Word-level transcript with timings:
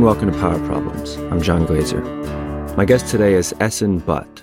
and 0.00 0.06
welcome 0.06 0.32
to 0.32 0.38
Power 0.38 0.58
Problems. 0.66 1.16
I'm 1.30 1.42
John 1.42 1.66
Glaser. 1.66 2.00
My 2.74 2.86
guest 2.86 3.08
today 3.08 3.34
is 3.34 3.52
Ahsan 3.60 4.02
Butt, 4.06 4.42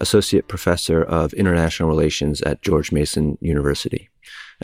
Associate 0.00 0.48
Professor 0.48 1.02
of 1.02 1.34
International 1.34 1.86
Relations 1.86 2.40
at 2.40 2.62
George 2.62 2.92
Mason 2.92 3.36
University. 3.42 4.08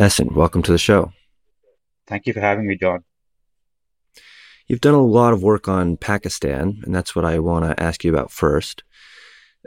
Ahsan, 0.01 0.35
welcome 0.35 0.63
to 0.63 0.73
the 0.73 0.79
show. 0.79 1.13
Thank 2.07 2.27
you 2.27 2.33
for 2.33 2.41
having 2.41 2.67
me, 2.67 2.79
John. 2.79 3.05
You've 4.69 4.81
done 4.81 4.95
a 4.95 5.03
lot 5.03 5.35
of 5.35 5.43
work 5.43 5.69
on 5.69 5.99
Pakistan, 5.99 6.81
and 6.83 6.95
that's 6.95 7.15
what 7.15 7.27
I 7.27 7.39
want 7.39 7.67
to 7.67 7.83
ask 7.83 8.03
you 8.03 8.11
about 8.11 8.31
first. 8.31 8.85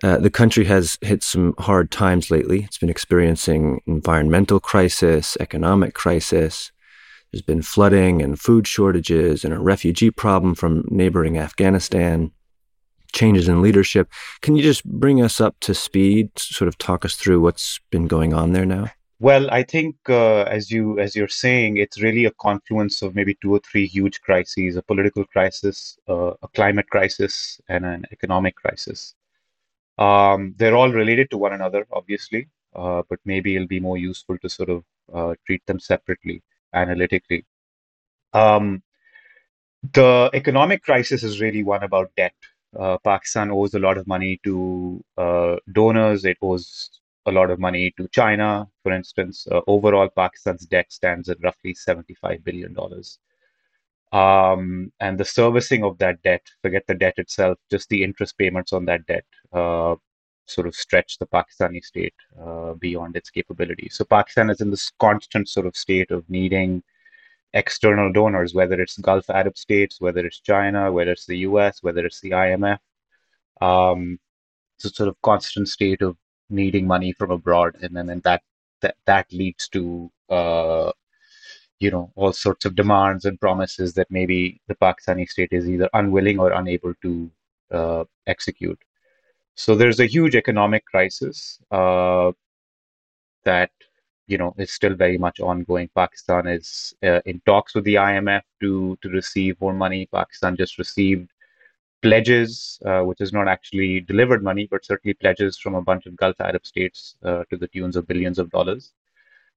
Uh, 0.04 0.18
the 0.18 0.32
country 0.32 0.66
has 0.66 0.98
hit 1.02 1.22
some 1.22 1.54
hard 1.60 1.92
times 1.92 2.32
lately. 2.32 2.64
It's 2.64 2.80
been 2.80 2.90
experiencing 2.90 3.82
environmental 3.86 4.60
crisis, 4.60 5.38
economic 5.40 5.94
crisis. 5.94 6.72
There's 7.36 7.42
been 7.42 7.64
flooding 7.64 8.22
and 8.22 8.40
food 8.40 8.66
shortages 8.66 9.44
and 9.44 9.54
a 9.54 9.60
refugee 9.60 10.10
problem 10.10 10.56
from 10.56 10.86
neighboring 10.88 11.38
Afghanistan, 11.38 12.32
changes 13.12 13.50
in 13.50 13.62
leadership. 13.62 14.10
Can 14.40 14.56
you 14.56 14.64
just 14.64 14.86
bring 14.86 15.22
us 15.22 15.42
up 15.42 15.58
to 15.60 15.74
speed, 15.74 16.30
sort 16.40 16.70
of 16.70 16.78
talk 16.78 17.04
us 17.04 17.18
through 17.18 17.42
what's 17.42 17.82
been 17.92 18.08
going 18.08 18.34
on 18.34 18.54
there 18.54 18.66
now? 18.66 18.88
Well, 19.20 19.52
I 19.52 19.64
think 19.64 19.98
uh, 20.08 20.44
as 20.44 20.72
you 20.72 20.98
as 20.98 21.14
you're 21.14 21.28
saying, 21.28 21.76
it's 21.76 22.02
really 22.02 22.24
a 22.24 22.32
confluence 22.32 23.02
of 23.02 23.16
maybe 23.16 23.38
two 23.42 23.52
or 23.54 23.60
three 23.70 23.86
huge 23.86 24.22
crises: 24.22 24.78
a 24.78 24.82
political 24.82 25.26
crisis, 25.26 25.98
uh, 26.08 26.36
a 26.42 26.48
climate 26.56 26.90
crisis, 26.90 27.60
and 27.68 27.84
an 27.84 28.06
economic 28.14 28.56
crisis. 28.56 29.14
Um, 29.98 30.56
they're 30.56 30.78
all 30.78 30.90
related 30.90 31.30
to 31.32 31.38
one 31.38 31.52
another, 31.52 31.86
obviously, 31.92 32.48
uh, 32.74 33.02
but 33.10 33.20
maybe 33.26 33.58
it'll 33.58 33.68
be 33.68 33.82
more 33.82 33.98
useful 33.98 34.38
to 34.38 34.48
sort 34.48 34.70
of 34.70 34.86
uh, 35.14 35.36
treat 35.46 35.66
them 35.66 35.82
separately, 35.82 36.42
analytically. 36.76 37.46
Um, 38.34 38.84
the 39.94 40.30
economic 40.34 40.84
crisis 40.84 41.24
is 41.24 41.42
really 41.42 41.64
one 41.64 41.84
about 41.84 42.12
debt. 42.18 42.34
Uh, 42.78 42.98
Pakistan 43.04 43.52
owes 43.52 43.74
a 43.74 43.80
lot 43.80 43.98
of 43.98 44.08
money 44.08 44.40
to 44.44 45.04
uh, 45.18 45.56
donors. 45.72 46.26
It 46.26 46.38
owes 46.42 46.90
a 47.26 47.32
lot 47.32 47.50
of 47.50 47.60
money 47.60 47.94
to 47.98 48.08
China, 48.10 48.68
for 48.84 48.92
instance. 48.92 49.48
Uh, 49.50 49.62
overall, 49.68 50.10
Pakistan's 50.10 50.66
debt 50.66 50.92
stands 50.92 51.30
at 51.30 51.42
roughly 51.42 51.74
$75 51.74 52.44
billion. 52.44 52.76
Um, 54.12 54.92
and 55.00 55.18
the 55.18 55.26
servicing 55.26 55.84
of 55.84 55.98
that 56.00 56.22
debt, 56.22 56.42
forget 56.62 56.84
the 56.88 56.94
debt 56.94 57.16
itself, 57.18 57.58
just 57.72 57.90
the 57.90 58.04
interest 58.04 58.38
payments 58.38 58.74
on 58.74 58.86
that 58.86 59.06
debt, 59.08 59.26
uh, 59.52 59.96
sort 60.46 60.68
of 60.68 60.76
stretch 60.76 61.18
the 61.18 61.26
Pakistani 61.26 61.84
state 61.84 62.14
uh, 62.42 62.74
beyond 62.74 63.16
its 63.16 63.30
capability. 63.30 63.90
So 63.90 64.06
Pakistan 64.06 64.50
is 64.50 64.62
in 64.62 64.72
this 64.72 64.92
constant 65.00 65.50
sort 65.50 65.66
of 65.66 65.76
state 65.76 66.12
of 66.12 66.30
needing 66.30 66.84
external 67.54 68.12
donors, 68.12 68.54
whether 68.54 68.80
it's 68.82 68.98
Gulf 68.98 69.30
Arab 69.30 69.58
states, 69.58 70.00
whether 70.00 70.26
it's 70.26 70.40
China, 70.40 70.92
whether 70.92 71.12
it's 71.12 71.26
the 71.26 71.40
US, 71.40 71.82
whether 71.82 72.06
it's 72.06 72.22
the 72.22 72.32
IMF. 72.32 72.80
Um, 73.62 74.20
it's 74.76 74.86
a 74.86 74.90
sort 74.90 75.10
of 75.10 75.16
constant 75.22 75.70
state 75.70 76.02
of 76.02 76.18
needing 76.50 76.86
money 76.86 77.14
from 77.14 77.32
abroad, 77.32 77.78
and 77.82 77.96
then 77.96 78.10
and 78.10 78.22
that 78.24 78.42
that 78.82 78.96
that 79.06 79.32
leads 79.32 79.70
to 79.70 80.12
uh, 80.30 80.92
you 81.80 81.92
know 81.92 82.12
all 82.16 82.34
sorts 82.34 82.66
of 82.66 82.76
demands 82.76 83.26
and 83.26 83.40
promises 83.40 83.94
that 83.94 84.12
maybe 84.12 84.62
the 84.68 84.76
Pakistani 84.76 85.28
state 85.28 85.50
is 85.52 85.70
either 85.70 85.90
unwilling 85.94 86.40
or 86.40 86.52
unable 86.52 86.94
to 87.02 87.32
uh, 87.72 88.04
execute. 88.28 88.80
So 89.56 89.76
there's 89.76 90.00
a 90.00 90.06
huge 90.06 90.36
economic 90.36 90.86
crisis 90.86 91.60
uh, 91.72 92.32
that 93.46 93.72
you 94.28 94.38
know 94.38 94.54
is 94.58 94.72
still 94.72 94.96
very 94.96 95.18
much 95.18 95.40
ongoing. 95.40 95.90
Pakistan 95.96 96.48
is 96.48 96.94
uh, 97.04 97.22
in 97.26 97.42
talks 97.46 97.74
with 97.74 97.86
the 97.86 97.96
IMF 97.96 98.42
to 98.62 98.98
to 99.02 99.10
receive 99.10 99.60
more 99.62 99.74
money. 99.74 100.08
Pakistan 100.12 100.58
just 100.58 100.78
received 100.78 101.30
pledges, 102.02 102.80
uh, 102.86 103.02
which 103.02 103.22
is 103.22 103.32
not 103.34 103.48
actually 103.48 104.02
delivered 104.02 104.44
money, 104.44 104.68
but 104.70 104.86
certainly 104.86 105.14
pledges 105.14 105.58
from 105.58 105.76
a 105.76 105.82
bunch 105.82 106.06
of 106.06 106.16
Gulf 106.18 106.36
Arab 106.40 106.66
states 106.66 107.16
uh, 107.24 107.44
to 107.50 107.58
the 107.58 107.68
tunes 107.70 107.96
of 107.96 108.08
billions 108.08 108.40
of 108.40 108.50
dollars. 108.52 108.94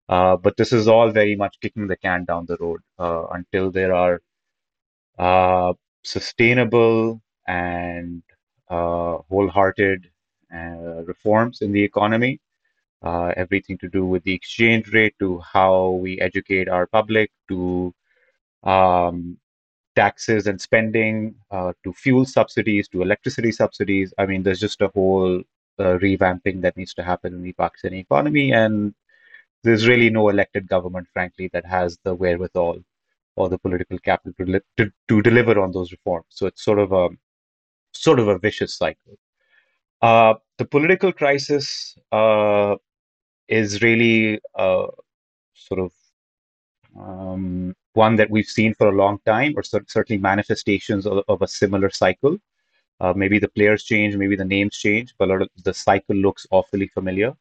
Uh, 0.08 0.36
but 0.36 0.56
this 0.56 0.72
is 0.72 0.88
all 0.88 1.10
very 1.10 1.36
much 1.36 1.58
kicking 1.60 1.86
the 1.86 1.96
can 1.96 2.24
down 2.24 2.46
the 2.46 2.56
road 2.60 2.80
uh, 2.98 3.26
until 3.32 3.70
there 3.70 3.92
are 3.94 4.20
sustainable 6.04 7.20
and 7.46 8.22
wholehearted 8.68 10.10
reforms 11.04 11.62
in 11.62 11.72
the 11.72 11.82
economy. 11.82 12.40
everything 13.02 13.78
to 13.78 13.88
do 13.88 14.04
with 14.04 14.22
the 14.24 14.34
exchange 14.34 14.92
rate, 14.92 15.14
to 15.18 15.38
how 15.40 15.90
we 15.90 16.20
educate 16.20 16.68
our 16.68 16.86
public, 16.86 17.30
to 17.48 17.94
um, 18.64 19.38
taxes 19.96 20.46
and 20.46 20.60
spending 20.60 21.34
uh, 21.50 21.72
to 21.84 21.92
fuel 21.92 22.24
subsidies 22.24 22.88
to 22.88 23.02
electricity 23.02 23.52
subsidies. 23.52 24.14
I 24.18 24.26
mean, 24.26 24.42
there's 24.42 24.60
just 24.60 24.80
a 24.80 24.88
whole 24.88 25.40
uh, 25.78 25.94
revamping 26.06 26.62
that 26.62 26.76
needs 26.76 26.94
to 26.94 27.02
happen 27.02 27.34
in 27.34 27.42
the 27.42 27.52
Pakistani 27.52 28.00
economy, 28.00 28.52
and 28.52 28.94
there's 29.64 29.88
really 29.88 30.10
no 30.10 30.28
elected 30.28 30.68
government, 30.68 31.08
frankly, 31.12 31.50
that 31.52 31.66
has 31.66 31.98
the 32.04 32.14
wherewithal 32.14 32.78
or 33.36 33.48
the 33.48 33.58
political 33.58 33.98
capital 33.98 34.60
to, 34.76 34.92
to 35.08 35.22
deliver 35.22 35.60
on 35.60 35.72
those 35.72 35.92
reforms. 35.92 36.26
So 36.30 36.46
it's 36.46 36.64
sort 36.64 36.78
of 36.78 36.92
a 36.92 37.08
sort 37.92 38.18
of 38.18 38.28
a 38.28 38.38
vicious 38.38 38.74
cycle. 38.74 39.18
Uh, 40.00 40.34
the 40.58 40.64
political 40.64 41.12
crisis 41.12 41.96
uh, 42.12 42.76
is 43.48 43.82
really 43.82 44.40
uh, 44.56 44.86
sort 45.54 45.80
of 45.80 45.92
um, 46.98 47.74
one 47.94 48.16
that 48.16 48.30
we've 48.30 48.46
seen 48.46 48.74
for 48.74 48.88
a 48.88 48.92
long 48.92 49.18
time, 49.26 49.54
or 49.56 49.62
certainly 49.62 50.20
manifestations 50.20 51.06
of, 51.06 51.24
of 51.28 51.42
a 51.42 51.48
similar 51.48 51.90
cycle. 51.90 52.38
Uh, 53.00 53.12
maybe 53.14 53.38
the 53.38 53.48
players 53.48 53.84
change, 53.84 54.16
maybe 54.16 54.36
the 54.36 54.44
names 54.44 54.76
change, 54.76 55.14
but 55.18 55.48
the 55.64 55.74
cycle 55.74 56.16
looks 56.16 56.46
awfully 56.50 56.88
familiar. 56.88 57.32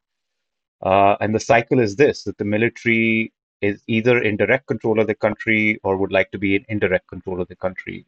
Uh, 0.81 1.16
and 1.22 1.34
the 1.34 1.40
cycle 1.40 1.79
is 1.79 1.96
this 1.96 2.24
that 2.24 2.38
the 2.38 2.46
military 2.46 3.34
is 3.62 3.81
either 3.88 4.22
in 4.22 4.38
direct 4.38 4.68
control 4.68 5.00
of 5.00 5.08
the 5.08 5.16
country 5.16 5.79
or 5.84 5.97
would 5.97 6.12
like 6.12 6.29
to 6.31 6.38
be 6.38 6.56
in 6.56 6.66
indirect 6.69 7.08
control 7.08 7.41
of 7.41 7.47
the 7.47 7.56
country. 7.56 8.06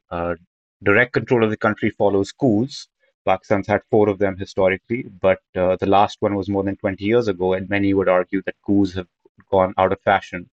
Direct 0.83 1.13
control 1.13 1.43
of 1.43 1.49
the 1.49 1.57
country 1.57 1.89
follows 1.89 2.31
coups. 2.31 2.87
Pakistan's 3.25 3.67
had 3.67 3.81
four 3.89 4.09
of 4.09 4.17
them 4.19 4.37
historically, 4.37 5.03
but 5.21 5.39
uh, 5.55 5.75
the 5.77 5.85
last 5.85 6.17
one 6.21 6.35
was 6.35 6.49
more 6.49 6.63
than 6.63 6.77
20 6.77 7.03
years 7.05 7.27
ago, 7.27 7.53
and 7.53 7.69
many 7.69 7.93
would 7.93 8.09
argue 8.09 8.41
that 8.43 8.55
coups 8.65 8.93
have 8.93 9.07
gone 9.51 9.73
out 9.77 9.91
of 9.91 10.01
fashion 10.01 10.49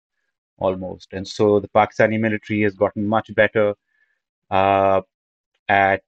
almost. 0.59 1.13
And 1.13 1.27
so 1.29 1.61
the 1.61 1.69
Pakistani 1.69 2.21
military 2.21 2.63
has 2.63 2.75
gotten 2.75 3.07
much 3.07 3.35
better 3.35 3.75
uh, 4.51 5.03
at 5.69 6.03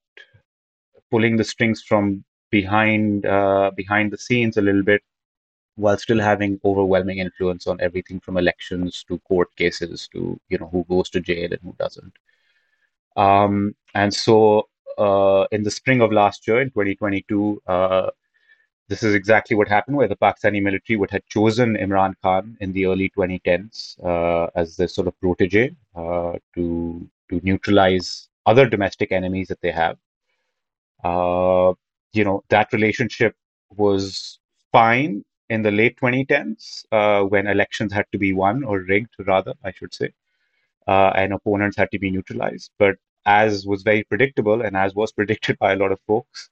pulling 1.11 1.37
the 1.37 1.45
strings 1.45 1.83
from 1.83 2.25
behind 2.51 3.27
uh, 3.27 3.71
behind 3.77 4.11
the 4.13 4.19
scenes 4.19 4.57
a 4.57 4.63
little 4.63 4.83
bit, 4.83 5.03
while 5.77 5.99
still 5.99 6.21
having 6.21 6.61
overwhelming 6.65 7.19
influence 7.19 7.67
on 7.67 7.81
everything 7.81 8.21
from 8.21 8.37
elections 8.39 9.05
to 9.09 9.19
court 9.21 9.55
cases 9.57 10.09
to 10.13 10.41
you 10.51 10.59
know 10.59 10.69
who 10.69 10.85
goes 10.89 11.11
to 11.11 11.21
jail 11.21 11.51
and 11.53 11.61
who 11.63 11.75
doesn't. 11.79 12.15
Um, 13.19 13.75
and 13.95 14.15
so 14.15 14.69
uh, 14.99 15.47
in 15.53 15.63
the 15.65 15.71
spring 15.71 16.01
of 16.01 16.13
last 16.13 16.47
year, 16.49 16.61
in 16.61 16.71
2022, 16.71 17.63
uh, 17.67 18.11
this 18.89 19.03
is 19.03 19.15
exactly 19.15 19.57
what 19.57 19.69
happened, 19.69 19.97
where 19.97 20.09
the 20.09 20.17
Pakistani 20.17 20.63
military 20.63 20.97
would 20.97 21.11
had 21.11 21.27
chosen 21.27 21.77
Imran 21.77 22.15
Khan 22.23 22.57
in 22.61 22.73
the 22.73 22.87
early 22.87 23.11
2010s 23.11 23.99
uh, 24.05 24.49
as 24.55 24.77
the 24.77 24.89
sort 24.89 25.09
of 25.09 25.21
protege 25.21 25.77
uh, 25.97 26.35
to 26.55 27.09
to 27.31 27.41
neutralize 27.43 28.29
other 28.47 28.67
domestic 28.69 29.13
enemies 29.13 29.49
that 29.49 29.61
they 29.61 29.73
have. 29.73 29.99
Uh, 31.05 31.75
you 32.13 32.25
know 32.25 32.43
that 32.49 32.73
relationship 32.73 33.37
was 33.77 34.39
fine 34.73 35.25
in 35.51 35.63
the 35.63 35.71
late 35.71 35.97
2010s 35.99 36.85
uh, 36.93 37.23
when 37.23 37.47
elections 37.47 37.93
had 37.93 38.07
to 38.13 38.19
be 38.19 38.33
won 38.33 38.65
or 38.65 38.81
rigged, 38.81 39.15
rather, 39.27 39.55
I 39.65 39.73
should 39.73 39.95
say, 39.95 40.13
uh, 40.87 41.13
and 41.17 41.33
opponents 41.33 41.77
had 41.77 41.91
to 41.93 41.99
be 41.99 42.11
neutralized. 42.11 42.71
But 42.79 42.97
as 43.27 43.67
was 43.67 43.83
very 43.83 44.05
predictable, 44.05 44.63
and 44.63 44.77
as 44.77 44.95
was 44.95 45.13
predicted 45.19 45.59
by 45.59 45.73
a 45.73 45.77
lot 45.77 45.93
of 45.93 46.01
folks, 46.07 46.51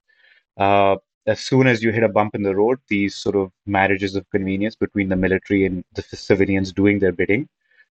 uh, 0.57 0.97
as 1.27 1.41
soon 1.41 1.67
as 1.67 1.83
you 1.83 1.91
hit 1.91 2.03
a 2.03 2.09
bump 2.09 2.35
in 2.35 2.43
the 2.43 2.55
road, 2.55 2.79
these 2.87 3.13
sort 3.15 3.35
of 3.35 3.51
marriages 3.65 4.15
of 4.15 4.29
convenience 4.31 4.75
between 4.75 5.09
the 5.09 5.15
military 5.15 5.65
and 5.65 5.83
the 5.93 6.01
civilians 6.01 6.71
doing 6.71 6.99
their 6.99 7.11
bidding 7.11 7.49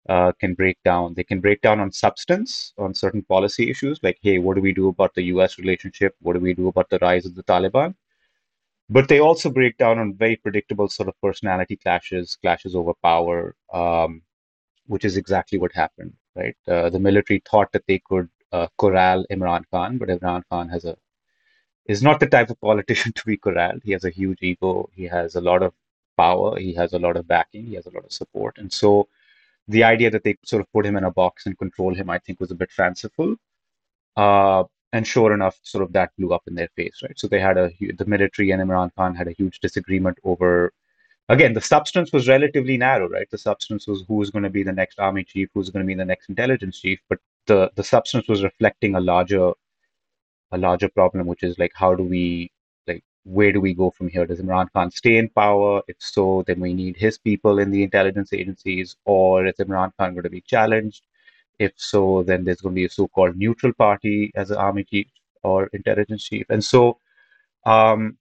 uh, 0.10 0.34
can 0.34 0.54
break 0.54 0.78
down. 0.84 1.14
They 1.14 1.24
can 1.24 1.40
break 1.40 1.62
down 1.62 1.80
on 1.80 1.92
substance, 1.92 2.74
on 2.78 2.94
certain 2.94 3.22
policy 3.24 3.70
issues, 3.70 4.00
like, 4.04 4.18
hey, 4.22 4.40
what 4.40 4.56
do 4.56 4.62
we 4.62 4.74
do 4.74 4.90
about 4.90 5.14
the 5.16 5.24
US 5.24 5.58
relationship? 5.58 6.16
What 6.22 6.34
do 6.34 6.40
we 6.40 6.54
do 6.54 6.68
about 6.68 6.90
the 6.90 7.00
rise 7.02 7.26
of 7.26 7.36
the 7.36 7.44
Taliban? 7.44 7.96
But 8.90 9.08
they 9.08 9.20
also 9.20 9.50
break 9.50 9.78
down 9.78 10.00
on 10.00 10.16
very 10.16 10.36
predictable 10.36 10.90
sort 10.90 11.08
of 11.08 11.16
personality 11.22 11.78
clashes, 11.78 12.36
clashes 12.36 12.76
over 12.76 12.94
power, 13.02 13.56
um, 13.74 14.22
which 14.88 15.06
is 15.06 15.16
exactly 15.16 15.58
what 15.58 15.72
happened, 15.72 16.14
right? 16.36 16.58
Uh, 16.68 16.90
the 16.90 17.00
military 17.00 17.42
thought 17.50 17.72
that 17.72 17.86
they 17.88 18.00
could 18.00 18.28
uh, 18.52 18.68
corral 18.78 19.26
Imran 19.32 19.64
Khan, 19.72 19.98
but 19.98 20.10
Imran 20.10 20.44
Khan 20.50 20.70
has 20.70 20.86
a 20.86 20.98
is 21.86 22.04
not 22.04 22.20
the 22.20 22.28
type 22.28 22.50
of 22.50 22.60
politician 22.62 23.12
to 23.16 23.26
be 23.26 23.38
corralled. 23.38 23.82
He 23.84 23.92
has 23.92 24.06
a 24.06 24.10
huge 24.10 24.40
ego. 24.42 24.90
He 24.96 25.06
has 25.06 25.36
a 25.36 25.42
lot 25.42 25.64
of 25.64 25.74
power. 26.18 26.60
He 26.60 26.74
has 26.74 26.94
a 26.94 27.00
lot 27.00 27.18
of 27.18 27.28
backing. 27.28 27.66
He 27.66 27.76
has 27.76 27.86
a 27.88 27.92
lot 27.92 28.06
of 28.06 28.12
support. 28.12 28.58
And 28.58 28.72
so 28.72 29.08
the 29.68 29.84
idea 29.84 30.10
that 30.12 30.24
they 30.24 30.38
sort 30.44 30.62
of 30.62 30.72
put 30.72 30.86
him 30.86 30.96
in 30.96 31.04
a 31.04 31.12
box 31.12 31.46
and 31.46 31.58
control 31.58 31.94
him, 31.94 32.10
I 32.10 32.20
think, 32.20 32.40
was 32.40 32.52
a 32.52 32.56
bit 32.56 32.72
fanciful. 32.72 33.36
Uh, 34.16 34.64
and 34.94 35.08
sure 35.08 35.34
enough, 35.34 35.58
sort 35.64 35.84
of 35.84 35.94
that 35.94 36.12
blew 36.18 36.34
up 36.34 36.44
in 36.48 36.56
their 36.56 36.68
face, 36.76 37.00
right? 37.02 37.18
So 37.18 37.28
they 37.28 37.40
had 37.40 37.58
a 37.58 37.72
the 37.80 38.06
military 38.06 38.52
and 38.52 38.62
Imran 38.62 38.94
Khan 38.96 39.16
had 39.16 39.28
a 39.28 39.32
huge 39.32 39.60
disagreement 39.60 40.18
over. 40.24 40.74
Again, 41.30 41.54
the 41.54 41.62
substance 41.62 42.12
was 42.12 42.28
relatively 42.28 42.76
narrow, 42.76 43.08
right? 43.08 43.30
The 43.30 43.38
substance 43.38 43.88
was 43.88 44.04
who 44.08 44.16
was 44.16 44.32
going 44.32 44.44
to 44.44 44.50
be 44.50 44.64
the 44.64 44.74
next 44.74 45.00
army 45.00 45.24
chief, 45.24 45.50
who's 45.54 45.70
going 45.70 45.86
to 45.86 45.88
be 45.88 45.96
the 45.96 46.04
next 46.04 46.28
intelligence 46.28 46.82
chief, 46.82 47.00
but 47.08 47.20
the 47.48 47.72
the 47.76 47.84
substance 47.84 48.28
was 48.28 48.44
reflecting 48.44 48.96
a 48.96 49.00
larger 49.00 49.52
a 50.52 50.58
larger 50.58 50.90
problem, 50.90 51.28
which 51.28 51.44
is 51.44 51.58
like 51.60 51.72
how 51.76 51.96
do 51.96 52.04
we 52.04 52.52
like 52.88 53.04
where 53.24 53.52
do 53.52 53.62
we 53.62 53.74
go 53.74 53.92
from 53.92 54.10
here? 54.10 54.26
Does 54.26 54.42
Imran 54.42 54.68
Khan 54.74 54.92
stay 54.92 55.18
in 55.18 55.30
power? 55.30 55.82
If 55.88 55.98
so, 56.00 56.44
then 56.48 56.60
we 56.60 56.74
need 56.74 56.98
his 56.98 57.18
people 57.18 57.60
in 57.60 57.72
the 57.72 57.84
intelligence 57.84 58.34
agencies, 58.34 58.96
or 59.06 59.46
is 59.46 59.56
Imran 59.56 59.92
Khan 59.98 60.14
going 60.14 60.24
to 60.24 60.30
be 60.30 60.42
challenged? 60.42 61.04
If 61.60 61.74
so, 61.76 62.24
then 62.24 62.44
there's 62.44 62.62
going 62.62 62.76
to 62.76 62.82
be 62.82 62.86
a 62.86 62.90
so-called 62.90 63.38
neutral 63.38 63.74
party 63.74 64.32
as 64.36 64.52
an 64.52 64.58
army 64.58 64.84
chief 64.84 65.08
or 65.44 65.68
intelligence 65.74 66.24
chief. 66.24 66.46
And 66.50 66.64
so, 66.64 66.98
um, 67.66 68.18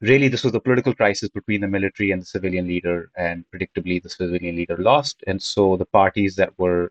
really, 0.00 0.28
this 0.28 0.44
was 0.44 0.54
a 0.54 0.60
political 0.60 0.94
crisis 0.94 1.28
between 1.28 1.60
the 1.60 1.68
military 1.68 2.10
and 2.10 2.22
the 2.22 2.26
civilian 2.26 2.66
leader, 2.66 3.10
and 3.16 3.44
predictably, 3.54 4.02
the 4.02 4.08
civilian 4.08 4.56
leader 4.56 4.76
lost. 4.78 5.22
And 5.26 5.40
so, 5.42 5.76
the 5.76 5.86
parties 5.86 6.36
that 6.36 6.58
were 6.58 6.90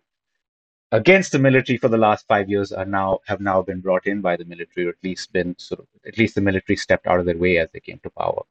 against 0.92 1.32
the 1.32 1.38
military 1.38 1.76
for 1.78 1.88
the 1.88 1.98
last 1.98 2.26
five 2.26 2.48
years 2.48 2.72
are 2.72 2.84
now 2.84 3.20
have 3.26 3.40
now 3.40 3.62
been 3.62 3.80
brought 3.80 4.06
in 4.06 4.20
by 4.20 4.36
the 4.36 4.44
military, 4.44 4.86
or 4.86 4.90
at 4.90 5.04
least 5.04 5.32
been 5.32 5.56
sort 5.58 5.80
of 5.80 5.86
at 6.06 6.18
least 6.18 6.34
the 6.34 6.40
military 6.40 6.76
stepped 6.76 7.06
out 7.06 7.20
of 7.20 7.26
their 7.26 7.36
way 7.36 7.58
as 7.58 7.70
they 7.72 7.80
came 7.80 8.00
to 8.02 8.10
power. 8.10 8.42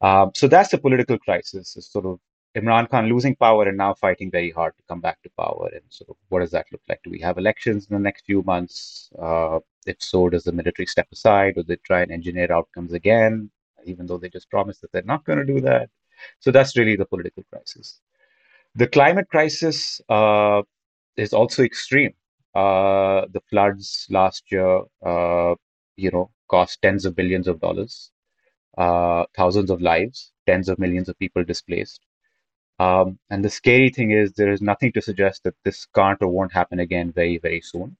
Um, 0.00 0.30
so 0.34 0.46
that's 0.48 0.70
the 0.70 0.78
political 0.78 1.18
crisis. 1.18 1.76
Is 1.76 1.86
sort 1.86 2.06
of 2.06 2.20
Imran 2.56 2.88
Khan 2.88 3.08
losing 3.08 3.36
power 3.36 3.64
and 3.68 3.76
now 3.76 3.92
fighting 3.94 4.30
very 4.30 4.50
hard 4.50 4.76
to 4.76 4.82
come 4.88 5.00
back 5.00 5.22
to 5.22 5.30
power. 5.36 5.68
And 5.72 5.82
sort 5.90 6.10
of 6.10 6.16
what 6.28 6.40
does 6.40 6.52
that 6.52 6.66
look 6.72 6.82
like? 6.88 7.00
Do 7.02 7.10
we 7.10 7.20
have 7.20 7.36
elections 7.36 7.86
in 7.88 7.94
the 7.94 8.00
next 8.00 8.24
few 8.24 8.42
months? 8.42 9.10
Uh, 9.18 9.60
if 9.86 9.96
so, 10.00 10.28
does 10.28 10.44
the 10.44 10.52
military 10.52 10.86
step 10.86 11.08
aside 11.12 11.54
or 11.56 11.62
they 11.62 11.76
try 11.76 12.00
and 12.02 12.10
engineer 12.10 12.50
outcomes 12.50 12.92
again, 12.92 13.50
even 13.84 14.06
though 14.06 14.18
they 14.18 14.30
just 14.30 14.50
promised 14.50 14.80
that 14.80 14.92
they're 14.92 15.02
not 15.02 15.24
going 15.24 15.38
to 15.38 15.44
do 15.44 15.60
that? 15.60 15.90
So 16.40 16.50
that's 16.50 16.76
really 16.76 16.96
the 16.96 17.04
political 17.04 17.44
crisis. 17.50 18.00
The 18.74 18.86
climate 18.86 19.28
crisis, 19.30 20.00
uh, 20.08 20.62
is 21.16 21.32
also 21.32 21.62
extreme. 21.62 22.14
Uh, 22.54 23.26
the 23.32 23.40
floods 23.50 24.06
last 24.10 24.50
year, 24.50 24.82
uh, 25.04 25.54
you 25.96 26.10
know, 26.10 26.30
cost 26.48 26.80
tens 26.82 27.04
of 27.04 27.16
billions 27.16 27.48
of 27.48 27.60
dollars, 27.60 28.10
uh, 28.78 29.24
thousands 29.36 29.70
of 29.70 29.80
lives, 29.82 30.32
tens 30.46 30.68
of 30.68 30.78
millions 30.78 31.08
of 31.08 31.18
people 31.18 31.44
displaced. 31.44 32.00
Um, 32.78 33.18
and 33.30 33.44
the 33.44 33.50
scary 33.50 33.90
thing 33.90 34.10
is, 34.12 34.32
there 34.32 34.52
is 34.52 34.62
nothing 34.62 34.92
to 34.92 35.02
suggest 35.02 35.44
that 35.44 35.54
this 35.64 35.86
can't 35.94 36.20
or 36.22 36.28
won't 36.28 36.52
happen 36.52 36.80
again 36.80 37.12
very, 37.12 37.38
very 37.38 37.60
soon. 37.60 37.96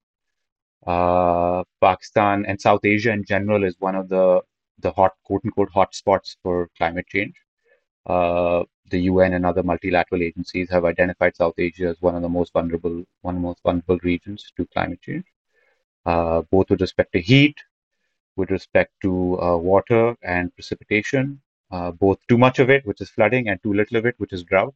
Uh, 0.86 1.64
Pakistan 1.80 2.44
and 2.46 2.60
South 2.60 2.84
Asia 2.84 3.12
in 3.12 3.24
general 3.24 3.64
is 3.64 3.76
one 3.80 3.96
of 3.96 4.08
the 4.08 4.42
the 4.78 4.92
hot, 4.92 5.12
quote 5.24 5.42
unquote, 5.44 5.70
hot 5.70 5.94
spots 5.94 6.36
for 6.42 6.68
climate 6.76 7.06
change. 7.08 7.34
The 8.90 9.00
UN 9.02 9.34
and 9.34 9.44
other 9.44 9.62
multilateral 9.62 10.22
agencies 10.22 10.70
have 10.70 10.84
identified 10.84 11.36
South 11.36 11.54
Asia 11.58 11.88
as 11.88 12.00
one 12.00 12.14
of 12.14 12.22
the 12.22 12.28
most 12.28 12.52
vulnerable, 12.52 13.04
one 13.22 13.36
of 13.36 13.42
the 13.42 13.46
most 13.46 13.62
vulnerable 13.62 13.98
regions 14.02 14.52
to 14.56 14.66
climate 14.66 15.02
change, 15.02 15.24
uh, 16.04 16.42
both 16.50 16.70
with 16.70 16.80
respect 16.80 17.12
to 17.12 17.20
heat, 17.20 17.56
with 18.36 18.50
respect 18.50 18.92
to 19.02 19.40
uh, 19.40 19.56
water 19.56 20.16
and 20.22 20.54
precipitation, 20.54 21.40
uh, 21.70 21.90
both 21.90 22.18
too 22.28 22.38
much 22.38 22.58
of 22.58 22.70
it, 22.70 22.86
which 22.86 23.00
is 23.00 23.10
flooding, 23.10 23.48
and 23.48 23.60
too 23.62 23.74
little 23.74 23.96
of 23.96 24.06
it, 24.06 24.14
which 24.18 24.32
is 24.32 24.44
drought. 24.44 24.74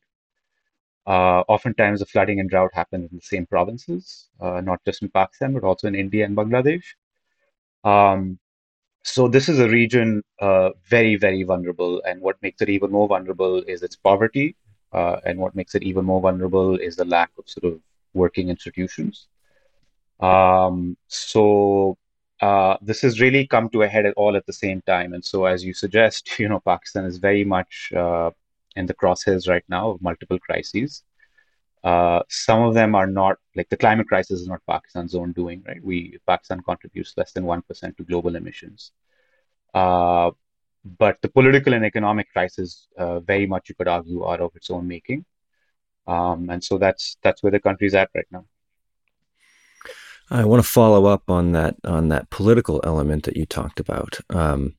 Uh, 1.06 1.42
oftentimes, 1.48 2.00
the 2.00 2.06
flooding 2.06 2.40
and 2.40 2.50
drought 2.50 2.70
happen 2.74 3.02
in 3.10 3.16
the 3.16 3.22
same 3.22 3.46
provinces, 3.46 4.28
uh, 4.40 4.60
not 4.60 4.84
just 4.84 5.02
in 5.02 5.08
Pakistan, 5.08 5.54
but 5.54 5.64
also 5.64 5.86
in 5.88 5.94
India 5.94 6.24
and 6.24 6.36
Bangladesh. 6.36 6.84
Um, 7.84 8.38
so 9.02 9.28
this 9.28 9.48
is 9.48 9.58
a 9.58 9.68
region 9.68 10.22
uh, 10.40 10.70
very, 10.86 11.16
very 11.16 11.42
vulnerable. 11.42 12.02
And 12.06 12.20
what 12.20 12.36
makes 12.42 12.60
it 12.60 12.68
even 12.68 12.90
more 12.90 13.08
vulnerable 13.08 13.62
is 13.62 13.82
its 13.82 13.96
poverty. 13.96 14.56
Uh, 14.92 15.16
and 15.24 15.38
what 15.38 15.54
makes 15.54 15.74
it 15.74 15.82
even 15.82 16.04
more 16.04 16.20
vulnerable 16.20 16.76
is 16.76 16.96
the 16.96 17.04
lack 17.04 17.30
of 17.38 17.48
sort 17.48 17.72
of 17.72 17.80
working 18.12 18.48
institutions. 18.48 19.28
Um, 20.18 20.96
so 21.08 21.96
uh, 22.40 22.76
this 22.82 23.00
has 23.02 23.20
really 23.20 23.46
come 23.46 23.68
to 23.70 23.82
a 23.82 23.88
head 23.88 24.06
at 24.06 24.14
all 24.14 24.36
at 24.36 24.46
the 24.46 24.52
same 24.52 24.82
time. 24.82 25.12
And 25.14 25.24
so, 25.24 25.44
as 25.44 25.64
you 25.64 25.74
suggest, 25.74 26.38
you 26.38 26.48
know, 26.48 26.60
Pakistan 26.60 27.04
is 27.04 27.18
very 27.18 27.44
much 27.44 27.92
uh, 27.94 28.30
in 28.76 28.86
the 28.86 28.94
crosshairs 28.94 29.48
right 29.48 29.64
now 29.68 29.90
of 29.90 30.02
multiple 30.02 30.38
crises. 30.38 31.02
Uh, 31.82 32.22
some 32.28 32.62
of 32.62 32.74
them 32.74 32.94
are 32.94 33.06
not 33.06 33.36
like 33.56 33.68
the 33.70 33.76
climate 33.76 34.06
crisis 34.06 34.40
is 34.40 34.48
not 34.48 34.60
Pakistan's 34.66 35.14
own 35.14 35.32
doing, 35.32 35.62
right? 35.66 35.82
We 35.82 36.18
Pakistan 36.26 36.60
contributes 36.60 37.14
less 37.16 37.32
than 37.32 37.44
one 37.44 37.62
percent 37.62 37.96
to 37.96 38.04
global 38.04 38.36
emissions, 38.36 38.92
uh, 39.72 40.30
but 40.98 41.16
the 41.22 41.30
political 41.30 41.72
and 41.72 41.84
economic 41.84 42.30
crisis, 42.32 42.86
uh, 42.98 43.20
very 43.20 43.46
much 43.46 43.70
you 43.70 43.74
could 43.74 43.88
argue, 43.88 44.22
are 44.22 44.40
of 44.42 44.54
its 44.54 44.70
own 44.70 44.86
making, 44.86 45.24
um, 46.06 46.50
and 46.50 46.62
so 46.62 46.76
that's 46.76 47.16
that's 47.22 47.42
where 47.42 47.52
the 47.52 47.60
country's 47.60 47.94
at 47.94 48.10
right 48.14 48.26
now. 48.30 48.44
I 50.30 50.44
want 50.44 50.62
to 50.62 50.68
follow 50.68 51.06
up 51.06 51.30
on 51.30 51.52
that 51.52 51.76
on 51.84 52.08
that 52.08 52.28
political 52.28 52.80
element 52.84 53.24
that 53.24 53.36
you 53.38 53.46
talked 53.46 53.80
about. 53.80 54.20
Um, 54.28 54.74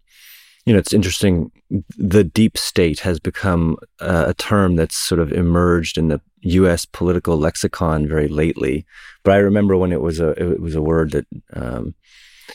you 0.66 0.74
know, 0.74 0.80
it's 0.80 0.94
interesting. 0.94 1.52
The 1.98 2.24
deep 2.24 2.58
state 2.58 3.00
has 3.00 3.20
become 3.20 3.78
uh, 4.00 4.26
a 4.28 4.34
term 4.34 4.76
that's 4.76 4.96
sort 4.96 5.20
of 5.20 5.32
emerged 5.32 5.98
in 5.98 6.10
the 6.10 6.22
U.S. 6.42 6.86
political 6.86 7.38
lexicon 7.38 8.08
very 8.08 8.28
lately. 8.28 8.86
But 9.24 9.34
I 9.34 9.38
remember 9.38 9.76
when 9.76 9.92
it 9.92 10.02
was 10.02 10.20
a 10.20 10.30
it 10.32 10.62
was 10.62 10.76
a 10.76 10.82
word 10.82 11.12
that 11.12 11.26
um, 11.54 11.96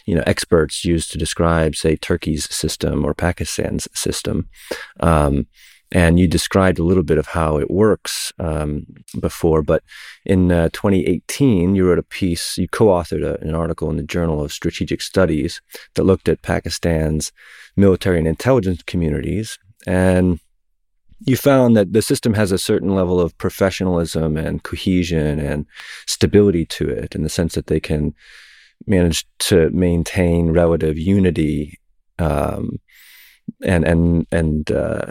you 0.04 0.14
know 0.14 0.22
experts 0.26 0.84
used 0.84 1.10
to 1.12 1.18
describe, 1.18 1.74
say, 1.74 1.96
Turkey's 1.96 2.52
system 2.54 3.04
or 3.04 3.14
Pakistan's 3.14 3.88
system. 3.94 4.48
Um, 5.00 5.46
and 5.92 6.18
you 6.18 6.26
described 6.26 6.78
a 6.78 6.84
little 6.84 7.02
bit 7.02 7.18
of 7.18 7.28
how 7.28 7.58
it 7.58 7.70
works 7.70 8.32
um, 8.38 8.86
before. 9.20 9.62
But 9.62 9.82
in 10.24 10.50
uh, 10.50 10.68
2018, 10.72 11.74
you 11.74 11.86
wrote 11.86 11.98
a 11.98 12.02
piece, 12.02 12.58
you 12.58 12.68
co 12.68 12.86
authored 12.86 13.24
a, 13.24 13.40
an 13.40 13.54
article 13.54 13.88
in 13.90 13.96
the 13.96 14.02
Journal 14.02 14.42
of 14.42 14.52
Strategic 14.52 15.00
Studies 15.00 15.60
that 15.94 16.04
looked 16.04 16.28
at 16.28 16.42
Pakistan's 16.42 17.32
military 17.76 18.18
and 18.18 18.26
intelligence 18.26 18.82
communities. 18.82 19.58
And 19.86 20.40
you 21.20 21.36
found 21.36 21.76
that 21.76 21.92
the 21.92 22.02
system 22.02 22.34
has 22.34 22.52
a 22.52 22.58
certain 22.58 22.94
level 22.94 23.20
of 23.20 23.36
professionalism 23.38 24.36
and 24.36 24.62
cohesion 24.62 25.38
and 25.38 25.66
stability 26.06 26.66
to 26.66 26.88
it 26.88 27.14
in 27.14 27.22
the 27.22 27.28
sense 27.28 27.54
that 27.54 27.68
they 27.68 27.80
can 27.80 28.14
manage 28.86 29.26
to 29.38 29.70
maintain 29.70 30.50
relative 30.50 30.98
unity 30.98 31.78
um, 32.18 32.78
and 33.64 33.84
and 33.84 34.26
and 34.30 34.70
uh, 34.70 35.06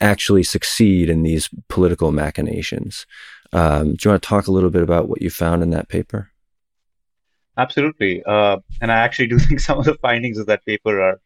actually 0.00 0.42
succeed 0.42 1.08
in 1.08 1.22
these 1.22 1.48
political 1.68 2.12
machinations. 2.12 3.06
Um, 3.52 3.94
do 3.94 3.96
you 4.04 4.10
want 4.10 4.22
to 4.22 4.28
talk 4.28 4.46
a 4.46 4.52
little 4.52 4.70
bit 4.70 4.82
about 4.82 5.08
what 5.08 5.22
you 5.22 5.30
found 5.30 5.62
in 5.62 5.70
that 5.70 5.88
paper? 5.88 6.30
Absolutely. 7.58 8.22
Uh, 8.24 8.58
and 8.80 8.92
I 8.92 8.96
actually 8.96 9.28
do 9.28 9.38
think 9.46 9.60
some 9.60 9.78
of 9.78 9.84
the 9.84 9.94
findings 9.94 10.38
of 10.38 10.46
that 10.46 10.64
paper 10.66 11.00
are, 11.00 11.20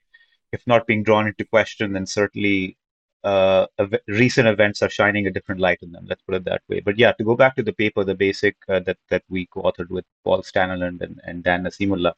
if 0.53 0.67
not 0.67 0.87
being 0.87 1.03
drawn 1.03 1.27
into 1.27 1.45
question, 1.45 1.93
then 1.93 2.07
certainly 2.07 2.77
uh, 3.25 3.67
ev- 3.79 4.01
recent 4.07 4.49
events 4.49 4.83
are 4.83 4.89
shining 4.89 5.27
a 5.27 5.31
different 5.31 5.61
light 5.61 5.79
on 5.83 5.93
them. 5.93 6.07
Let's 6.09 6.23
put 6.23 6.37
it 6.37 6.45
that 6.45 6.63
way. 6.69 6.81
But 6.81 6.99
yeah, 6.99 7.13
to 7.13 7.25
go 7.25 7.37
back 7.37 7.57
to 7.57 7.63
the 7.63 7.73
paper, 7.73 8.05
the 8.05 8.15
basic 8.15 8.57
uh, 8.69 8.81
that 8.81 8.99
that 9.11 9.25
we 9.29 9.47
co-authored 9.47 9.91
with 9.91 10.05
Paul 10.25 10.43
Staniland 10.43 11.03
and, 11.03 11.21
and 11.25 11.43
Dan 11.43 11.65
Naseemullah, 11.65 12.15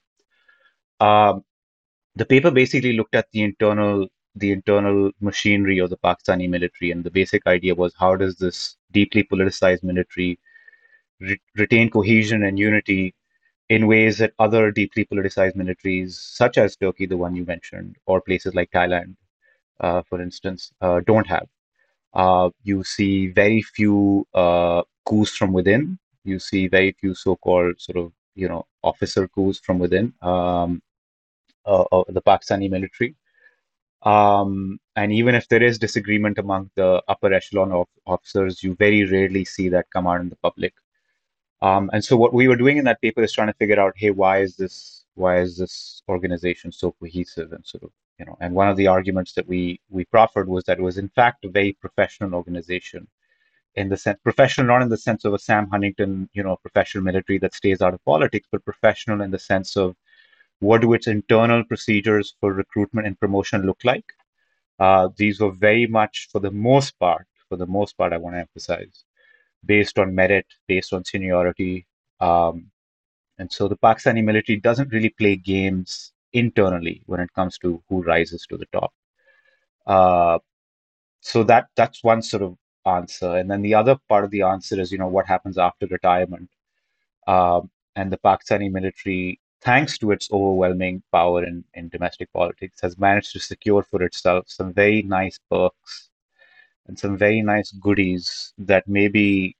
um, 1.01 1.45
the 2.15 2.25
paper 2.25 2.51
basically 2.51 2.93
looked 2.93 3.15
at 3.15 3.27
the 3.33 3.43
internal 3.43 4.09
the 4.35 4.53
internal 4.53 5.11
machinery 5.21 5.79
of 5.79 5.91
the 5.91 5.97
Pakistani 5.99 6.49
military. 6.49 6.91
And 6.91 7.05
the 7.05 7.11
basic 7.11 7.47
idea 7.47 7.75
was 7.75 7.95
how 7.99 8.17
does 8.17 8.37
this 8.37 8.77
deeply 8.93 9.25
politicized 9.25 9.83
military 9.83 10.39
re- 11.21 11.41
retain 11.57 11.91
cohesion 11.91 12.43
and 12.45 12.59
unity 12.59 13.15
in 13.69 13.87
ways 13.87 14.19
that 14.19 14.35
other 14.39 14.71
deeply 14.71 15.05
politicized 15.07 15.57
militaries, 15.57 16.13
such 16.13 16.59
as 16.59 16.77
Turkey, 16.77 17.07
the 17.07 17.17
one 17.17 17.35
you 17.37 17.45
mentioned, 17.47 17.97
or 18.07 18.21
places 18.21 18.55
like 18.55 18.71
Thailand, 18.71 19.17
uh, 19.81 20.03
for 20.09 20.21
instance, 20.23 20.73
uh, 20.81 21.01
don't 21.07 21.27
have. 21.27 21.47
Uh, 22.15 22.51
you 22.63 22.85
see 22.85 23.29
very 23.29 23.63
few 23.63 24.27
uh, 24.35 24.83
coups 25.07 25.37
from 25.37 25.53
within. 25.53 25.99
You 26.25 26.39
see 26.39 26.69
very 26.69 26.93
few 26.93 27.15
so-called 27.15 27.81
sort 27.81 27.99
of 27.99 28.13
you 28.35 28.49
know 28.49 28.67
officer 28.83 29.29
coups 29.29 29.59
from 29.61 29.79
within 29.79 30.13
um, 30.23 30.83
uh, 31.67 31.85
the 32.09 32.23
Pakistani 32.23 32.71
military. 32.71 33.15
Um, 34.05 34.79
and 34.97 35.13
even 35.13 35.35
if 35.35 35.49
there 35.49 35.63
is 35.63 35.79
disagreement 35.79 36.39
among 36.39 36.71
the 36.75 37.03
upper 37.09 37.33
echelon 37.33 37.73
of 37.73 37.87
officers, 38.07 38.63
you 38.63 38.75
very 38.75 39.05
rarely 39.05 39.45
see 39.45 39.69
that 39.69 39.91
come 39.93 40.07
out 40.07 40.21
in 40.21 40.29
the 40.29 40.37
public. 40.37 40.75
Um, 41.63 41.91
and 41.93 42.05
so 42.05 42.17
what 42.17 42.35
we 42.35 42.49
were 42.49 42.57
doing 42.57 42.79
in 42.79 42.85
that 42.87 43.01
paper 43.01 43.23
is 43.23 43.33
trying 43.33 43.47
to 43.47 43.55
figure 43.55 43.79
out, 43.79 43.95
hey, 43.97 44.11
why 44.11 44.39
is 44.41 44.57
this 44.57 45.05
why 45.15 45.39
is 45.41 45.59
this 45.59 46.03
organization 46.09 46.73
so 46.73 46.93
cohesive 46.99 47.53
and 47.53 47.65
sort 47.65 47.85
of 47.85 47.91
you 48.19 48.25
know? 48.27 48.37
And 48.41 48.55
one 48.55 48.69
of 48.69 48.77
the 48.77 48.89
arguments 48.89 49.33
that 49.35 49.47
we 49.47 49.81
we 49.89 50.05
proffered 50.07 50.49
was 50.49 50.65
that 50.65 50.79
it 50.79 50.83
was 50.83 50.99
in 50.99 51.09
fact 51.11 51.45
a 51.45 51.49
very 51.49 51.75
professional 51.75 52.35
organization 52.35 53.07
in 53.77 53.89
the 53.89 53.97
sense 53.97 54.19
professional, 54.23 54.67
not 54.67 54.83
in 54.83 54.89
the 54.89 54.97
sense 54.97 55.25
of 55.25 55.35
a 55.35 55.39
Sam 55.39 55.69
Huntington, 55.71 56.29
you 56.33 56.43
know, 56.43 56.57
professional 56.57 57.05
military 57.05 57.39
that 57.39 57.55
stays 57.55 57.81
out 57.81 57.95
of 57.95 58.05
politics, 58.05 58.49
but 58.51 58.65
professional 58.65 59.21
in 59.23 59.31
the 59.31 59.39
sense 59.39 59.77
of 59.77 59.97
what 60.63 60.81
do 60.81 60.93
its 60.93 61.09
internal 61.09 61.65
procedures 61.65 62.35
for 62.41 62.53
recruitment 62.53 63.07
and 63.07 63.19
promotion 63.19 63.63
look 63.63 63.81
like. 63.85 64.05
Uh, 64.79 65.09
these 65.17 65.41
were 65.41 65.51
very 65.51 65.87
much, 65.87 66.29
for 66.31 66.41
the 66.41 66.51
most 66.51 66.99
part, 66.99 67.27
for 67.49 67.57
the 67.57 67.67
most 67.67 67.99
part, 67.99 68.13
I 68.13 68.17
want 68.17 68.37
to 68.37 68.41
emphasize, 68.41 69.05
based 69.67 69.99
on 69.99 70.15
merit, 70.15 70.47
based 70.69 70.93
on 70.93 71.05
seniority. 71.05 71.87
Um, 72.21 72.71
and 73.39 73.53
so 73.53 73.67
the 73.67 73.77
Pakistani 73.77 74.23
military 74.23 74.61
doesn't 74.61 74.93
really 74.93 75.11
play 75.11 75.35
games 75.37 76.13
internally 76.33 77.03
when 77.07 77.21
it 77.21 77.33
comes 77.35 77.59
to 77.59 77.83
who 77.89 78.03
rises 78.03 78.47
to 78.49 78.57
the 78.57 78.67
top. 78.73 78.93
Uh, 79.87 80.39
so 81.21 81.43
that 81.45 81.67
that's 81.77 82.05
one 82.05 82.23
sort 82.23 82.43
of 82.43 82.57
answer. 82.87 83.37
And 83.37 83.51
then 83.51 83.63
the 83.63 83.75
other 83.75 83.97
part 84.09 84.25
of 84.25 84.31
the 84.31 84.43
answer 84.43 84.81
is, 84.81 84.93
you 84.93 84.99
know, 84.99 85.09
what 85.09 85.27
happens 85.27 85.59
after 85.59 85.87
retirement. 85.87 86.51
Um, 87.27 87.71
and 87.95 88.11
the 88.11 88.19
Pakistani 88.19 88.71
military, 88.71 89.41
thanks 89.63 89.99
to 89.99 90.11
its 90.11 90.29
overwhelming 90.33 91.03
power 91.13 91.45
in, 91.45 91.65
in 91.75 91.89
domestic 91.89 92.33
politics, 92.33 92.81
has 92.83 92.99
managed 92.99 93.33
to 93.33 93.41
secure 93.41 93.83
for 93.83 94.03
itself 94.03 94.45
some 94.49 94.73
very 94.73 95.03
nice 95.03 95.39
perks 95.51 96.11
and 96.87 96.99
some 96.99 97.17
very 97.17 97.43
nice 97.43 97.73
goodies 97.73 98.55
that 98.59 98.87
maybe 98.89 99.57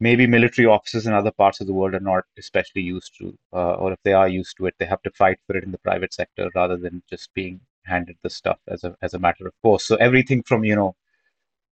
maybe 0.00 0.26
military 0.26 0.66
officers 0.66 1.06
in 1.06 1.12
other 1.12 1.30
parts 1.30 1.60
of 1.60 1.66
the 1.66 1.72
world 1.74 1.94
are 1.94 2.00
not 2.00 2.24
especially 2.38 2.82
used 2.82 3.14
to, 3.18 3.36
uh, 3.52 3.74
or 3.74 3.92
if 3.92 3.98
they 4.02 4.12
are 4.14 4.28
used 4.28 4.56
to 4.56 4.66
it, 4.66 4.74
they 4.78 4.86
have 4.86 5.02
to 5.02 5.10
fight 5.10 5.38
for 5.46 5.56
it 5.56 5.64
in 5.64 5.70
the 5.72 5.78
private 5.78 6.12
sector 6.12 6.48
rather 6.54 6.76
than 6.76 7.02
just 7.08 7.32
being 7.34 7.60
handed 7.84 8.16
the 8.22 8.30
stuff 8.30 8.58
as 8.68 8.84
a 8.84 8.94
as 9.02 9.14
a 9.14 9.18
matter 9.18 9.46
of 9.46 9.54
course. 9.62 9.84
So 9.84 9.96
everything 9.96 10.42
from 10.42 10.64
you 10.64 10.76
know 10.76 10.96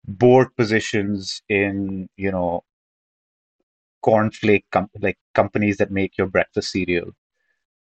board 0.07 0.55
positions 0.57 1.41
in 1.49 2.09
you 2.17 2.31
know 2.31 2.63
cornflake 4.05 4.65
com- 4.71 4.89
like 4.99 5.17
companies 5.33 5.77
that 5.77 5.91
make 5.91 6.17
your 6.17 6.27
breakfast 6.27 6.71
cereal 6.71 7.11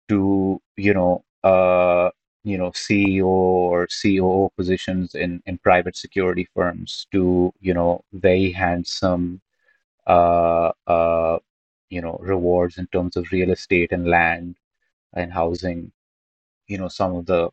to 0.10 0.62
you 0.78 0.94
know 0.94 1.24
uh 1.44 2.10
you 2.44 2.58
know 2.58 2.72
CEO 2.72 3.26
or 3.28 3.88
COO 3.88 4.50
positions 4.58 5.16
in 5.16 5.42
in 5.46 5.58
private 5.60 5.96
security 5.96 6.48
firms 6.56 7.08
to 7.12 7.54
you 7.62 7.74
know 7.74 8.04
very 8.14 8.52
handsome 8.52 9.42
uh 10.08 10.72
uh 10.88 11.40
you 11.90 12.02
know 12.02 12.18
rewards 12.22 12.78
in 12.78 12.88
terms 12.88 13.18
of 13.18 13.32
real 13.32 13.52
estate 13.52 13.92
and 13.92 14.08
land 14.08 14.58
and 15.14 15.34
housing. 15.34 15.92
You 16.68 16.78
know 16.80 16.88
some 16.88 17.16
of 17.16 17.26
the 17.26 17.50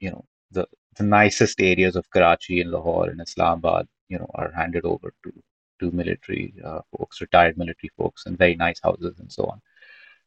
you 0.00 0.10
know 0.10 0.24
the 0.52 0.66
the 0.96 1.04
nicest 1.04 1.60
areas 1.60 1.96
of 1.96 2.10
Karachi 2.10 2.60
and 2.60 2.70
Lahore 2.70 3.10
and 3.10 3.20
Islamabad 3.20 3.88
you 4.08 4.18
know 4.18 4.30
are 4.34 4.52
handed 4.52 4.84
over 4.84 5.12
to 5.24 5.32
to 5.80 5.90
military 5.90 6.54
uh, 6.64 6.80
folks, 6.96 7.20
retired 7.20 7.58
military 7.58 7.90
folks, 7.96 8.26
and 8.26 8.38
very 8.38 8.56
nice 8.56 8.80
houses 8.82 9.18
and 9.18 9.32
so 9.32 9.44
on. 9.44 9.60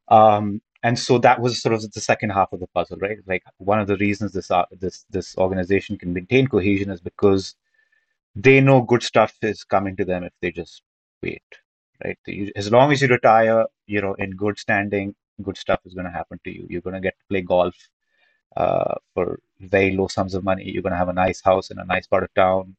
Um, 0.10 0.62
and 0.84 0.98
so 0.98 1.18
that 1.20 1.42
was 1.42 1.62
sort 1.62 1.76
of 1.76 1.92
the 1.92 2.02
second 2.02 2.32
half 2.32 2.54
of 2.54 2.60
the 2.60 2.68
puzzle, 2.68 2.98
right? 2.98 3.18
Like 3.28 3.44
one 3.58 3.80
of 3.80 3.88
the 3.88 3.98
reasons 3.98 4.32
this 4.32 4.50
uh, 4.50 4.66
this 4.72 5.06
this 5.10 5.38
organization 5.38 5.98
can 5.98 6.14
maintain 6.14 6.48
cohesion 6.48 6.90
is 6.90 7.02
because 7.02 7.56
they 8.36 8.62
know 8.62 8.82
good 8.82 9.04
stuff 9.04 9.36
is 9.42 9.64
coming 9.64 9.96
to 9.98 10.06
them 10.06 10.24
if 10.24 10.34
they 10.42 10.52
just 10.52 10.82
wait, 11.22 11.44
right? 12.04 12.18
As 12.56 12.72
long 12.72 12.92
as 12.92 13.02
you 13.02 13.08
retire, 13.08 13.66
you 13.88 14.02
know, 14.02 14.14
in 14.16 14.32
good 14.32 14.58
standing, 14.58 15.16
good 15.42 15.58
stuff 15.58 15.82
is 15.86 15.94
going 15.94 16.06
to 16.06 16.12
happen 16.12 16.40
to 16.44 16.52
you. 16.52 16.66
You're 16.70 16.82
going 16.82 16.96
to 16.96 17.02
get 17.02 17.18
to 17.20 17.26
play 17.30 17.42
golf 17.42 17.76
uh, 18.56 18.96
for 19.14 19.40
very 19.60 19.96
low 19.96 20.08
sums 20.08 20.34
of 20.34 20.44
money. 20.44 20.70
You're 20.70 20.84
going 20.84 20.92
to 20.92 20.98
have 20.98 21.10
a 21.10 21.14
nice 21.14 21.42
house 21.42 21.72
in 21.72 21.80
a 21.80 21.86
nice 21.86 22.08
part 22.08 22.24
of 22.24 22.34
town. 22.34 22.76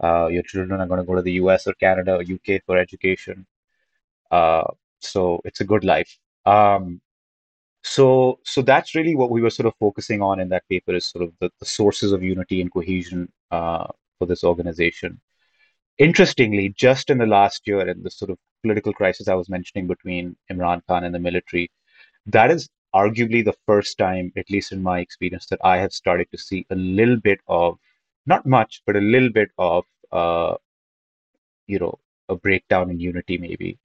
Uh, 0.00 0.26
your 0.26 0.42
children 0.42 0.80
are 0.80 0.86
going 0.86 1.00
to 1.00 1.06
go 1.06 1.14
to 1.14 1.22
the 1.22 1.32
US 1.32 1.66
or 1.66 1.74
Canada 1.74 2.16
or 2.16 2.22
UK 2.22 2.62
for 2.66 2.76
education. 2.76 3.46
Uh, 4.30 4.64
so 5.00 5.40
it's 5.44 5.60
a 5.60 5.64
good 5.64 5.84
life. 5.84 6.18
Um, 6.46 7.00
so, 7.84 8.38
so 8.44 8.62
that's 8.62 8.94
really 8.94 9.14
what 9.14 9.30
we 9.30 9.42
were 9.42 9.50
sort 9.50 9.66
of 9.66 9.74
focusing 9.78 10.22
on 10.22 10.40
in 10.40 10.48
that 10.50 10.68
paper 10.68 10.94
is 10.94 11.04
sort 11.04 11.24
of 11.24 11.32
the, 11.40 11.50
the 11.58 11.66
sources 11.66 12.12
of 12.12 12.22
unity 12.22 12.60
and 12.60 12.72
cohesion 12.72 13.30
uh, 13.50 13.86
for 14.18 14.26
this 14.26 14.44
organization. 14.44 15.20
Interestingly, 15.98 16.70
just 16.70 17.10
in 17.10 17.18
the 17.18 17.26
last 17.26 17.66
year, 17.66 17.86
in 17.88 18.02
the 18.02 18.10
sort 18.10 18.30
of 18.30 18.38
political 18.62 18.92
crisis 18.92 19.28
I 19.28 19.34
was 19.34 19.48
mentioning 19.48 19.86
between 19.86 20.36
Imran 20.50 20.82
Khan 20.86 21.04
and 21.04 21.14
the 21.14 21.18
military, 21.18 21.70
that 22.26 22.50
is 22.50 22.68
arguably 22.94 23.44
the 23.44 23.54
first 23.66 23.98
time, 23.98 24.32
at 24.36 24.50
least 24.50 24.72
in 24.72 24.82
my 24.82 25.00
experience, 25.00 25.46
that 25.46 25.60
I 25.64 25.78
have 25.78 25.92
started 25.92 26.28
to 26.30 26.38
see 26.38 26.66
a 26.70 26.76
little 26.76 27.16
bit 27.16 27.40
of 27.48 27.78
not 28.26 28.46
much, 28.46 28.82
but 28.86 28.96
a 28.96 29.00
little 29.00 29.30
bit 29.30 29.50
of, 29.58 29.84
uh, 30.12 30.54
you 31.66 31.78
know, 31.78 31.98
a 32.28 32.36
breakdown 32.36 32.90
in 32.90 33.00
unity 33.00 33.38
maybe 33.38 33.78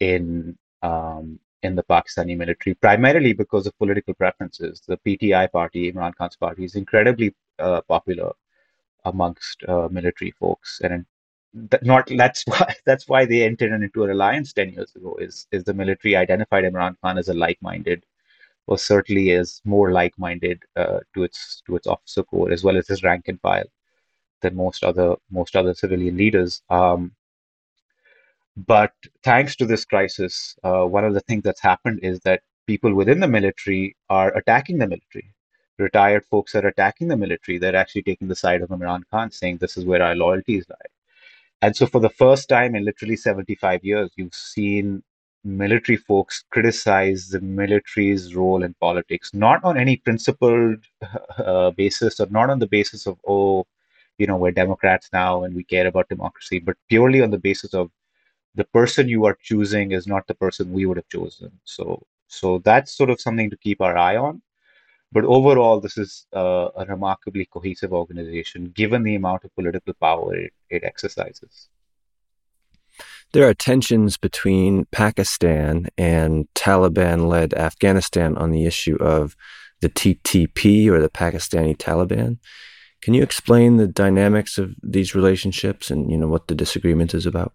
in 0.00 0.56
um, 0.82 1.38
in 1.62 1.74
the 1.74 1.82
Pakistani 1.82 2.36
military, 2.36 2.74
primarily 2.74 3.32
because 3.32 3.66
of 3.66 3.76
political 3.78 4.14
preferences. 4.14 4.82
The 4.86 4.98
PTI 4.98 5.50
party, 5.50 5.92
Imran 5.92 6.14
Khan's 6.14 6.36
party, 6.36 6.64
is 6.64 6.74
incredibly 6.74 7.34
uh, 7.58 7.80
popular 7.82 8.32
amongst 9.04 9.64
uh, 9.68 9.88
military 9.90 10.32
folks, 10.32 10.80
and 10.82 11.04
not 11.82 12.08
that's 12.16 12.44
why 12.52 12.74
that's 12.84 13.08
why 13.08 13.24
they 13.24 13.42
entered 13.44 13.72
into 13.72 14.04
a 14.04 14.12
alliance 14.12 14.52
ten 14.52 14.70
years 14.70 14.94
ago. 14.94 15.16
Is 15.20 15.46
is 15.52 15.64
the 15.64 15.74
military 15.74 16.16
identified 16.16 16.64
Imran 16.64 16.96
Khan 17.02 17.18
as 17.18 17.28
a 17.28 17.34
like-minded 17.34 18.04
or 18.66 18.78
certainly 18.78 19.30
is 19.30 19.60
more 19.64 19.92
like-minded 19.92 20.62
uh, 20.76 21.00
to 21.14 21.24
its 21.24 21.62
to 21.66 21.76
its 21.76 21.86
officer 21.86 22.22
corps 22.22 22.52
as 22.52 22.64
well 22.64 22.76
as 22.76 22.88
his 22.88 23.02
rank 23.02 23.28
and 23.28 23.40
file 23.40 23.64
than 24.42 24.56
most 24.56 24.84
other 24.84 25.16
most 25.30 25.56
other 25.56 25.74
civilian 25.74 26.16
leaders. 26.16 26.62
Um, 26.70 27.12
but 28.56 28.92
thanks 29.22 29.54
to 29.56 29.66
this 29.66 29.84
crisis, 29.84 30.56
uh, 30.64 30.84
one 30.84 31.04
of 31.04 31.14
the 31.14 31.20
things 31.20 31.42
that's 31.42 31.60
happened 31.60 32.00
is 32.02 32.20
that 32.20 32.42
people 32.66 32.94
within 32.94 33.20
the 33.20 33.28
military 33.28 33.96
are 34.08 34.34
attacking 34.36 34.78
the 34.78 34.86
military. 34.86 35.32
Retired 35.78 36.24
folks 36.24 36.54
are 36.54 36.66
attacking 36.66 37.08
the 37.08 37.16
military. 37.18 37.58
They're 37.58 37.76
actually 37.76 38.02
taking 38.02 38.28
the 38.28 38.34
side 38.34 38.62
of 38.62 38.70
Imran 38.70 39.02
Khan, 39.10 39.30
saying 39.30 39.58
this 39.58 39.76
is 39.76 39.84
where 39.84 40.02
our 40.02 40.14
loyalties 40.14 40.64
lie. 40.70 40.76
And 41.60 41.76
so, 41.76 41.86
for 41.86 42.00
the 42.00 42.08
first 42.08 42.48
time 42.48 42.74
in 42.74 42.84
literally 42.84 43.16
75 43.16 43.84
years, 43.84 44.10
you've 44.16 44.34
seen 44.34 45.02
military 45.46 45.96
folks 45.96 46.44
criticize 46.50 47.28
the 47.28 47.40
military's 47.40 48.34
role 48.34 48.62
in 48.62 48.74
politics, 48.74 49.32
not 49.32 49.62
on 49.64 49.78
any 49.78 49.96
principled 49.96 50.78
uh, 51.38 51.70
basis 51.70 52.20
or 52.20 52.26
not 52.30 52.50
on 52.50 52.58
the 52.58 52.66
basis 52.66 53.06
of, 53.06 53.18
oh, 53.26 53.66
you 54.18 54.26
know, 54.26 54.36
we're 54.36 54.50
Democrats 54.50 55.08
now 55.12 55.44
and 55.44 55.54
we 55.54 55.62
care 55.62 55.86
about 55.86 56.08
democracy, 56.08 56.58
but 56.58 56.76
purely 56.88 57.22
on 57.22 57.30
the 57.30 57.38
basis 57.38 57.74
of 57.74 57.90
the 58.54 58.64
person 58.64 59.08
you 59.08 59.24
are 59.24 59.38
choosing 59.40 59.92
is 59.92 60.06
not 60.06 60.26
the 60.26 60.34
person 60.34 60.72
we 60.72 60.86
would 60.86 60.96
have 60.96 61.08
chosen. 61.08 61.52
So, 61.64 62.04
so 62.26 62.58
that's 62.58 62.96
sort 62.96 63.10
of 63.10 63.20
something 63.20 63.50
to 63.50 63.56
keep 63.56 63.80
our 63.80 63.96
eye 63.96 64.16
on. 64.16 64.42
But 65.12 65.24
overall, 65.24 65.80
this 65.80 65.96
is 65.96 66.26
uh, 66.34 66.70
a 66.76 66.84
remarkably 66.86 67.46
cohesive 67.46 67.92
organization 67.92 68.72
given 68.74 69.04
the 69.04 69.14
amount 69.14 69.44
of 69.44 69.54
political 69.54 69.94
power 69.94 70.34
it, 70.34 70.52
it 70.68 70.82
exercises. 70.82 71.68
There 73.36 73.46
are 73.46 73.52
tensions 73.52 74.16
between 74.16 74.86
Pakistan 74.86 75.88
and 75.98 76.48
Taliban 76.54 77.28
led 77.28 77.52
Afghanistan 77.52 78.34
on 78.38 78.50
the 78.50 78.64
issue 78.64 78.96
of 78.96 79.36
the 79.82 79.90
TTP 79.90 80.88
or 80.88 81.02
the 81.02 81.10
Pakistani 81.10 81.76
Taliban. 81.76 82.38
Can 83.02 83.12
you 83.12 83.22
explain 83.22 83.76
the 83.76 83.86
dynamics 83.86 84.56
of 84.56 84.74
these 84.82 85.14
relationships 85.14 85.90
and 85.90 86.10
you 86.10 86.16
know 86.16 86.28
what 86.28 86.48
the 86.48 86.54
disagreement 86.54 87.12
is 87.12 87.26
about? 87.26 87.52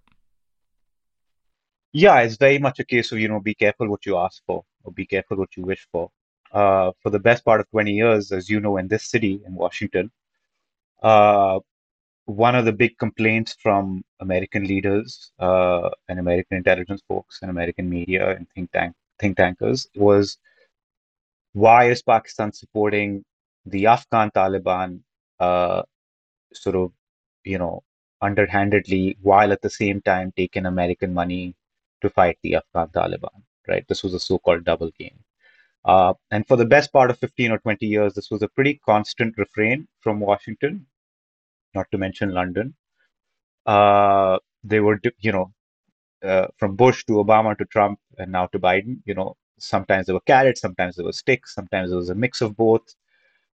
Yeah, 1.93 2.19
it's 2.19 2.37
very 2.37 2.59
much 2.59 2.77
a 2.79 2.85
case 2.85 3.11
of 3.11 3.17
you 3.17 3.27
know 3.27 3.39
be 3.39 3.55
careful 3.55 3.89
what 3.89 4.05
you 4.05 4.17
ask 4.17 4.43
for 4.45 4.63
or 4.83 4.93
be 4.93 5.07
careful 5.07 5.37
what 5.37 5.57
you 5.57 5.63
wish 5.63 5.87
for. 5.91 6.11
Uh, 6.51 6.91
for 7.01 7.09
the 7.09 7.17
best 7.17 7.43
part 7.43 7.59
of 7.59 7.67
20 7.71 7.91
years, 7.91 8.31
as 8.31 8.51
you 8.51 8.59
know, 8.59 8.77
in 8.77 8.87
this 8.87 9.05
city 9.09 9.41
in 9.47 9.55
Washington, 9.55 10.11
uh, 11.01 11.59
one 12.31 12.55
of 12.55 12.65
the 12.65 12.71
big 12.71 12.97
complaints 12.97 13.55
from 13.61 14.03
American 14.19 14.65
leaders 14.65 15.31
uh, 15.39 15.89
and 16.07 16.19
American 16.19 16.57
intelligence 16.57 17.01
folks 17.07 17.39
and 17.41 17.51
American 17.51 17.89
media 17.89 18.35
and 18.35 18.47
think 18.53 18.71
tank 18.71 18.93
think 19.19 19.37
tankers 19.37 19.87
was 19.95 20.37
why 21.53 21.89
is 21.89 22.01
Pakistan 22.01 22.51
supporting 22.51 23.23
the 23.65 23.85
Afghan 23.85 24.31
Taliban 24.31 25.01
uh, 25.39 25.83
sort 26.53 26.75
of 26.75 26.91
you 27.43 27.57
know 27.57 27.83
underhandedly 28.21 29.17
while 29.21 29.51
at 29.51 29.61
the 29.61 29.69
same 29.69 30.01
time 30.01 30.31
taking 30.37 30.65
American 30.65 31.13
money 31.13 31.55
to 32.01 32.09
fight 32.09 32.37
the 32.43 32.55
Afghan 32.55 32.87
Taliban 32.89 33.41
right? 33.67 33.87
This 33.87 34.03
was 34.03 34.13
a 34.13 34.19
so-called 34.19 34.63
double 34.63 34.91
game. 34.99 35.19
Uh, 35.85 36.13
and 36.29 36.47
for 36.47 36.57
the 36.57 36.65
best 36.65 36.91
part 36.93 37.09
of 37.09 37.17
15 37.19 37.51
or 37.51 37.57
20 37.57 37.87
years 37.87 38.13
this 38.13 38.29
was 38.29 38.43
a 38.43 38.47
pretty 38.47 38.79
constant 38.85 39.35
refrain 39.37 39.87
from 39.99 40.19
Washington 40.19 40.85
not 41.73 41.87
to 41.91 41.97
mention 41.97 42.31
London. 42.31 42.73
Uh, 43.65 44.37
they 44.63 44.79
were, 44.79 44.99
you 45.19 45.31
know, 45.31 45.51
uh, 46.23 46.47
from 46.57 46.75
Bush 46.75 47.03
to 47.05 47.13
Obama 47.13 47.57
to 47.57 47.65
Trump 47.65 47.99
and 48.17 48.31
now 48.31 48.47
to 48.47 48.59
Biden, 48.59 48.99
you 49.05 49.13
know, 49.13 49.35
sometimes 49.57 50.05
there 50.05 50.15
were 50.15 50.21
carrots, 50.21 50.61
sometimes 50.61 50.95
there 50.95 51.05
were 51.05 51.13
sticks, 51.13 51.55
sometimes 51.55 51.89
there 51.89 51.97
was 51.97 52.09
a 52.09 52.15
mix 52.15 52.41
of 52.41 52.55
both. 52.55 52.95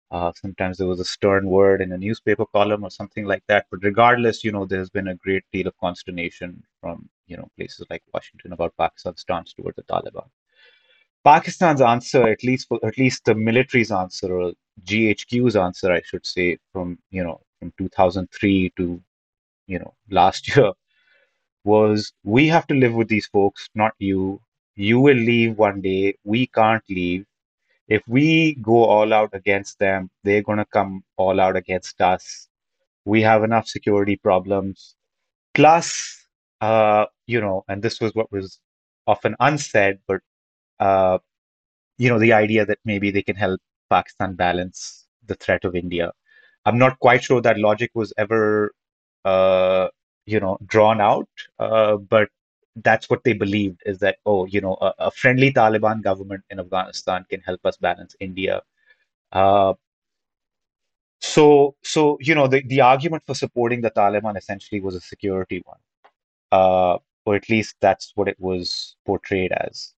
Uh, 0.09 0.31
sometimes 0.39 0.77
there 0.77 0.87
was 0.87 1.01
a 1.01 1.05
stern 1.05 1.47
word 1.47 1.81
in 1.81 1.91
a 1.91 1.97
newspaper 1.97 2.45
column 2.53 2.83
or 2.83 2.89
something 2.89 3.25
like 3.25 3.43
that. 3.47 3.65
But 3.69 3.83
regardless, 3.83 4.41
you 4.41 4.53
know, 4.53 4.65
there's 4.65 4.89
been 4.89 5.09
a 5.09 5.15
great 5.15 5.43
deal 5.51 5.67
of 5.67 5.77
consternation 5.79 6.63
from, 6.79 7.09
you 7.25 7.35
know, 7.35 7.49
places 7.57 7.85
like 7.89 8.03
Washington 8.13 8.53
about 8.53 8.73
Pakistan's 8.77 9.19
stance 9.19 9.53
toward 9.53 9.75
the 9.75 9.83
Taliban. 9.83 10.27
Pakistan's 11.25 11.81
answer, 11.81 12.23
at 12.23 12.41
least 12.41 12.69
at 12.83 12.97
least 12.97 13.25
the 13.25 13.35
military's 13.35 13.91
answer 13.91 14.33
or 14.33 14.53
GHQ's 14.85 15.57
answer, 15.57 15.91
I 15.91 16.01
should 16.01 16.25
say, 16.25 16.57
from 16.71 16.99
you 17.09 17.21
know 17.21 17.41
from 17.59 17.73
2003 17.77 18.71
to 18.77 19.01
you 19.67 19.79
know 19.79 19.93
last 20.09 20.47
year, 20.55 20.71
was 21.63 22.13
we 22.23 22.47
have 22.47 22.67
to 22.67 22.75
live 22.75 22.93
with 22.93 23.09
these 23.09 23.27
folks, 23.27 23.69
not 23.75 23.93
you. 23.99 24.41
You 24.75 24.99
will 24.99 25.17
leave 25.17 25.57
one 25.57 25.81
day. 25.81 26.15
We 26.23 26.47
can't 26.47 26.83
leave 26.89 27.25
if 27.87 28.07
we 28.07 28.55
go 28.55 28.83
all 28.83 29.13
out 29.13 29.29
against 29.33 29.79
them, 29.79 30.09
they're 30.23 30.41
going 30.43 30.57
to 30.57 30.65
come 30.65 31.03
all 31.15 31.39
out 31.39 31.55
against 31.55 32.01
us. 32.01 32.47
We 33.05 33.21
have 33.21 33.43
enough 33.43 33.67
security 33.67 34.17
problems. 34.17 34.95
Plus, 35.53 36.27
uh, 36.61 37.05
you 37.27 37.39
know, 37.39 37.63
and 37.67 37.81
this 37.81 38.01
was 38.01 38.13
what 38.13 38.31
was 38.31 38.59
often 39.07 39.35
unsaid, 39.39 39.99
but, 40.07 40.21
uh, 40.79 41.19
you 41.97 42.09
know, 42.09 42.19
the 42.19 42.33
idea 42.33 42.65
that 42.65 42.79
maybe 42.83 43.09
they 43.11 43.21
can 43.21 43.35
help 43.35 43.61
Pakistan 43.89 44.35
balance 44.35 45.07
the 45.25 45.35
threat 45.35 45.63
of 45.63 45.75
India. 45.75 46.11
I'm 46.67 46.77
not 46.77 46.99
quite 46.99 47.23
sure 47.23 47.41
that 47.41 47.59
logic 47.59 47.91
was 47.95 48.13
ever, 48.17 48.73
uh, 49.25 49.87
you 50.25 50.39
know, 50.39 50.57
drawn 50.65 51.01
out, 51.01 51.29
uh, 51.59 51.97
but 51.97 52.29
that's 52.87 53.09
what 53.09 53.23
they 53.23 53.33
believed 53.33 53.81
is 53.87 53.99
that 53.99 54.17
oh 54.27 54.45
you 54.45 54.61
know 54.61 54.77
a, 54.81 54.93
a, 54.99 55.11
friendly 55.11 55.51
taliban 55.51 56.03
government 56.03 56.43
in 56.51 56.59
afghanistan 56.59 57.25
can 57.27 57.41
help 57.41 57.65
us 57.65 57.77
balance 57.77 58.15
india. 58.19 58.61
Uh, 59.31 59.73
so 61.21 61.75
so 61.83 62.17
you 62.21 62.35
know 62.35 62.47
the, 62.47 62.61
the 62.67 62.81
argument 62.81 63.23
for 63.25 63.33
supporting 63.33 63.81
the 63.81 63.91
taliban 63.91 64.37
essentially 64.37 64.79
was 64.79 64.95
a 64.95 65.01
security 65.01 65.63
one 65.65 65.79
uh, 66.51 66.97
or 67.25 67.35
at 67.35 67.49
least 67.49 67.75
that's 67.81 68.13
what 68.15 68.27
it 68.27 68.39
was 68.39 68.95
portrayed 69.05 69.51
as. 69.51 69.93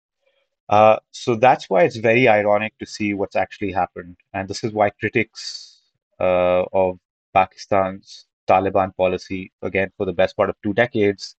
Uh, 0.68 0.98
so 1.12 1.34
that's 1.34 1.70
why 1.70 1.82
it's 1.82 1.96
very 1.96 2.28
ironic 2.28 2.72
to 2.78 2.86
see 2.86 3.14
what's 3.14 3.36
actually 3.36 3.72
happened. 3.72 4.16
And 4.34 4.48
this 4.48 4.64
is 4.64 4.72
why 4.72 4.90
critics 4.90 5.77
uh, 6.20 6.64
of 6.72 6.98
pakistan's 7.34 8.26
taliban 8.48 8.94
policy 8.96 9.52
again 9.62 9.90
for 9.96 10.06
the 10.06 10.12
best 10.12 10.36
part 10.36 10.50
of 10.50 10.56
two 10.62 10.72
decades 10.74 11.36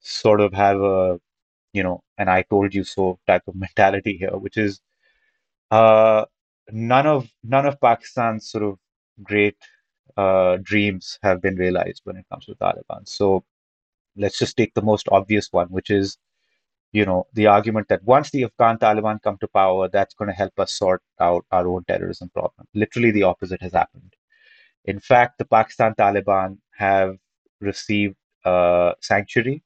sort 0.00 0.40
of 0.40 0.52
have 0.52 0.80
a 0.80 1.20
you 1.72 1.82
know 1.82 2.02
an 2.18 2.28
i 2.28 2.42
told 2.42 2.74
you 2.74 2.84
so 2.84 3.18
type 3.26 3.42
of 3.48 3.54
mentality 3.66 4.16
here 4.18 4.36
which 4.38 4.56
is 4.56 4.80
uh 5.70 6.24
none 6.70 7.06
of 7.06 7.28
none 7.42 7.66
of 7.66 7.80
pakistan's 7.80 8.48
sort 8.50 8.64
of 8.64 8.78
great 9.22 9.56
uh 10.16 10.58
dreams 10.62 11.18
have 11.22 11.40
been 11.40 11.56
realized 11.56 12.02
when 12.04 12.16
it 12.16 12.26
comes 12.30 12.46
to 12.46 12.54
taliban. 12.56 13.06
So 13.08 13.44
let's 14.16 14.38
just 14.38 14.56
take 14.56 14.74
the 14.74 14.82
most 14.82 15.08
obvious 15.10 15.48
one 15.52 15.68
which 15.68 15.90
is 15.90 16.18
you 16.92 17.04
know 17.06 17.26
the 17.34 17.46
argument 17.46 17.88
that 17.88 18.02
once 18.04 18.30
the 18.30 18.44
afghan 18.44 18.78
taliban 18.78 19.22
come 19.22 19.38
to 19.40 19.48
power 19.48 19.88
that's 19.88 20.14
going 20.14 20.28
to 20.28 20.40
help 20.42 20.58
us 20.58 20.72
sort 20.72 21.02
out 21.20 21.44
our 21.50 21.66
own 21.68 21.84
terrorism 21.84 22.28
problem 22.30 22.66
literally 22.74 23.10
the 23.10 23.22
opposite 23.22 23.62
has 23.62 23.72
happened 23.72 24.14
in 24.84 25.00
fact 25.00 25.38
the 25.38 25.44
pakistan 25.44 25.94
taliban 25.94 26.58
have 26.76 27.16
received 27.60 28.16
uh, 28.44 28.92
sanctuary 29.00 29.62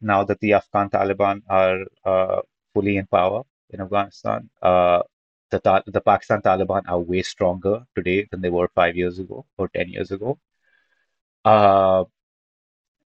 now 0.00 0.24
that 0.24 0.40
the 0.40 0.52
Afghan 0.52 0.90
Taliban 0.90 1.42
are 1.48 1.80
uh, 2.04 2.40
fully 2.74 2.96
in 2.96 3.06
power 3.06 3.42
in 3.70 3.80
Afghanistan. 3.80 4.48
Uh, 4.62 5.02
the, 5.50 5.60
Ta- 5.60 5.82
the 5.86 6.00
Pakistan 6.00 6.42
Taliban 6.42 6.82
are 6.88 6.98
way 6.98 7.22
stronger 7.22 7.84
today 7.94 8.26
than 8.30 8.40
they 8.40 8.50
were 8.50 8.68
five 8.74 8.96
years 8.96 9.18
ago 9.18 9.46
or 9.56 9.68
10 9.68 9.88
years 9.88 10.10
ago. 10.10 10.38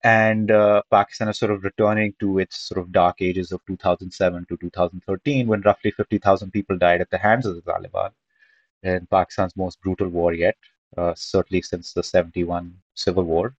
And 0.06 0.52
uh, 0.52 0.84
Pakistan 0.91 1.30
is 1.30 1.39
sort 1.39 1.52
of 1.52 1.63
returning 1.63 2.13
to 2.20 2.38
its 2.38 2.60
sort 2.60 2.80
of 2.80 2.91
dark 2.91 3.24
ages 3.24 3.52
of 3.52 3.60
2007 3.65 4.46
to 4.50 4.58
2013, 4.58 5.48
when 5.48 5.62
roughly 5.62 5.89
50,000 5.89 6.52
people 6.52 6.78
died 6.78 7.02
at 7.02 7.10
the 7.10 7.18
hands 7.18 7.48
of 7.48 7.56
the 7.56 7.63
Taliban 7.63 8.12
in 8.84 9.08
Pakistan's 9.08 9.56
most 9.56 9.82
brutal 9.82 10.08
war 10.10 10.32
yet, 10.32 10.58
uh, 10.96 11.15
certainly 11.15 11.63
since 11.63 11.91
the 11.94 12.04
71 12.04 12.76
civil 12.94 13.24
war. 13.24 13.56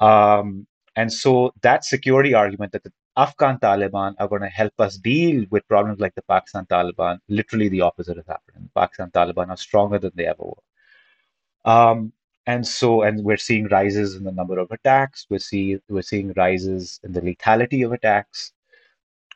Um, 0.00 0.66
and 0.96 1.12
so 1.12 1.52
that 1.60 1.84
security 1.84 2.32
argument 2.32 2.72
that 2.72 2.84
the 2.84 2.92
Afghan 3.14 3.58
Taliban 3.58 4.14
are 4.18 4.28
going 4.28 4.40
to 4.40 4.48
help 4.48 4.72
us 4.78 4.96
deal 4.96 5.44
with 5.50 5.68
problems 5.68 6.00
like 6.00 6.14
the 6.14 6.22
Pakistan 6.22 6.64
Taliban, 6.64 7.18
literally 7.28 7.68
the 7.68 7.82
opposite 7.82 8.16
has 8.16 8.26
happened. 8.26 8.70
The 8.74 8.80
Pakistan 8.80 9.10
Taliban 9.10 9.50
are 9.50 9.58
stronger 9.58 9.98
than 9.98 10.12
they 10.14 10.24
ever 10.24 10.42
were. 10.42 11.70
Um, 11.70 12.14
and 12.46 12.66
so, 12.66 13.02
and 13.02 13.24
we're 13.24 13.38
seeing 13.38 13.68
rises 13.68 14.14
in 14.16 14.24
the 14.24 14.32
number 14.32 14.58
of 14.58 14.70
attacks. 14.70 15.26
We're 15.30 15.38
seeing 15.38 15.80
we're 15.88 16.02
seeing 16.02 16.32
rises 16.36 17.00
in 17.02 17.12
the 17.12 17.20
lethality 17.20 17.84
of 17.84 17.92
attacks. 17.92 18.52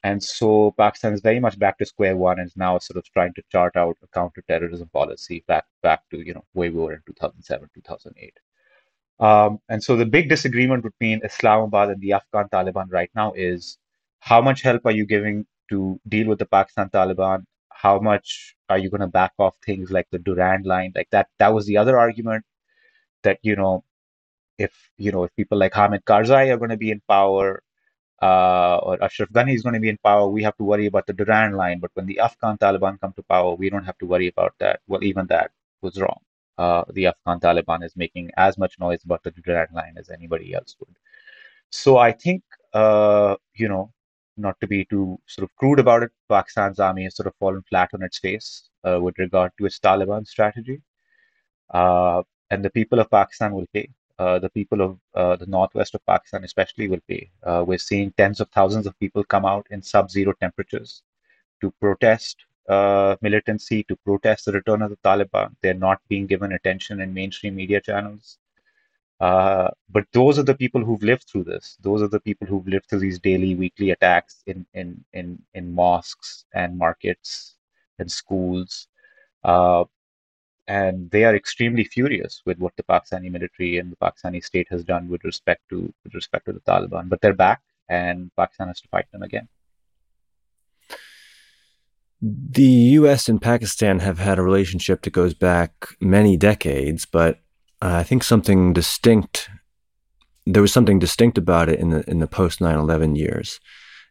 And 0.05 0.23
so 0.23 0.75
Pakistan 0.79 1.13
is 1.15 1.21
very 1.21 1.41
much 1.41 1.59
back 1.59 1.79
to 1.79 1.87
square 1.87 2.17
one 2.17 2.39
and 2.39 2.47
is 2.47 2.57
now 2.57 2.79
sort 2.79 2.99
of 2.99 3.05
trying 3.13 3.35
to 3.35 3.43
chart 3.51 3.77
out 3.77 3.97
a 4.03 4.07
counterterrorism 4.09 4.89
policy 4.91 5.45
back 5.49 5.65
back 5.83 6.03
to 6.11 6.19
you 6.19 6.35
know 6.35 6.45
where 6.53 6.71
we 6.71 6.79
were 6.79 6.95
in 6.95 7.03
2007, 7.07 7.69
2008. 7.75 8.39
Um, 9.21 9.59
and 9.69 9.83
so 9.83 9.97
the 9.97 10.07
big 10.07 10.29
disagreement 10.29 10.85
between 10.85 11.25
Islamabad 11.25 11.91
and 11.91 12.01
the 12.01 12.13
Afghan 12.13 12.49
Taliban 12.51 12.87
right 12.91 13.11
now 13.15 13.33
is 13.35 13.79
how 14.21 14.41
much 14.41 14.63
help 14.63 14.83
are 14.85 14.93
you 14.93 15.07
giving 15.07 15.47
to 15.71 16.01
deal 16.09 16.29
with 16.29 16.39
the 16.39 16.47
Pakistan 16.47 16.91
Taliban? 16.91 17.45
How 17.73 17.99
much 17.99 18.55
are 18.69 18.79
you 18.79 18.91
going 18.91 19.01
to 19.01 19.07
back 19.09 19.33
off 19.39 19.55
things 19.65 19.91
like 19.91 20.07
the 20.13 20.19
Durand 20.19 20.67
line? 20.67 20.93
Like 20.95 21.09
that, 21.11 21.29
that 21.39 21.55
was 21.55 21.67
the 21.67 21.77
other 21.77 21.99
argument 21.99 22.45
that, 23.23 23.39
you 23.43 23.57
know, 23.57 23.85
if, 24.59 24.73
you 24.97 25.13
know, 25.13 25.25
if 25.25 25.35
people 25.37 25.59
like 25.59 25.75
Hamid 25.75 26.05
Karzai 26.05 26.53
are 26.53 26.57
going 26.57 26.71
to 26.71 26.77
be 26.77 26.91
in 26.91 27.01
power, 27.09 27.63
uh, 28.21 28.79
or 28.79 29.03
Ashraf 29.03 29.31
Ghani 29.31 29.55
is 29.55 29.63
going 29.63 29.75
to 29.75 29.81
be 29.81 29.89
in 29.89 29.99
power, 29.99 30.29
we 30.29 30.43
have 30.43 30.57
to 30.57 30.65
worry 30.65 30.87
about 30.87 31.07
the 31.07 31.13
Durand 31.13 31.57
line. 31.57 31.79
But 31.79 31.93
when 31.95 32.07
the 32.07 32.19
Afghan 32.19 32.59
Taliban 32.59 33.01
come 33.01 33.13
to 33.15 33.23
power, 33.23 33.55
we 33.55 33.71
don't 33.71 33.85
have 33.85 33.99
to 33.99 34.07
worry 34.07 34.29
about 34.29 34.55
that. 34.59 34.81
Well, 34.89 35.05
even 35.05 35.27
that 35.29 35.53
was 35.83 36.01
wrong 36.01 36.21
uh, 36.59 36.85
the 36.93 37.07
Afghan 37.07 37.41
Taliban 37.41 37.85
is 37.85 37.97
making 37.97 38.31
as 38.37 38.59
much 38.59 38.79
noise 38.79 39.05
about 39.05 39.23
the 39.23 39.31
Durand 39.31 39.71
line 39.73 39.95
as 39.97 40.11
anybody 40.11 40.53
else 40.55 40.77
would. 40.81 40.95
So 41.71 41.99
I 41.99 42.13
think, 42.13 42.43
uh, 42.75 43.37
you 43.55 43.69
know, 43.69 43.93
not 44.37 44.61
to 44.61 44.67
be 44.67 44.85
too 44.85 45.19
sort 45.27 45.45
of 45.45 45.55
crude 45.57 45.79
about 45.79 46.03
it, 46.03 46.11
Pakistan's 46.29 46.81
army 46.81 47.05
has 47.05 47.17
sort 47.17 47.27
of 47.27 47.35
fallen 47.39 47.63
flat 47.69 47.91
on 47.95 48.03
its 48.03 48.19
face 48.19 48.69
uh, 48.85 49.01
with 49.01 49.19
regard 49.19 49.53
to 49.59 49.67
its 49.67 49.79
Taliban 49.79 50.27
strategy. 50.27 50.81
Uh, 51.71 52.23
and 52.51 52.65
the 52.65 52.71
people 52.71 52.99
of 53.01 53.11
Pakistan 53.11 53.53
will 53.53 53.67
pay. 53.73 53.89
Uh, 54.19 54.39
the 54.39 54.51
people 54.51 54.81
of 54.81 54.99
uh, 55.15 55.37
the 55.37 55.47
northwest 55.47 55.95
of 55.95 56.05
Pakistan, 56.07 56.43
especially, 56.45 56.89
will 56.89 57.05
pay. 57.09 57.31
we're 57.69 57.79
seeing 57.79 58.11
tens 58.13 58.41
of 58.41 58.49
thousands 58.51 58.87
of 58.87 58.99
people 58.99 59.23
come 59.23 59.45
out 59.45 59.67
in 59.71 59.81
sub 59.81 60.11
zero 60.11 60.33
temperatures 60.41 61.03
to 61.61 61.71
protest 61.81 62.45
uh, 62.69 63.17
militancy 63.23 63.83
to 63.85 63.97
protest 63.97 64.45
the 64.45 64.53
return 64.53 64.83
of 64.83 64.91
the 64.91 64.97
Taliban. 64.99 65.55
They're 65.63 65.75
not 65.75 66.01
being 66.09 66.27
given 66.27 66.53
attention 66.53 67.01
in 67.01 67.15
mainstream 67.15 67.57
media 67.57 67.81
channels. 67.81 68.39
Uh, 69.21 69.69
but 69.91 70.05
those 70.13 70.39
are 70.39 70.45
the 70.45 70.55
people 70.55 70.85
who've 70.85 71.03
lived 71.03 71.25
through 71.25 71.45
this. 71.45 71.77
Those 71.81 72.03
are 72.03 72.09
the 72.09 72.21
people 72.21 72.47
who've 72.47 72.69
lived 72.69 72.89
through 72.89 73.01
these 73.01 73.19
daily, 73.19 73.55
weekly 73.55 73.91
attacks 73.91 74.43
in 74.47 74.65
in 74.75 75.05
in, 75.13 75.43
in 75.55 75.75
mosques 75.75 76.45
and 76.55 76.79
markets 76.79 77.57
and 77.99 78.11
schools. 78.11 78.87
Uh, 79.43 79.85
and 80.69 81.11
they 81.11 81.25
are 81.25 81.35
extremely 81.35 81.83
furious 81.83 82.43
with 82.45 82.59
what 82.59 82.77
the 82.77 82.83
Pakistani 82.83 83.31
military 83.31 83.79
and 83.79 83.91
the 83.91 83.97
Pakistani 83.97 84.45
state 84.45 84.69
has 84.71 84.85
done 84.85 85.09
with 85.09 85.25
respect 85.25 85.63
to 85.71 85.93
with 86.05 86.15
respect 86.15 86.45
to 86.45 86.53
the 86.53 86.61
Taliban. 86.61 87.09
But 87.09 87.21
they're 87.23 87.33
back, 87.33 87.63
and 87.89 88.31
Pakistan 88.37 88.69
has 88.69 88.81
to 88.83 88.89
fight 88.89 89.07
them 89.11 89.23
again. 89.23 89.49
The 92.21 92.73
US 93.01 93.29
and 93.29 93.41
Pakistan 93.41 94.01
have 94.01 94.19
had 94.19 94.39
a 94.39 94.43
relationship 94.43 95.03
that 95.03 95.13
goes 95.13 95.35
back 95.35 95.71
many 96.01 96.37
decades, 96.37 97.07
but 97.07 97.41
I 97.81 98.03
think 98.03 98.23
something 98.23 98.73
distinct 98.73 99.49
there 100.45 100.63
was 100.63 100.73
something 100.73 100.99
distinct 100.99 101.37
about 101.37 101.69
it 101.69 101.79
in 101.79 101.91
the 101.91 102.09
in 102.11 102.19
the 102.21 102.27
post 102.27 102.61
9/11 102.61 103.17
years. 103.17 103.61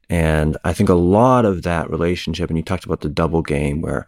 And 0.09 0.57
I 0.63 0.73
think 0.73 0.89
a 0.89 0.93
lot 0.93 1.45
of 1.45 1.63
that 1.63 1.89
relationship 1.89 2.49
and 2.49 2.57
you 2.57 2.63
talked 2.63 2.85
about 2.85 3.01
the 3.01 3.09
double 3.09 3.41
game 3.41 3.81
where 3.81 4.07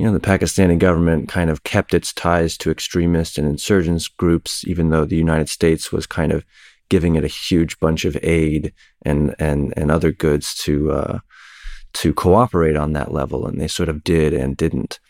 you 0.00 0.06
know 0.06 0.14
the 0.14 0.18
Pakistani 0.18 0.78
government 0.78 1.28
kind 1.28 1.50
of 1.50 1.62
kept 1.62 1.92
its 1.92 2.10
ties 2.14 2.56
to 2.56 2.70
extremist 2.70 3.36
and 3.36 3.46
insurgents 3.46 4.08
groups 4.08 4.64
even 4.66 4.88
though 4.88 5.04
the 5.04 5.14
United 5.16 5.50
States 5.50 5.92
was 5.92 6.06
kind 6.06 6.32
of 6.32 6.42
giving 6.88 7.16
it 7.16 7.24
a 7.24 7.28
huge 7.28 7.78
bunch 7.80 8.06
of 8.06 8.16
aid 8.22 8.72
and 9.02 9.34
and 9.38 9.74
and 9.76 9.90
other 9.90 10.10
goods 10.10 10.54
to 10.54 10.90
uh, 10.90 11.18
to 11.92 12.14
cooperate 12.14 12.76
on 12.76 12.94
that 12.94 13.12
level, 13.12 13.46
and 13.46 13.60
they 13.60 13.68
sort 13.68 13.90
of 13.90 14.02
did 14.02 14.32
and 14.32 14.56
didn't. 14.56 15.00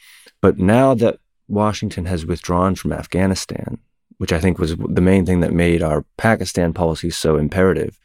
But 0.40 0.58
now 0.58 0.94
that 0.94 1.20
Washington 1.46 2.06
has 2.06 2.26
withdrawn 2.26 2.74
from 2.74 2.92
Afghanistan, 2.92 3.78
which 4.18 4.32
I 4.32 4.40
think 4.40 4.58
was 4.58 4.76
the 4.76 5.00
main 5.00 5.24
thing 5.24 5.40
that 5.40 5.52
made 5.52 5.82
our 5.84 6.04
Pakistan 6.16 6.72
policy 6.72 7.10
so 7.10 7.36
imperative, 7.36 7.96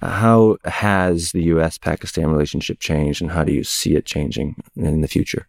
how 0.00 0.58
has 0.64 1.32
the 1.32 1.44
U.S. 1.54 1.78
Pakistan 1.78 2.28
relationship 2.28 2.78
changed, 2.78 3.22
and 3.22 3.32
how 3.32 3.42
do 3.44 3.52
you 3.52 3.64
see 3.64 3.96
it 3.96 4.04
changing 4.04 4.54
in 4.76 5.00
the 5.00 5.08
future? 5.08 5.48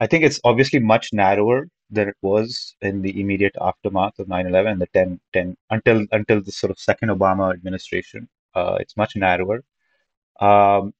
I 0.00 0.06
think 0.06 0.24
it's 0.24 0.40
obviously 0.44 0.78
much 0.80 1.12
narrower 1.12 1.68
than 1.90 2.08
it 2.08 2.16
was 2.22 2.74
in 2.80 3.02
the 3.02 3.20
immediate 3.20 3.54
aftermath 3.60 4.18
of 4.18 4.28
9/11, 4.28 4.78
the 4.78 4.86
10, 4.88 5.20
10 5.32 5.56
until 5.70 6.06
until 6.12 6.42
the 6.42 6.52
sort 6.52 6.70
of 6.70 6.78
second 6.78 7.10
Obama 7.10 7.52
administration. 7.52 8.28
Uh, 8.54 8.76
it's 8.80 8.96
much 8.96 9.14
narrower. 9.16 9.62
Um, 10.40 10.94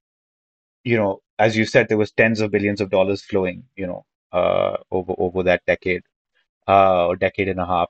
you 0.84 0.96
know, 0.96 1.20
as 1.38 1.56
you 1.56 1.64
said, 1.64 1.88
there 1.88 1.98
was 1.98 2.12
tens 2.12 2.40
of 2.40 2.50
billions 2.50 2.80
of 2.80 2.90
dollars 2.90 3.22
flowing, 3.24 3.64
you 3.76 3.86
know, 3.86 4.04
uh, 4.32 4.76
over 4.90 5.14
over 5.18 5.42
that 5.44 5.64
decade 5.66 6.02
uh, 6.68 7.06
or 7.08 7.16
decade 7.16 7.48
and 7.48 7.60
a 7.60 7.66
half. 7.66 7.88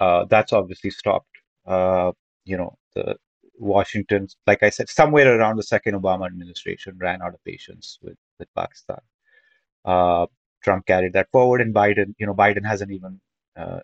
Uh, 0.00 0.24
that's 0.26 0.52
obviously 0.52 0.90
stopped. 0.90 1.30
Uh, 1.66 2.12
you 2.44 2.56
know, 2.56 2.76
the 2.94 3.16
Washington, 3.58 4.28
like 4.46 4.62
I 4.62 4.70
said, 4.70 4.88
somewhere 4.88 5.38
around 5.38 5.56
the 5.56 5.62
second 5.62 5.94
Obama 5.94 6.26
administration 6.26 6.98
ran 6.98 7.22
out 7.22 7.34
of 7.34 7.44
patience 7.44 7.98
with 8.02 8.16
with 8.38 8.48
Pakistan. 8.54 9.00
Trump 10.62 10.86
carried 10.86 11.12
that 11.14 11.30
forward, 11.30 11.60
and 11.60 11.74
Biden, 11.74 12.14
you 12.18 12.26
know, 12.26 12.34
Biden 12.34 12.66
hasn't 12.66 12.90
even 12.90 13.20
uh, 13.56 13.80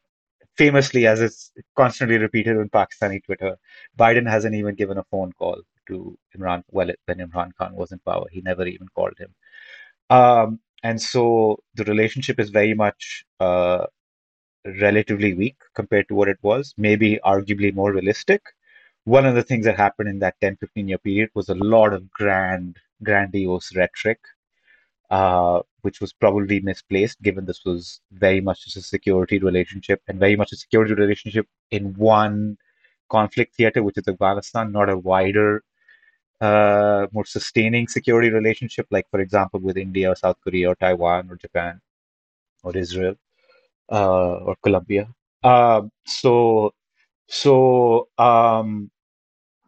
famously, 0.56 1.06
as 1.06 1.20
it's 1.20 1.52
constantly 1.76 2.18
repeated 2.18 2.56
on 2.56 2.68
Pakistani 2.68 3.22
Twitter, 3.24 3.56
Biden 3.98 4.28
hasn't 4.28 4.54
even 4.54 4.74
given 4.74 4.98
a 4.98 5.04
phone 5.04 5.32
call 5.32 5.60
to 5.88 6.16
Imran. 6.36 6.62
Well, 6.70 6.90
when 7.06 7.18
Imran 7.18 7.50
Khan 7.58 7.74
was 7.74 7.92
in 7.92 7.98
power, 8.00 8.26
he 8.30 8.40
never 8.40 8.66
even 8.66 8.88
called 8.94 9.14
him. 9.18 9.34
Um, 10.10 10.60
and 10.82 11.00
so 11.00 11.58
the 11.74 11.84
relationship 11.84 12.38
is 12.38 12.50
very 12.50 12.74
much 12.74 13.24
uh, 13.40 13.86
relatively 14.80 15.34
weak 15.34 15.56
compared 15.74 16.08
to 16.08 16.14
what 16.14 16.28
it 16.28 16.38
was, 16.42 16.74
maybe 16.76 17.18
arguably 17.24 17.74
more 17.74 17.92
realistic. 17.92 18.42
One 19.04 19.26
of 19.26 19.34
the 19.34 19.42
things 19.42 19.66
that 19.66 19.76
happened 19.76 20.08
in 20.08 20.18
that 20.20 20.36
10, 20.40 20.56
15 20.56 20.88
year 20.88 20.98
period 20.98 21.30
was 21.34 21.48
a 21.48 21.54
lot 21.54 21.92
of 21.92 22.10
grand, 22.10 22.76
grandiose 23.02 23.74
rhetoric 23.76 24.20
uh, 25.14 25.60
which 25.82 26.00
was 26.00 26.12
probably 26.12 26.58
misplaced 26.70 27.22
given 27.22 27.44
this 27.44 27.62
was 27.64 28.00
very 28.24 28.40
much 28.40 28.64
just 28.64 28.76
a 28.76 28.82
security 28.82 29.38
relationship 29.38 30.00
and 30.08 30.18
very 30.18 30.36
much 30.40 30.50
a 30.52 30.56
security 30.56 30.94
relationship 30.94 31.46
in 31.70 31.94
one 31.94 32.56
conflict 33.08 33.54
theater, 33.54 33.80
which 33.84 33.96
is 33.96 34.08
Afghanistan, 34.08 34.72
not 34.72 34.88
a 34.88 34.98
wider, 34.98 35.62
uh, 36.40 37.06
more 37.12 37.24
sustaining 37.24 37.86
security 37.86 38.30
relationship, 38.30 38.86
like, 38.90 39.06
for 39.12 39.20
example, 39.20 39.60
with 39.60 39.76
India 39.76 40.10
or 40.10 40.16
South 40.16 40.38
Korea 40.42 40.70
or 40.70 40.74
Taiwan 40.74 41.30
or 41.30 41.36
Japan 41.36 41.80
or 42.64 42.76
Israel 42.76 43.14
uh, 43.92 44.34
or 44.48 44.56
Colombia. 44.64 45.06
Um, 45.44 45.92
so, 46.06 46.72
so, 47.28 48.08
um, 48.18 48.90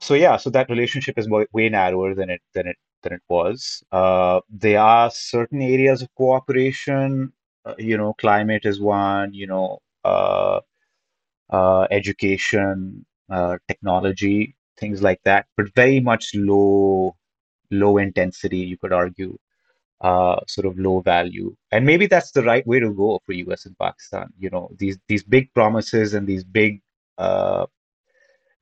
so 0.00 0.14
yeah, 0.14 0.36
so 0.38 0.50
that 0.50 0.68
relationship 0.70 1.16
is 1.18 1.28
way, 1.28 1.46
way 1.52 1.68
narrower 1.68 2.14
than 2.16 2.30
it 2.30 2.42
than 2.52 2.66
it 2.66 2.76
than 3.02 3.12
it 3.14 3.22
was. 3.28 3.82
Uh, 3.92 4.40
there 4.50 4.80
are 4.80 5.10
certain 5.10 5.62
areas 5.62 6.02
of 6.02 6.14
cooperation. 6.14 7.32
Uh, 7.64 7.74
you 7.78 7.96
know, 7.96 8.14
climate 8.14 8.64
is 8.64 8.80
one. 8.80 9.34
You 9.34 9.46
know, 9.46 9.78
uh, 10.04 10.60
uh 11.50 11.86
education, 11.90 13.04
uh, 13.30 13.58
technology, 13.68 14.56
things 14.78 15.02
like 15.02 15.20
that. 15.24 15.46
But 15.56 15.74
very 15.74 16.00
much 16.00 16.34
low, 16.34 17.16
low 17.70 17.98
intensity. 17.98 18.58
You 18.58 18.78
could 18.78 18.92
argue, 18.92 19.38
uh, 20.00 20.40
sort 20.46 20.66
of 20.66 20.78
low 20.78 21.00
value. 21.00 21.56
And 21.72 21.86
maybe 21.86 22.06
that's 22.06 22.32
the 22.32 22.42
right 22.42 22.66
way 22.66 22.80
to 22.80 22.92
go 22.92 23.20
for 23.24 23.32
U.S. 23.32 23.66
and 23.66 23.78
Pakistan. 23.78 24.32
You 24.38 24.50
know, 24.50 24.70
these 24.78 24.98
these 25.08 25.24
big 25.24 25.52
promises 25.54 26.14
and 26.14 26.26
these 26.26 26.44
big 26.44 26.80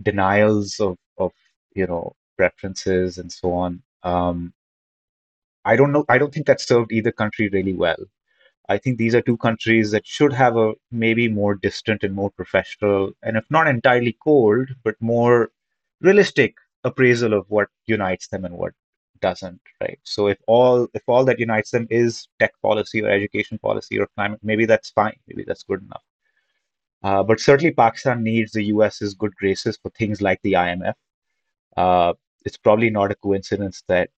denials 0.03 0.81
of 0.81 0.97
of 1.19 1.33
you 1.75 1.87
know 1.87 2.15
preferences 2.37 3.19
and 3.19 3.31
so 3.31 3.53
on 3.53 3.83
um, 4.05 4.53
I 5.65 5.77
don't 5.77 5.93
know. 5.93 6.05
I 6.09 6.19
don't 6.19 6.33
think 6.33 6.47
that 6.47 6.61
served 6.61 6.93
either 6.93 7.13
country 7.13 7.49
really 7.49 7.75
well. 7.75 7.97
I 8.69 8.79
think 8.79 8.99
these 8.99 9.15
are 9.15 9.21
two 9.23 9.37
countries 9.37 9.91
that 9.91 10.07
should 10.07 10.33
have 10.33 10.57
a 10.57 10.73
maybe 10.91 11.29
more 11.29 11.55
distant 11.55 12.03
and 12.03 12.15
more 12.15 12.31
professional, 12.31 13.13
and 13.23 13.37
if 13.37 13.45
not 13.51 13.67
entirely 13.69 14.17
cold, 14.23 14.69
but 14.85 14.95
more 15.01 15.51
realistic 16.01 16.55
appraisal 16.85 17.33
of 17.35 17.47
what 17.49 17.69
unites 17.87 18.29
them 18.29 18.45
and 18.45 18.57
what 18.57 18.73
doesn't. 19.21 19.61
Right. 19.81 19.99
So 20.05 20.29
if 20.29 20.39
all 20.47 20.89
if 20.95 21.03
all 21.07 21.25
that 21.25 21.39
unites 21.39 21.71
them 21.71 21.87
is 21.91 22.29
tech 22.39 22.53
policy 22.63 23.03
or 23.03 23.11
education 23.11 23.59
policy 23.59 23.99
or 23.99 24.09
climate, 24.15 24.41
maybe 24.43 24.67
that's 24.67 24.91
fine. 24.91 25.17
Maybe 25.29 25.45
that's 25.45 25.65
good 25.65 25.83
enough. 25.83 26.03
Uh, 27.03 27.23
but 27.23 27.39
certainly, 27.41 27.73
Pakistan 27.73 28.23
needs 28.23 28.53
the 28.53 28.65
US's 28.65 29.15
good 29.15 29.35
graces 29.37 29.77
for 29.77 29.91
things 29.91 30.23
like 30.23 30.41
the 30.43 30.55
IMF. 30.55 30.95
Uh, 31.77 32.15
it's 32.45 32.57
probably 32.57 32.91
not 32.91 33.11
a 33.11 33.15
coincidence 33.17 33.83
that 33.89 34.11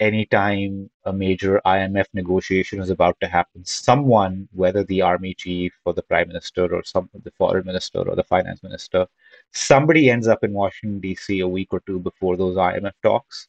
anytime 0.00 0.90
a 1.04 1.12
major 1.12 1.60
IMF 1.66 2.06
negotiation 2.14 2.80
is 2.80 2.90
about 2.90 3.16
to 3.20 3.28
happen, 3.28 3.64
someone, 3.64 4.48
whether 4.52 4.82
the 4.84 5.02
army 5.02 5.34
chief 5.34 5.72
or 5.84 5.92
the 5.92 6.02
prime 6.02 6.28
minister 6.28 6.74
or 6.74 6.82
some 6.84 7.08
the 7.22 7.30
foreign 7.32 7.66
minister 7.66 8.00
or 8.00 8.16
the 8.16 8.24
finance 8.24 8.62
minister, 8.62 9.06
somebody 9.52 10.10
ends 10.10 10.26
up 10.26 10.42
in 10.42 10.52
Washington 10.52 11.00
D.C. 11.00 11.40
a 11.40 11.48
week 11.48 11.68
or 11.70 11.80
two 11.86 12.00
before 12.00 12.36
those 12.36 12.56
IMF 12.56 12.92
talks. 13.02 13.48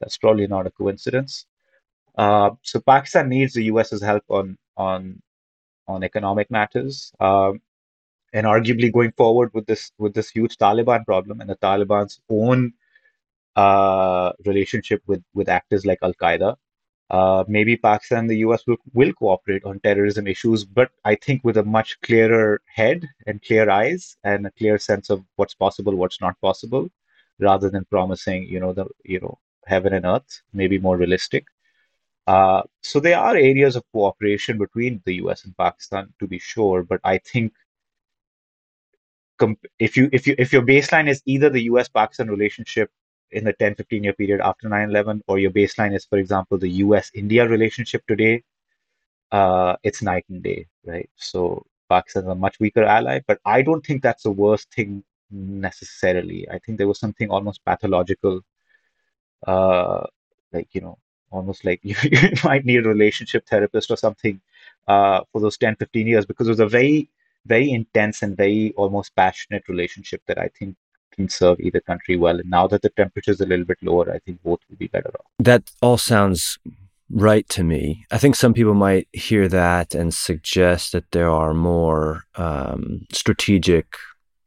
That's 0.00 0.18
probably 0.18 0.48
not 0.48 0.66
a 0.66 0.70
coincidence. 0.70 1.46
Uh, 2.18 2.50
so 2.62 2.80
Pakistan 2.80 3.28
needs 3.28 3.54
the 3.54 3.64
U.S.'s 3.64 4.02
help 4.02 4.24
on 4.28 4.58
on 4.76 5.22
on 5.88 6.02
economic 6.02 6.50
matters. 6.50 7.12
Um, 7.20 7.60
and 8.32 8.46
arguably 8.46 8.92
going 8.92 9.12
forward 9.12 9.50
with 9.54 9.66
this 9.66 9.92
with 9.98 10.14
this 10.14 10.30
huge 10.30 10.56
Taliban 10.56 11.04
problem 11.04 11.40
and 11.40 11.48
the 11.48 11.56
Taliban's 11.56 12.20
own 12.28 12.72
uh, 13.56 14.32
relationship 14.46 15.02
with 15.06 15.22
with 15.34 15.48
actors 15.48 15.84
like 15.86 15.98
Al 16.02 16.14
Qaeda. 16.14 16.56
Uh, 17.10 17.44
maybe 17.46 17.76
Pakistan 17.76 18.20
and 18.20 18.30
the 18.30 18.38
US 18.38 18.66
will, 18.66 18.78
will 18.94 19.12
cooperate 19.12 19.64
on 19.64 19.78
terrorism 19.80 20.26
issues, 20.26 20.64
but 20.64 20.90
I 21.04 21.14
think 21.14 21.44
with 21.44 21.58
a 21.58 21.62
much 21.62 22.00
clearer 22.00 22.62
head 22.66 23.06
and 23.26 23.42
clear 23.42 23.68
eyes 23.68 24.16
and 24.24 24.46
a 24.46 24.50
clear 24.52 24.78
sense 24.78 25.10
of 25.10 25.22
what's 25.36 25.52
possible, 25.54 25.94
what's 25.94 26.22
not 26.22 26.40
possible, 26.40 26.88
rather 27.38 27.68
than 27.68 27.84
promising, 27.84 28.44
you 28.44 28.60
know, 28.60 28.72
the 28.72 28.86
you 29.04 29.20
know 29.20 29.38
heaven 29.66 29.92
and 29.92 30.06
earth, 30.06 30.42
maybe 30.54 30.78
more 30.78 30.96
realistic. 30.96 31.44
Uh, 32.26 32.62
so 32.82 33.00
there 33.00 33.18
are 33.18 33.36
areas 33.36 33.76
of 33.76 33.84
cooperation 33.92 34.56
between 34.56 35.02
the 35.04 35.16
US 35.16 35.44
and 35.44 35.56
Pakistan, 35.56 36.14
to 36.18 36.26
be 36.26 36.38
sure, 36.38 36.82
but 36.82 37.00
I 37.04 37.18
think 37.18 37.52
if 39.78 39.96
you 39.96 40.08
if 40.12 40.26
you 40.26 40.34
if 40.38 40.52
your 40.52 40.62
baseline 40.62 41.08
is 41.08 41.20
either 41.26 41.50
the 41.50 41.64
US 41.64 41.88
Pakistan 41.88 42.28
relationship 42.28 42.90
in 43.32 43.44
the 43.44 43.52
10 43.54 43.74
15 43.74 44.04
year 44.04 44.12
period 44.12 44.40
after 44.40 44.68
9-11 44.68 45.22
or 45.26 45.38
your 45.38 45.50
baseline 45.50 45.94
is 45.94 46.04
for 46.04 46.18
example 46.18 46.58
the 46.58 46.70
us 46.70 47.10
india 47.14 47.48
relationship 47.48 48.06
today 48.06 48.42
uh, 49.32 49.76
it's 49.82 50.02
night 50.02 50.24
and 50.28 50.42
day 50.42 50.66
right? 50.84 51.08
So 51.16 51.64
pakistan 51.88 52.24
is 52.24 52.28
a 52.30 52.34
much 52.34 52.58
weaker 52.60 52.84
ally 52.84 53.20
but 53.26 53.38
i 53.44 53.62
don't 53.62 53.84
think 53.86 54.02
that's 54.02 54.22
the 54.24 54.30
worst 54.30 54.72
thing 54.74 55.02
necessarily. 55.32 56.48
I 56.50 56.58
think 56.58 56.78
there 56.78 56.88
was 56.88 57.00
something 57.00 57.30
almost 57.30 57.64
pathological 57.64 58.42
uh, 59.46 60.04
like 60.52 60.68
you 60.72 60.80
know 60.80 60.98
almost 61.30 61.64
like 61.64 61.80
you, 61.82 61.96
you 62.02 62.30
might 62.44 62.64
need 62.64 62.84
a 62.84 62.88
relationship 62.88 63.46
therapist 63.46 63.90
or 63.90 63.96
something 63.96 64.40
uh, 64.88 65.20
for 65.32 65.40
those 65.40 65.56
10 65.58 65.76
15 65.76 66.06
years 66.06 66.26
because 66.26 66.46
it 66.46 66.50
was 66.50 66.60
a 66.60 66.66
very 66.66 67.08
very 67.46 67.70
intense 67.72 68.22
and 68.22 68.36
very 68.36 68.72
almost 68.76 69.14
passionate 69.16 69.66
relationship 69.68 70.22
that 70.26 70.38
i 70.38 70.48
think 70.58 70.76
can 71.12 71.28
serve 71.28 71.60
either 71.60 71.80
country 71.80 72.16
well. 72.16 72.38
And 72.38 72.50
now 72.50 72.66
that 72.68 72.82
the 72.82 72.90
temperature 72.90 73.30
is 73.30 73.40
a 73.40 73.46
little 73.46 73.64
bit 73.64 73.78
lower, 73.82 74.12
I 74.12 74.18
think 74.18 74.42
both 74.42 74.60
will 74.68 74.76
be 74.76 74.88
better 74.88 75.10
off. 75.18 75.26
That 75.38 75.70
all 75.80 75.98
sounds 75.98 76.58
right 77.10 77.48
to 77.50 77.62
me. 77.62 78.06
I 78.10 78.18
think 78.18 78.34
some 78.34 78.54
people 78.54 78.74
might 78.74 79.06
hear 79.12 79.46
that 79.48 79.94
and 79.94 80.12
suggest 80.12 80.92
that 80.92 81.10
there 81.12 81.28
are 81.30 81.52
more 81.52 82.24
um, 82.36 83.06
strategic, 83.12 83.86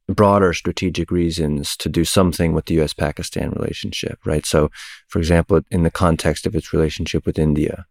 broader 0.08 0.54
strategic 0.54 1.12
reasons 1.12 1.78
to 1.78 1.90
do 1.90 2.04
something 2.04 2.54
with 2.54 2.66
the 2.66 2.82
US 2.82 2.94
Pakistan 2.94 3.52
relationship, 3.52 4.20
right? 4.26 4.46
So, 4.46 4.72
for 5.08 5.20
example, 5.20 5.62
in 5.70 5.84
the 5.84 5.92
context 5.92 6.48
of 6.48 6.56
its 6.56 6.74
relationship 6.74 7.26
with 7.26 7.38
India, 7.38 7.86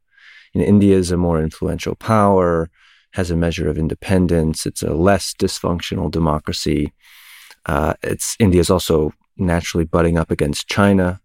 you 0.53 0.61
know, 0.61 0.67
India 0.67 0.97
is 0.97 1.11
a 1.11 1.17
more 1.17 1.41
influential 1.41 1.95
power, 1.95 2.69
has 3.13 3.31
a 3.31 3.37
measure 3.37 3.69
of 3.69 3.79
independence, 3.79 4.67
it's 4.67 4.83
a 4.83 4.93
less 4.93 5.35
dysfunctional 5.35 6.11
democracy. 6.11 6.93
Uh, 7.67 7.95
it's 8.03 8.37
India 8.39 8.61
is 8.61 8.71
also 8.71 9.13
naturally 9.37 9.85
butting 9.85 10.19
up 10.19 10.31
against 10.31 10.69
China, 10.69 11.21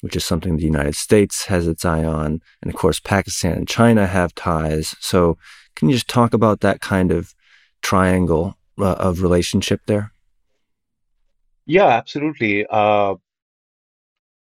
which 0.00 0.16
is 0.16 0.24
something 0.24 0.56
the 0.56 0.62
United 0.62 0.94
States 0.94 1.46
has 1.46 1.66
its 1.66 1.84
eye 1.84 2.04
on, 2.04 2.40
and 2.62 2.72
of 2.72 2.74
course 2.74 3.00
Pakistan 3.00 3.52
and 3.52 3.68
China 3.68 4.06
have 4.06 4.34
ties. 4.34 4.94
So, 5.00 5.36
can 5.74 5.88
you 5.88 5.94
just 5.94 6.08
talk 6.08 6.34
about 6.34 6.60
that 6.60 6.80
kind 6.80 7.10
of 7.10 7.34
triangle 7.82 8.56
uh, 8.78 8.94
of 8.94 9.22
relationship 9.22 9.80
there? 9.86 10.12
Yeah, 11.66 11.88
absolutely. 11.88 12.66
Uh, 12.68 13.14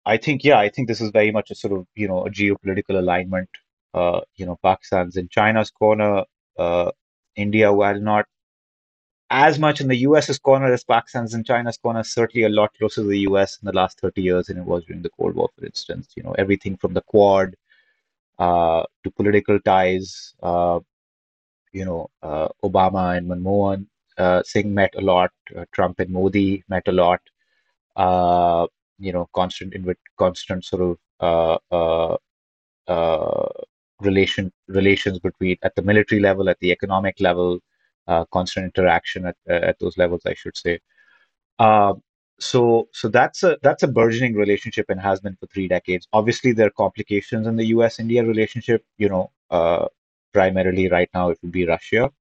I 0.06 0.18
think 0.18 0.44
yeah, 0.44 0.60
I 0.60 0.70
think 0.70 0.88
this 0.88 1.02
is 1.02 1.12
very 1.12 1.32
much 1.32 1.52
a 1.52 1.56
sort 1.56 1.74
of 1.74 1.88
you 1.96 2.08
know 2.08 2.26
a 2.26 2.30
geopolitical 2.30 2.98
alignment. 2.98 3.50
Uh, 3.94 4.22
you 4.36 4.46
know, 4.46 4.58
Pakistan's 4.62 5.16
in 5.16 5.30
China's 5.30 5.72
corner. 5.72 6.24
Uh, 6.58 6.92
India, 7.36 7.72
while 7.74 8.00
not 8.00 8.26
as 9.30 9.58
much 9.58 9.82
in 9.82 9.88
the 9.88 9.98
US's 9.98 10.38
corner 10.38 10.72
as 10.72 10.84
Pakistan's 10.84 11.34
and 11.34 11.46
China's 11.46 11.78
corner, 11.78 12.04
certainly 12.04 12.46
a 12.46 12.50
lot 12.50 12.74
closer 12.78 13.02
to 13.02 13.08
the 13.08 13.20
US 13.20 13.58
in 13.62 13.66
the 13.66 13.74
last 13.74 14.00
30 14.00 14.22
years 14.22 14.48
than 14.48 14.58
it 14.58 14.66
was 14.66 14.86
during 14.86 15.02
the 15.02 15.10
Cold 15.10 15.36
War, 15.36 15.50
for 15.58 15.66
instance. 15.66 16.10
You 16.16 16.24
know, 16.24 16.36
everything 16.38 16.78
from 16.78 16.94
the 16.94 17.02
Quad 17.02 17.56
uh, 18.38 18.84
to 19.04 19.12
political 19.12 19.60
ties. 19.60 20.36
Uh, 20.44 20.80
you 21.72 21.86
know, 21.86 22.10
uh, 22.22 22.48
Obama 22.64 23.18
and 23.18 23.28
Manmohan 23.30 23.88
uh, 24.18 24.44
Singh 24.44 24.74
met 24.74 24.94
a 24.96 25.02
lot. 25.02 25.32
Uh, 25.56 25.66
Trump 25.72 26.00
and 26.00 26.10
Modi 26.10 26.64
met 26.70 26.88
a 26.88 26.92
lot. 26.92 27.20
Uh, 27.96 28.68
you 29.00 29.12
know, 29.12 29.28
constant 29.34 29.74
constant 30.18 30.64
sort 30.64 30.98
of 31.20 32.20
relation 34.02 34.52
relations 34.68 35.20
between 35.20 35.58
at 35.64 35.76
the 35.76 35.82
military 35.82 36.22
level, 36.22 36.50
at 36.50 36.60
the 36.60 36.72
economic 36.72 37.20
level, 37.20 37.60
constant 38.32 38.66
interaction 38.66 39.26
at 39.26 39.38
at 39.48 39.80
those 39.80 39.98
levels, 39.98 40.24
I 40.26 40.34
should 40.36 40.58
say. 40.58 40.80
so 42.40 42.90
so 42.92 43.08
that's 43.08 43.44
a 43.44 43.58
that's 43.62 43.84
a 43.84 43.88
burgeoning 43.88 44.36
relationship 44.36 44.88
and 44.90 45.00
has 45.00 45.20
been 45.22 45.36
for 45.38 45.48
three 45.48 45.68
decades. 45.68 46.08
Obviously, 46.14 46.52
there 46.52 46.68
are 46.68 46.78
complications 46.86 47.48
in 47.48 47.56
the 47.56 47.68
U.S. 47.78 48.00
India 48.00 48.24
relationship. 48.24 48.84
You 48.98 49.10
know, 49.10 49.32
primarily 50.34 50.90
right 50.90 51.10
now 51.14 51.30
it 51.30 51.40
would 51.42 51.52
be 51.52 51.66
Russia 51.66 52.12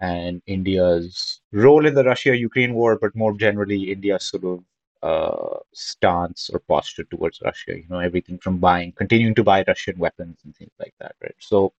and 0.00 0.42
India's 0.46 1.40
role 1.52 1.86
in 1.86 1.94
the 1.94 2.04
Russia-Ukraine 2.04 2.74
war, 2.74 2.98
but 3.00 3.14
more 3.14 3.34
generally 3.34 3.92
India's 3.92 4.24
sort 4.24 4.44
of 4.44 4.64
uh, 5.02 5.58
stance 5.72 6.50
or 6.52 6.58
posture 6.58 7.04
towards 7.04 7.40
Russia. 7.44 7.76
You 7.78 7.86
know, 7.88 8.00
everything 8.00 8.38
from 8.38 8.58
buying, 8.58 8.92
continuing 8.92 9.36
to 9.36 9.44
buy 9.44 9.64
Russian 9.66 9.96
weapons 9.98 10.38
and 10.44 10.56
things 10.56 10.72
like 10.80 10.94
that, 10.98 11.14
right? 11.22 11.34
So, 11.38 11.72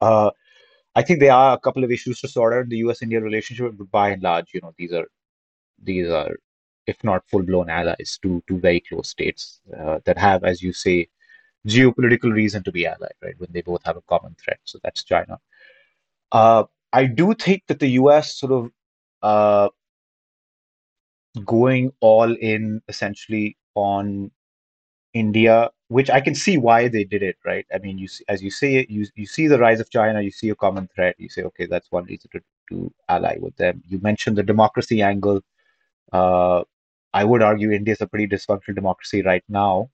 uh, 0.00 0.30
I 0.96 1.02
think 1.02 1.20
there 1.20 1.32
are 1.32 1.54
a 1.54 1.60
couple 1.60 1.84
of 1.84 1.92
issues 1.92 2.20
to 2.20 2.28
sort 2.28 2.54
out 2.54 2.62
in 2.64 2.68
the 2.70 2.78
U.S.-India 2.78 3.22
relationship, 3.22 3.74
but 3.76 3.90
by 3.90 4.08
and 4.10 4.22
large, 4.22 4.54
you 4.54 4.60
know, 4.62 4.72
these 4.78 4.92
are 4.92 5.06
these 5.82 6.08
are, 6.08 6.30
if 6.86 7.04
not 7.04 7.28
full-blown 7.28 7.68
allies, 7.68 8.18
to 8.22 8.42
two 8.48 8.58
very 8.58 8.80
close 8.80 9.10
states 9.10 9.60
uh, 9.78 9.98
that 10.06 10.16
have, 10.16 10.42
as 10.42 10.62
you 10.62 10.72
say, 10.72 11.08
geopolitical 11.68 12.32
reason 12.32 12.62
to 12.62 12.72
be 12.72 12.86
allied, 12.86 13.12
right? 13.22 13.34
When 13.36 13.50
they 13.52 13.60
both 13.60 13.84
have 13.84 13.98
a 13.98 14.08
common 14.08 14.36
threat. 14.42 14.58
So 14.64 14.78
that's 14.82 15.04
China. 15.04 15.38
Uh, 16.32 16.64
I 16.94 17.04
do 17.04 17.34
think 17.34 17.64
that 17.68 17.78
the 17.78 17.88
US 18.00 18.34
sort 18.38 18.52
of 18.52 18.70
uh, 19.22 19.68
going 21.44 21.92
all 22.00 22.34
in 22.34 22.80
essentially 22.88 23.58
on 23.74 24.30
India, 25.16 25.70
which 25.88 26.10
I 26.10 26.20
can 26.20 26.34
see 26.34 26.58
why 26.58 26.88
they 26.88 27.04
did 27.04 27.22
it, 27.22 27.36
right? 27.44 27.66
I 27.74 27.78
mean, 27.78 27.96
you 27.98 28.08
see, 28.08 28.24
as 28.28 28.42
you 28.42 28.50
say 28.50 28.76
it, 28.76 28.90
you 28.90 29.06
you 29.14 29.26
see 29.26 29.46
the 29.46 29.58
rise 29.58 29.80
of 29.80 29.90
China, 29.90 30.20
you 30.20 30.30
see 30.30 30.50
a 30.50 30.54
common 30.64 30.88
threat, 30.94 31.16
you 31.18 31.28
say, 31.28 31.42
okay, 31.50 31.66
that's 31.66 31.90
one 31.90 32.04
reason 32.04 32.30
to, 32.32 32.40
to 32.70 32.92
ally 33.08 33.36
with 33.40 33.56
them. 33.56 33.82
You 33.88 33.98
mentioned 34.00 34.36
the 34.36 34.42
democracy 34.42 35.00
angle. 35.02 35.40
Uh, 36.12 36.62
I 37.14 37.24
would 37.24 37.42
argue 37.42 37.70
India 37.70 37.92
is 37.92 38.02
a 38.02 38.06
pretty 38.06 38.28
dysfunctional 38.34 38.74
democracy 38.74 39.22
right 39.22 39.44
now, 39.48 39.90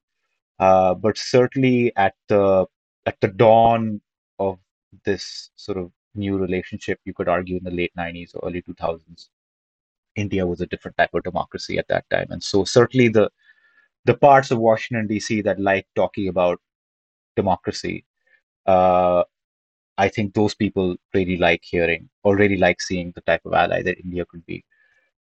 uh, 0.58 0.94
but 0.94 1.16
certainly 1.18 1.92
at 1.96 2.14
the 2.28 2.66
at 3.06 3.20
the 3.20 3.28
dawn 3.28 4.00
of 4.38 4.58
this 5.04 5.50
sort 5.56 5.78
of 5.78 5.92
new 6.14 6.36
relationship, 6.38 6.98
you 7.04 7.14
could 7.14 7.28
argue 7.28 7.56
in 7.58 7.64
the 7.64 7.70
late 7.70 7.92
90s 7.96 8.34
or 8.34 8.48
early 8.48 8.62
2000s, 8.62 9.28
India 10.16 10.46
was 10.46 10.60
a 10.60 10.66
different 10.66 10.96
type 10.96 11.14
of 11.14 11.22
democracy 11.22 11.78
at 11.78 11.88
that 11.88 12.08
time. 12.10 12.26
And 12.30 12.42
so 12.42 12.64
certainly 12.64 13.08
the 13.08 13.30
the 14.04 14.14
parts 14.14 14.50
of 14.50 14.58
Washington 14.58 15.06
D.C. 15.06 15.42
that 15.42 15.60
like 15.60 15.86
talking 15.94 16.28
about 16.28 16.60
democracy, 17.36 18.04
uh, 18.66 19.24
I 19.98 20.08
think 20.08 20.34
those 20.34 20.54
people 20.54 20.96
really 21.14 21.36
like 21.36 21.62
hearing 21.64 22.08
or 22.24 22.36
really 22.36 22.56
like 22.56 22.80
seeing 22.80 23.12
the 23.14 23.20
type 23.22 23.42
of 23.44 23.52
ally 23.54 23.82
that 23.82 23.98
India 24.04 24.24
could 24.26 24.44
be. 24.46 24.64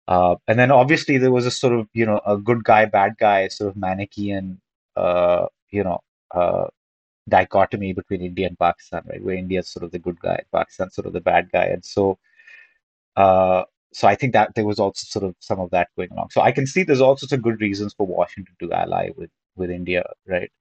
Uh, 0.07 0.35
and 0.47 0.59
then 0.59 0.71
obviously 0.71 1.17
there 1.17 1.31
was 1.31 1.45
a 1.45 1.51
sort 1.51 1.73
of 1.73 1.87
you 1.93 2.05
know 2.05 2.21
a 2.25 2.37
good 2.37 2.63
guy 2.63 2.85
bad 2.85 3.13
guy 3.19 3.47
sort 3.47 3.69
of 3.69 3.77
Manichaean 3.77 4.59
uh, 4.95 5.47
you 5.71 5.83
know 5.83 5.99
uh, 6.33 6.67
dichotomy 7.29 7.93
between 7.93 8.21
India 8.21 8.47
and 8.47 8.59
Pakistan, 8.59 9.03
right? 9.07 9.23
Where 9.23 9.35
India 9.35 9.59
is 9.59 9.69
sort 9.69 9.83
of 9.85 9.91
the 9.91 9.99
good 9.99 10.19
guy, 10.19 10.41
Pakistan 10.53 10.89
sort 10.91 11.07
of 11.07 11.13
the 11.13 11.21
bad 11.21 11.51
guy, 11.51 11.65
and 11.65 11.83
so, 11.85 12.17
uh, 13.15 13.63
so 13.93 14.07
I 14.07 14.15
think 14.15 14.33
that 14.33 14.55
there 14.55 14.65
was 14.65 14.79
also 14.79 15.05
sort 15.05 15.25
of 15.25 15.35
some 15.39 15.59
of 15.59 15.69
that 15.71 15.89
going 15.95 16.11
along. 16.11 16.29
So 16.31 16.41
I 16.41 16.51
can 16.51 16.65
see 16.65 16.83
there's 16.83 17.01
also 17.01 17.27
some 17.27 17.41
good 17.41 17.59
reasons 17.61 17.93
for 17.93 18.07
Washington 18.07 18.55
to 18.59 18.73
ally 18.73 19.09
with 19.15 19.29
with 19.55 19.69
India, 19.69 20.03
right? 20.27 20.51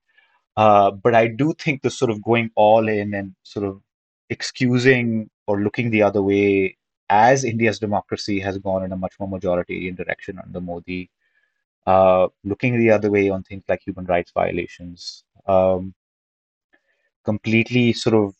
Uh, 0.57 0.91
but 0.91 1.15
I 1.15 1.27
do 1.27 1.53
think 1.57 1.81
the 1.81 1.89
sort 1.89 2.11
of 2.11 2.21
going 2.21 2.51
all 2.55 2.87
in 2.89 3.13
and 3.13 3.33
sort 3.43 3.65
of 3.65 3.81
excusing 4.29 5.29
or 5.47 5.61
looking 5.61 5.91
the 5.91 6.01
other 6.01 6.21
way 6.21 6.77
as 7.09 7.43
India's 7.43 7.79
democracy 7.79 8.39
has 8.39 8.57
gone 8.57 8.83
in 8.83 8.91
a 8.91 8.97
much 8.97 9.13
more 9.19 9.29
majoritarian 9.29 9.95
direction 9.95 10.39
under 10.41 10.61
Modi, 10.61 11.09
uh, 11.85 12.27
looking 12.43 12.77
the 12.77 12.91
other 12.91 13.11
way 13.11 13.29
on 13.29 13.43
things 13.43 13.63
like 13.67 13.81
human 13.85 14.05
rights 14.05 14.31
violations, 14.33 15.23
um, 15.45 15.93
completely 17.25 17.93
sort 17.93 18.15
of 18.15 18.35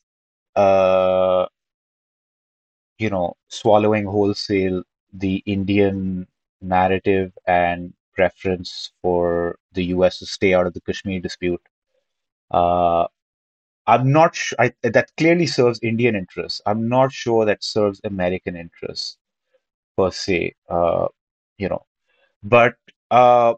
uh, 0.56 1.48
you 3.02 3.10
know 3.10 3.36
swallowing 3.48 4.06
wholesale 4.06 4.84
the 5.14 5.36
Indian 5.46 6.28
narrative 6.62 7.32
and 7.48 7.94
preference 8.16 8.92
for 9.02 9.58
the 9.74 9.86
US 9.96 10.20
to 10.20 10.26
stay 10.26 10.54
out 10.54 10.68
of 10.68 10.74
the 10.74 10.82
Kashmir 10.82 11.20
dispute. 11.22 11.62
Uh, 12.52 13.08
I'm 13.88 14.12
not 14.12 14.36
sure 14.36 14.58
that 14.84 15.12
clearly 15.18 15.48
serves 15.48 15.80
Indian 15.84 16.16
interests. 16.16 16.62
I'm 16.66 16.88
not 16.90 17.12
sure 17.12 17.46
that 17.46 17.64
serves 17.64 18.02
American 18.04 18.56
interests 18.56 19.18
per 19.98 20.12
se. 20.12 20.56
Uh, 20.70 21.08
you 21.58 21.70
know, 21.70 21.86
but 22.44 22.76
uh, 23.12 23.56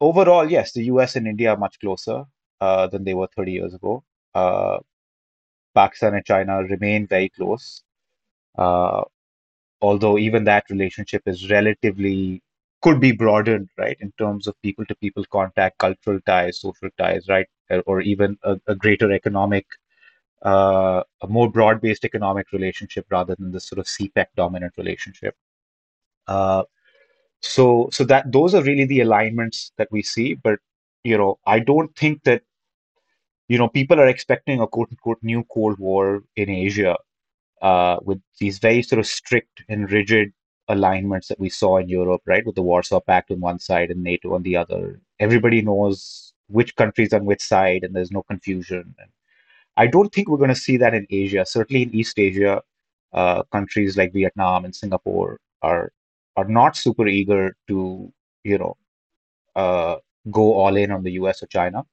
overall, 0.00 0.50
yes, 0.50 0.72
the 0.72 0.84
US 0.84 1.16
and 1.16 1.26
India 1.28 1.50
are 1.52 1.58
much 1.58 1.80
closer 1.80 2.24
uh, 2.60 2.86
than 2.88 3.04
they 3.04 3.14
were 3.14 3.28
30 3.36 3.52
years 3.52 3.74
ago 3.74 4.04
uh, 4.34 4.78
Pakistan 5.74 6.14
and 6.14 6.24
China 6.24 6.62
remain 6.64 7.06
very 7.06 7.28
close. 7.30 7.82
Uh, 8.58 9.04
although 9.80 10.18
even 10.18 10.44
that 10.44 10.64
relationship 10.70 11.22
is 11.26 11.50
relatively 11.50 12.42
could 12.82 13.00
be 13.00 13.12
broadened, 13.12 13.68
right, 13.78 13.96
in 14.00 14.12
terms 14.18 14.46
of 14.46 14.60
people 14.62 14.84
to 14.86 14.94
people 14.96 15.24
contact, 15.32 15.78
cultural 15.78 16.20
ties, 16.26 16.60
social 16.60 16.90
ties, 16.98 17.26
right, 17.28 17.46
or 17.86 18.00
even 18.00 18.38
a, 18.44 18.58
a 18.68 18.74
greater 18.74 19.12
economic, 19.12 19.66
uh, 20.44 21.02
a 21.22 21.28
more 21.28 21.50
broad 21.50 21.80
based 21.80 22.04
economic 22.04 22.52
relationship 22.52 23.06
rather 23.10 23.34
than 23.36 23.52
this 23.52 23.68
sort 23.68 23.80
of 23.80 23.86
CPEC 23.86 24.26
dominant 24.36 24.72
relationship. 24.76 25.34
Uh, 26.28 26.64
so, 27.42 27.88
so 27.92 28.04
that 28.04 28.30
those 28.32 28.54
are 28.54 28.62
really 28.62 28.84
the 28.84 29.00
alignments 29.00 29.72
that 29.78 29.88
we 29.90 30.02
see. 30.02 30.34
But 30.34 30.60
you 31.04 31.18
know, 31.18 31.38
I 31.46 31.60
don't 31.60 31.94
think 31.96 32.24
that 32.24 32.42
you 33.48 33.58
know, 33.58 33.68
people 33.68 33.98
are 33.98 34.08
expecting 34.08 34.60
a 34.60 34.66
quote 34.66 34.88
unquote 34.90 35.18
new 35.22 35.44
Cold 35.44 35.78
War 35.78 36.22
in 36.36 36.50
Asia 36.50 36.96
uh, 37.62 37.98
with 38.02 38.20
these 38.38 38.58
very 38.58 38.82
sort 38.82 39.00
of 39.00 39.06
strict 39.06 39.62
and 39.68 39.90
rigid 39.90 40.32
alignments 40.68 41.28
that 41.28 41.40
we 41.40 41.48
saw 41.48 41.78
in 41.78 41.88
Europe, 41.88 42.22
right? 42.26 42.44
With 42.44 42.54
the 42.54 42.62
Warsaw 42.62 43.00
Pact 43.00 43.30
on 43.30 43.40
one 43.40 43.58
side 43.58 43.90
and 43.90 44.02
NATO 44.02 44.34
on 44.34 44.42
the 44.42 44.56
other. 44.56 45.00
Everybody 45.18 45.62
knows 45.62 46.32
which 46.48 46.76
countries 46.76 47.12
on 47.12 47.24
which 47.24 47.42
side, 47.42 47.84
and 47.84 47.94
there's 47.94 48.12
no 48.12 48.22
confusion. 48.22 48.94
And 48.98 49.10
I 49.76 49.86
don't 49.86 50.12
think 50.12 50.28
we're 50.28 50.38
going 50.38 50.48
to 50.48 50.54
see 50.54 50.76
that 50.78 50.94
in 50.94 51.06
Asia. 51.10 51.44
Certainly 51.46 51.82
in 51.84 51.94
East 51.94 52.18
Asia, 52.18 52.62
uh, 53.12 53.42
countries 53.44 53.96
like 53.96 54.12
Vietnam 54.12 54.64
and 54.64 54.74
Singapore 54.74 55.38
are 55.62 55.92
are 56.36 56.44
not 56.44 56.76
super 56.76 57.06
eager 57.08 57.56
to, 57.66 58.12
you 58.44 58.58
know, 58.58 58.76
uh, 59.56 59.96
go 60.30 60.54
all 60.54 60.76
in 60.76 60.92
on 60.92 61.02
the 61.02 61.12
U.S. 61.12 61.42
or 61.42 61.46
China 61.46 61.84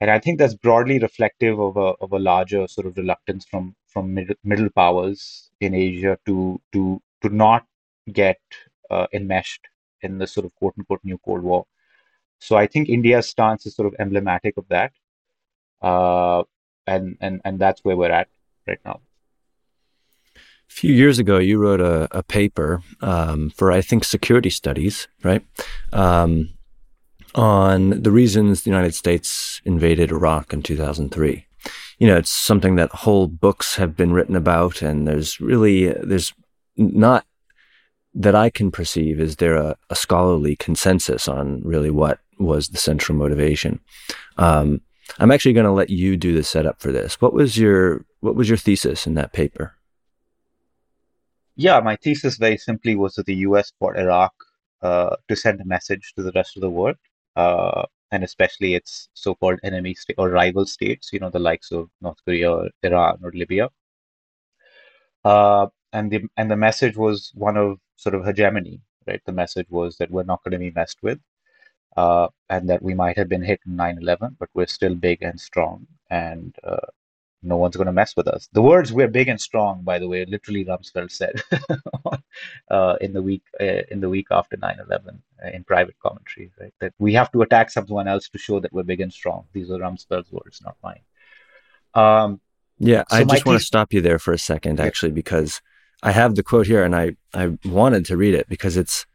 and 0.00 0.10
I 0.10 0.18
think 0.18 0.38
that's 0.38 0.54
broadly 0.54 0.98
reflective 0.98 1.58
of 1.58 1.76
a 1.76 1.94
of 2.00 2.12
a 2.12 2.18
larger 2.18 2.66
sort 2.68 2.86
of 2.86 2.96
reluctance 2.96 3.44
from 3.44 3.74
from 3.88 4.14
mid, 4.14 4.36
middle 4.44 4.68
powers 4.70 5.50
in 5.60 5.74
Asia 5.74 6.18
to 6.26 6.60
to 6.72 7.00
to 7.22 7.28
not 7.28 7.64
get 8.12 8.38
uh, 8.90 9.06
enmeshed 9.12 9.66
in 10.02 10.18
the 10.18 10.26
sort 10.26 10.44
of 10.46 10.54
quote 10.56 10.74
unquote 10.78 11.00
new 11.02 11.18
Cold 11.24 11.42
War. 11.42 11.64
So 12.38 12.56
I 12.56 12.66
think 12.66 12.88
India's 12.88 13.28
stance 13.28 13.64
is 13.64 13.74
sort 13.74 13.86
of 13.86 13.94
emblematic 13.98 14.54
of 14.58 14.66
that, 14.68 14.92
uh, 15.80 16.42
and 16.86 17.16
and 17.20 17.40
and 17.44 17.58
that's 17.58 17.80
where 17.82 17.96
we're 17.96 18.10
at 18.10 18.28
right 18.66 18.80
now. 18.84 19.00
A 20.68 20.72
few 20.72 20.92
years 20.92 21.18
ago, 21.18 21.38
you 21.38 21.58
wrote 21.58 21.80
a, 21.80 22.08
a 22.10 22.22
paper 22.22 22.82
um, 23.00 23.50
for 23.50 23.72
I 23.72 23.80
think 23.80 24.04
security 24.04 24.50
studies, 24.50 25.08
right? 25.22 25.42
Um, 25.92 26.50
on 27.36 28.02
the 28.02 28.10
reasons 28.10 28.62
the 28.62 28.70
United 28.70 28.94
States 28.94 29.60
invaded 29.64 30.10
Iraq 30.10 30.52
in 30.52 30.62
2003. 30.62 31.46
You 31.98 32.06
know, 32.06 32.16
it's 32.16 32.30
something 32.30 32.76
that 32.76 32.90
whole 32.90 33.28
books 33.28 33.76
have 33.76 33.94
been 33.94 34.12
written 34.12 34.34
about, 34.34 34.82
and 34.82 35.06
there's 35.06 35.40
really, 35.40 35.92
there's 35.92 36.32
not 36.76 37.26
that 38.14 38.34
I 38.34 38.48
can 38.48 38.70
perceive, 38.70 39.20
is 39.20 39.36
there 39.36 39.56
a, 39.56 39.76
a 39.90 39.94
scholarly 39.94 40.56
consensus 40.56 41.28
on 41.28 41.60
really 41.62 41.90
what 41.90 42.18
was 42.38 42.68
the 42.68 42.78
central 42.78 43.18
motivation? 43.18 43.80
Um, 44.38 44.80
I'm 45.18 45.30
actually 45.30 45.52
going 45.52 45.66
to 45.66 45.72
let 45.72 45.90
you 45.90 46.16
do 46.16 46.34
the 46.34 46.42
setup 46.42 46.80
for 46.80 46.92
this. 46.92 47.20
What 47.20 47.34
was 47.34 47.58
your 47.58 48.04
what 48.20 48.34
was 48.34 48.48
your 48.48 48.58
thesis 48.58 49.06
in 49.06 49.14
that 49.14 49.32
paper? 49.32 49.74
Yeah, 51.54 51.80
my 51.80 51.96
thesis 51.96 52.36
very 52.36 52.56
simply 52.56 52.96
was 52.96 53.14
that 53.14 53.26
the 53.26 53.36
U.S. 53.36 53.72
fought 53.78 53.96
Iraq 53.96 54.34
uh, 54.82 55.16
to 55.28 55.36
send 55.36 55.60
a 55.60 55.64
message 55.64 56.12
to 56.16 56.22
the 56.22 56.32
rest 56.34 56.56
of 56.56 56.62
the 56.62 56.70
world 56.70 56.96
uh, 57.36 57.84
and 58.12 58.24
especially 58.24 58.74
its 58.74 59.08
so-called 59.14 59.58
enemy 59.62 59.94
state 59.94 60.16
or 60.18 60.30
rival 60.30 60.66
states, 60.66 61.10
you 61.12 61.18
know, 61.20 61.30
the 61.30 61.38
likes 61.38 61.72
of 61.72 61.90
North 62.00 62.18
Korea, 62.24 62.52
or 62.52 62.70
Iran, 62.82 63.18
or 63.22 63.32
Libya. 63.32 63.68
Uh, 65.24 65.66
and 65.92 66.10
the 66.10 66.24
and 66.36 66.50
the 66.50 66.56
message 66.56 66.96
was 66.96 67.32
one 67.34 67.56
of 67.56 67.78
sort 67.96 68.14
of 68.14 68.24
hegemony, 68.24 68.80
right? 69.06 69.20
The 69.26 69.32
message 69.32 69.66
was 69.70 69.96
that 69.98 70.10
we're 70.10 70.22
not 70.24 70.42
going 70.44 70.52
to 70.52 70.58
be 70.58 70.70
messed 70.70 71.02
with, 71.02 71.18
uh, 71.96 72.28
and 72.50 72.68
that 72.70 72.82
we 72.82 72.94
might 72.94 73.16
have 73.18 73.28
been 73.28 73.42
hit 73.42 73.60
in 73.66 73.76
9/11, 73.76 74.36
but 74.38 74.50
we're 74.54 74.66
still 74.66 74.94
big 74.94 75.22
and 75.22 75.40
strong, 75.40 75.86
and 76.10 76.54
uh, 76.64 76.86
no 77.46 77.56
one's 77.56 77.76
going 77.76 77.86
to 77.86 77.92
mess 77.92 78.16
with 78.16 78.28
us. 78.28 78.48
The 78.52 78.62
words 78.62 78.92
"we're 78.92 79.08
big 79.08 79.28
and 79.28 79.40
strong," 79.40 79.82
by 79.82 79.98
the 79.98 80.08
way, 80.08 80.24
literally 80.24 80.64
Rumsfeld 80.64 81.10
said 81.10 81.42
uh, 82.70 82.96
in 83.00 83.12
the 83.12 83.22
week 83.22 83.42
uh, 83.60 83.82
in 83.90 84.00
the 84.00 84.08
week 84.08 84.26
after 84.30 84.56
9/11 84.56 85.18
uh, 85.44 85.48
in 85.54 85.64
private 85.64 85.96
commentary, 86.00 86.50
right? 86.60 86.74
That 86.80 86.92
we 86.98 87.14
have 87.14 87.30
to 87.32 87.42
attack 87.42 87.70
someone 87.70 88.08
else 88.08 88.28
to 88.30 88.38
show 88.38 88.60
that 88.60 88.72
we're 88.72 88.82
big 88.82 89.00
and 89.00 89.12
strong. 89.12 89.44
These 89.52 89.70
are 89.70 89.78
Rumsfeld's 89.78 90.32
words, 90.32 90.60
not 90.62 90.76
mine. 90.82 91.02
Um, 91.94 92.40
yeah, 92.78 93.04
so 93.08 93.16
I 93.16 93.24
just 93.24 93.46
want 93.46 93.58
to 93.58 93.64
stop 93.64 93.92
you 93.92 94.00
there 94.02 94.18
for 94.18 94.32
a 94.32 94.38
second, 94.38 94.80
actually, 94.80 95.12
because 95.12 95.62
I 96.02 96.12
have 96.12 96.34
the 96.34 96.42
quote 96.42 96.66
here, 96.66 96.84
and 96.84 96.94
I 96.94 97.16
I 97.32 97.56
wanted 97.64 98.04
to 98.06 98.16
read 98.16 98.34
it 98.34 98.48
because 98.48 98.76
it's 98.76 99.06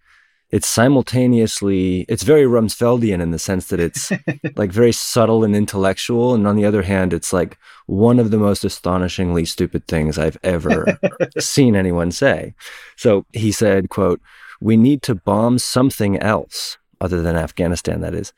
it's 0.52 0.68
simultaneously 0.68 2.02
it's 2.10 2.24
very 2.24 2.44
Rumsfeldian 2.44 3.22
in 3.22 3.32
the 3.32 3.40
sense 3.40 3.68
that 3.68 3.80
it's 3.80 4.12
like 4.56 4.72
very 4.72 4.92
subtle 4.92 5.44
and 5.44 5.56
intellectual, 5.56 6.34
and 6.34 6.46
on 6.46 6.56
the 6.56 6.66
other 6.66 6.84
hand, 6.84 7.14
it's 7.14 7.34
like 7.34 7.58
one 7.88 8.20
of 8.20 8.32
the 8.32 8.38
most 8.38 8.64
astonishingly 8.66 9.46
stupid 9.46 9.88
things 9.88 10.18
I've 10.18 10.38
ever 10.44 11.00
seen 11.40 11.76
anyone 11.76 12.12
say. 12.12 12.54
So 12.98 13.26
he 13.34 13.52
said, 13.52 13.90
"quote 13.90 14.22
We 14.60 14.78
need 14.78 15.02
to 15.04 15.16
bomb 15.16 15.58
something 15.58 16.18
else 16.20 16.78
other 17.00 17.22
than 17.22 17.36
Afghanistan. 17.36 18.02
That 18.02 18.14
is." 18.14 18.34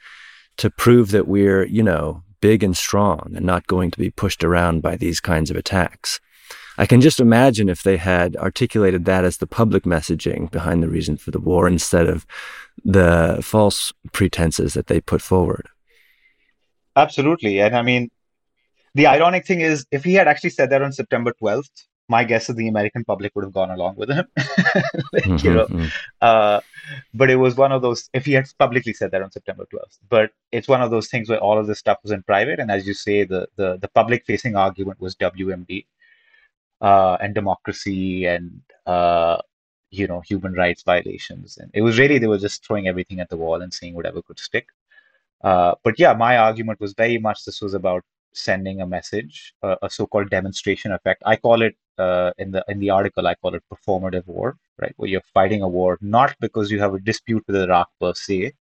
To 0.57 0.69
prove 0.69 1.09
that 1.09 1.27
we're, 1.27 1.65
you 1.65 1.81
know, 1.81 2.21
big 2.39 2.61
and 2.61 2.77
strong 2.77 3.31
and 3.35 3.43
not 3.43 3.65
going 3.65 3.89
to 3.89 3.97
be 3.97 4.11
pushed 4.11 4.43
around 4.43 4.81
by 4.81 4.97
these 4.97 5.19
kinds 5.19 5.49
of 5.49 5.55
attacks. 5.55 6.19
I 6.77 6.85
can 6.85 7.01
just 7.01 7.19
imagine 7.19 7.69
if 7.69 7.83
they 7.83 7.97
had 7.97 8.35
articulated 8.37 9.05
that 9.05 9.25
as 9.25 9.37
the 9.37 9.47
public 9.47 9.83
messaging 9.83 10.49
behind 10.49 10.81
the 10.81 10.89
reason 10.89 11.17
for 11.17 11.31
the 11.31 11.39
war 11.39 11.67
instead 11.67 12.07
of 12.07 12.25
the 12.83 13.39
false 13.43 13.93
pretenses 14.11 14.73
that 14.73 14.87
they 14.87 14.99
put 14.99 15.21
forward. 15.21 15.69
Absolutely. 16.95 17.59
And 17.59 17.75
I 17.75 17.81
mean, 17.81 18.09
the 18.95 19.07
ironic 19.07 19.45
thing 19.45 19.61
is, 19.61 19.85
if 19.91 20.03
he 20.03 20.13
had 20.13 20.27
actually 20.27 20.51
said 20.51 20.69
that 20.69 20.81
on 20.81 20.91
September 20.91 21.33
12th, 21.41 21.85
my 22.09 22.23
guess 22.23 22.49
is 22.49 22.55
the 22.55 22.67
American 22.67 23.03
public 23.03 23.33
would 23.35 23.43
have 23.43 23.53
gone 23.53 23.71
along 23.71 23.95
with 23.95 24.09
him. 24.09 24.27
like, 25.13 25.23
mm-hmm, 25.23 25.47
you 25.47 25.53
know, 25.53 25.65
mm-hmm. 25.65 25.87
uh, 26.21 26.59
but 27.13 27.29
it 27.29 27.37
was 27.37 27.55
one 27.55 27.71
of 27.71 27.81
those. 27.81 28.09
If 28.13 28.25
he 28.25 28.33
had 28.33 28.45
publicly 28.59 28.93
said 28.93 29.11
that 29.11 29.21
on 29.21 29.31
September 29.31 29.65
12th, 29.73 29.99
but 30.09 30.31
it's 30.51 30.67
one 30.67 30.81
of 30.81 30.91
those 30.91 31.07
things 31.07 31.29
where 31.29 31.39
all 31.39 31.57
of 31.57 31.67
this 31.67 31.79
stuff 31.79 31.99
was 32.03 32.11
in 32.11 32.21
private, 32.23 32.59
and 32.59 32.69
as 32.69 32.85
you 32.85 32.93
say, 32.93 33.23
the 33.23 33.47
the, 33.55 33.77
the 33.77 33.87
public 33.87 34.25
facing 34.25 34.55
argument 34.55 34.99
was 34.99 35.15
WMD, 35.15 35.85
uh, 36.83 37.17
and 37.21 37.33
democracy 37.35 38.25
and 38.25 38.61
uh, 38.85 39.37
you 39.91 40.07
know 40.07 40.21
human 40.21 40.53
rights 40.53 40.83
violations. 40.83 41.57
And 41.57 41.71
it 41.73 41.81
was 41.81 41.99
really 41.99 42.19
they 42.19 42.27
were 42.27 42.37
just 42.37 42.65
throwing 42.65 42.87
everything 42.87 43.19
at 43.19 43.29
the 43.29 43.37
wall 43.37 43.61
and 43.61 43.73
seeing 43.73 43.95
whatever 43.95 44.21
could 44.21 44.39
stick. 44.39 44.67
Uh, 45.43 45.75
but 45.83 45.99
yeah, 45.99 46.13
my 46.13 46.37
argument 46.37 46.79
was 46.79 46.93
very 46.93 47.17
much 47.17 47.45
this 47.45 47.61
was 47.61 47.73
about 47.73 48.03
sending 48.33 48.81
a 48.81 48.87
message, 48.87 49.53
uh, 49.63 49.75
a 49.81 49.89
so-called 49.89 50.29
demonstration 50.29 50.91
effect. 50.91 51.21
I 51.25 51.35
call 51.35 51.61
it 51.61 51.75
uh, 51.97 52.31
in 52.37 52.51
the 52.51 52.63
in 52.67 52.79
the 52.79 52.91
article. 52.91 53.27
I 53.27 53.35
call 53.35 53.55
it 53.55 53.63
performative 53.73 54.27
war, 54.27 54.57
right? 54.81 54.93
Where 54.97 55.09
you're 55.09 55.29
fighting 55.33 55.61
a 55.63 55.67
war 55.67 55.97
not 56.01 56.35
because 56.39 56.71
you 56.71 56.79
have 56.79 56.93
a 56.93 56.99
dispute 56.99 57.43
with 57.47 57.55
Iraq 57.57 57.89
per 57.99 58.13
se, 58.13 58.53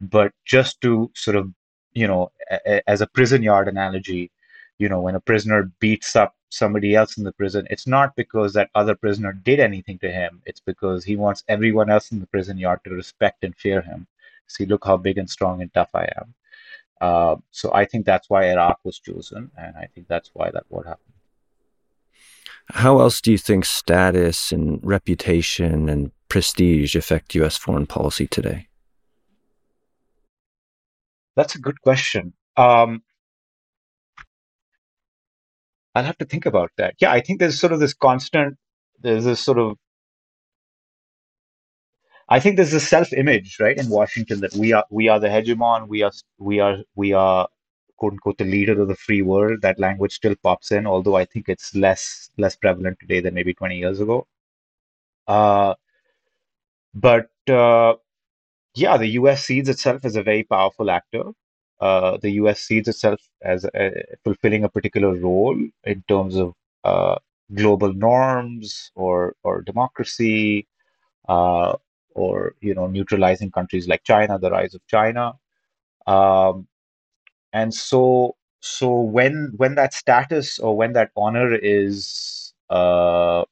but 0.00 0.32
just 0.44 0.80
to 0.82 1.10
sort 1.14 1.36
of 1.36 1.52
you 1.94 2.06
know, 2.06 2.30
a, 2.50 2.58
a, 2.66 2.90
as 2.90 3.00
a 3.00 3.06
prison 3.06 3.42
yard 3.42 3.68
analogy, 3.68 4.30
you 4.78 4.88
know, 4.88 5.00
when 5.00 5.14
a 5.14 5.20
prisoner 5.20 5.70
beats 5.80 6.16
up 6.16 6.34
somebody 6.50 6.94
else 6.94 7.16
in 7.16 7.24
the 7.24 7.32
prison, 7.32 7.66
it's 7.70 7.86
not 7.86 8.14
because 8.16 8.52
that 8.52 8.70
other 8.74 8.94
prisoner 8.94 9.32
did 9.32 9.60
anything 9.60 9.98
to 10.00 10.10
him. 10.10 10.42
It's 10.46 10.60
because 10.60 11.04
he 11.04 11.16
wants 11.16 11.44
everyone 11.48 11.90
else 11.90 12.12
in 12.12 12.20
the 12.20 12.26
prison 12.26 12.58
yard 12.58 12.80
to 12.84 12.90
respect 12.90 13.44
and 13.44 13.56
fear 13.56 13.80
him. 13.80 14.06
See, 14.48 14.66
look 14.66 14.84
how 14.84 14.96
big 14.96 15.18
and 15.18 15.30
strong 15.30 15.62
and 15.62 15.72
tough 15.72 15.90
I 15.94 16.08
am. 16.16 16.34
Uh, 17.00 17.36
so 17.50 17.72
I 17.72 17.84
think 17.84 18.06
that's 18.06 18.30
why 18.30 18.50
Iraq 18.50 18.78
was 18.84 18.98
chosen, 18.98 19.50
and 19.56 19.76
I 19.76 19.88
think 19.92 20.06
that's 20.08 20.30
why 20.34 20.50
that 20.50 20.64
war 20.68 20.84
happened. 20.84 21.12
How 22.66 23.00
else 23.00 23.20
do 23.20 23.32
you 23.32 23.38
think 23.38 23.64
status 23.64 24.52
and 24.52 24.78
reputation 24.82 25.88
and 25.88 26.12
prestige 26.28 26.94
affect 26.94 27.34
U.S. 27.34 27.56
foreign 27.56 27.86
policy 27.86 28.26
today? 28.26 28.68
That's 31.34 31.54
a 31.54 31.58
good 31.58 31.80
question. 31.82 32.34
Um, 32.56 33.02
I'll 35.94 36.04
have 36.04 36.18
to 36.18 36.24
think 36.24 36.46
about 36.46 36.70
that. 36.78 36.94
Yeah, 37.00 37.12
I 37.12 37.20
think 37.20 37.40
there's 37.40 37.60
sort 37.60 37.72
of 37.72 37.80
this 37.80 37.94
constant, 37.94 38.56
there's 39.00 39.24
this 39.24 39.40
sort 39.40 39.58
of, 39.58 39.76
I 42.28 42.40
think 42.40 42.56
there's 42.56 42.72
a 42.72 42.80
self-image, 42.80 43.58
right, 43.60 43.76
in 43.76 43.88
Washington 43.90 44.40
that 44.40 44.54
we 44.54 44.72
are 44.72 44.84
we 44.90 45.08
are 45.08 45.20
the 45.20 45.28
hegemon, 45.28 45.88
we 45.88 46.02
are 46.02 46.12
we 46.38 46.60
are 46.60 46.78
we 46.94 47.12
are 47.12 47.48
quote 47.98 48.12
unquote 48.12 48.38
the 48.38 48.44
leader 48.44 48.80
of 48.80 48.88
the 48.88 48.96
free 48.96 49.22
world. 49.22 49.60
That 49.62 49.78
language 49.78 50.14
still 50.14 50.34
pops 50.42 50.72
in, 50.72 50.86
although 50.86 51.16
I 51.16 51.26
think 51.26 51.48
it's 51.48 51.74
less 51.74 52.30
less 52.38 52.56
prevalent 52.56 52.98
today 53.00 53.20
than 53.20 53.34
maybe 53.34 53.54
20 53.54 53.76
years 53.78 54.00
ago. 54.00 54.26
Uh, 55.26 55.74
but 56.94 57.30
uh, 57.48 57.94
yeah, 58.74 58.96
the 58.98 59.08
U.S. 59.20 59.44
sees 59.44 59.68
itself 59.68 60.04
as 60.04 60.16
a 60.16 60.22
very 60.22 60.44
powerful 60.44 60.90
actor 60.90 61.24
uh, 61.82 62.18
the 62.22 62.32
US 62.42 62.60
sees 62.62 62.88
itself 62.88 63.20
as 63.42 63.66
a, 63.74 64.04
fulfilling 64.24 64.64
a 64.64 64.70
particular 64.70 65.14
role 65.16 65.58
in 65.84 66.04
terms 66.08 66.36
of 66.36 66.54
uh, 66.84 67.16
global 67.54 67.92
norms 67.94 68.92
or 68.96 69.36
or 69.44 69.62
democracy, 69.62 70.68
uh, 71.28 71.74
or 72.14 72.54
you 72.60 72.74
know 72.74 72.86
neutralizing 72.88 73.50
countries 73.50 73.88
like 73.88 74.04
China, 74.04 74.38
the 74.38 74.50
rise 74.50 74.74
of 74.74 74.86
China, 74.88 75.34
um, 76.06 76.68
and 77.52 77.74
so 77.74 78.36
so 78.60 78.90
when 79.00 79.52
when 79.56 79.74
that 79.76 79.94
status 79.94 80.58
or 80.58 80.76
when 80.76 80.92
that 80.94 81.10
honor 81.16 81.54
is 81.54 82.54
uh, 82.70 83.44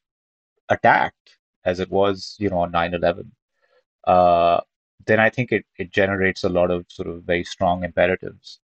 attacked, 0.70 1.38
as 1.64 1.80
it 1.80 1.90
was 1.90 2.36
you 2.40 2.50
know 2.50 2.60
on 2.60 2.72
9-11, 2.72 3.30
uh, 4.06 4.60
then 5.06 5.20
I 5.20 5.30
think 5.30 5.52
it, 5.52 5.64
it 5.78 5.90
generates 5.90 6.44
a 6.44 6.48
lot 6.48 6.70
of 6.70 6.86
sort 6.88 7.08
of 7.08 7.22
very 7.24 7.44
strong 7.44 7.84
imperatives. 7.84 8.60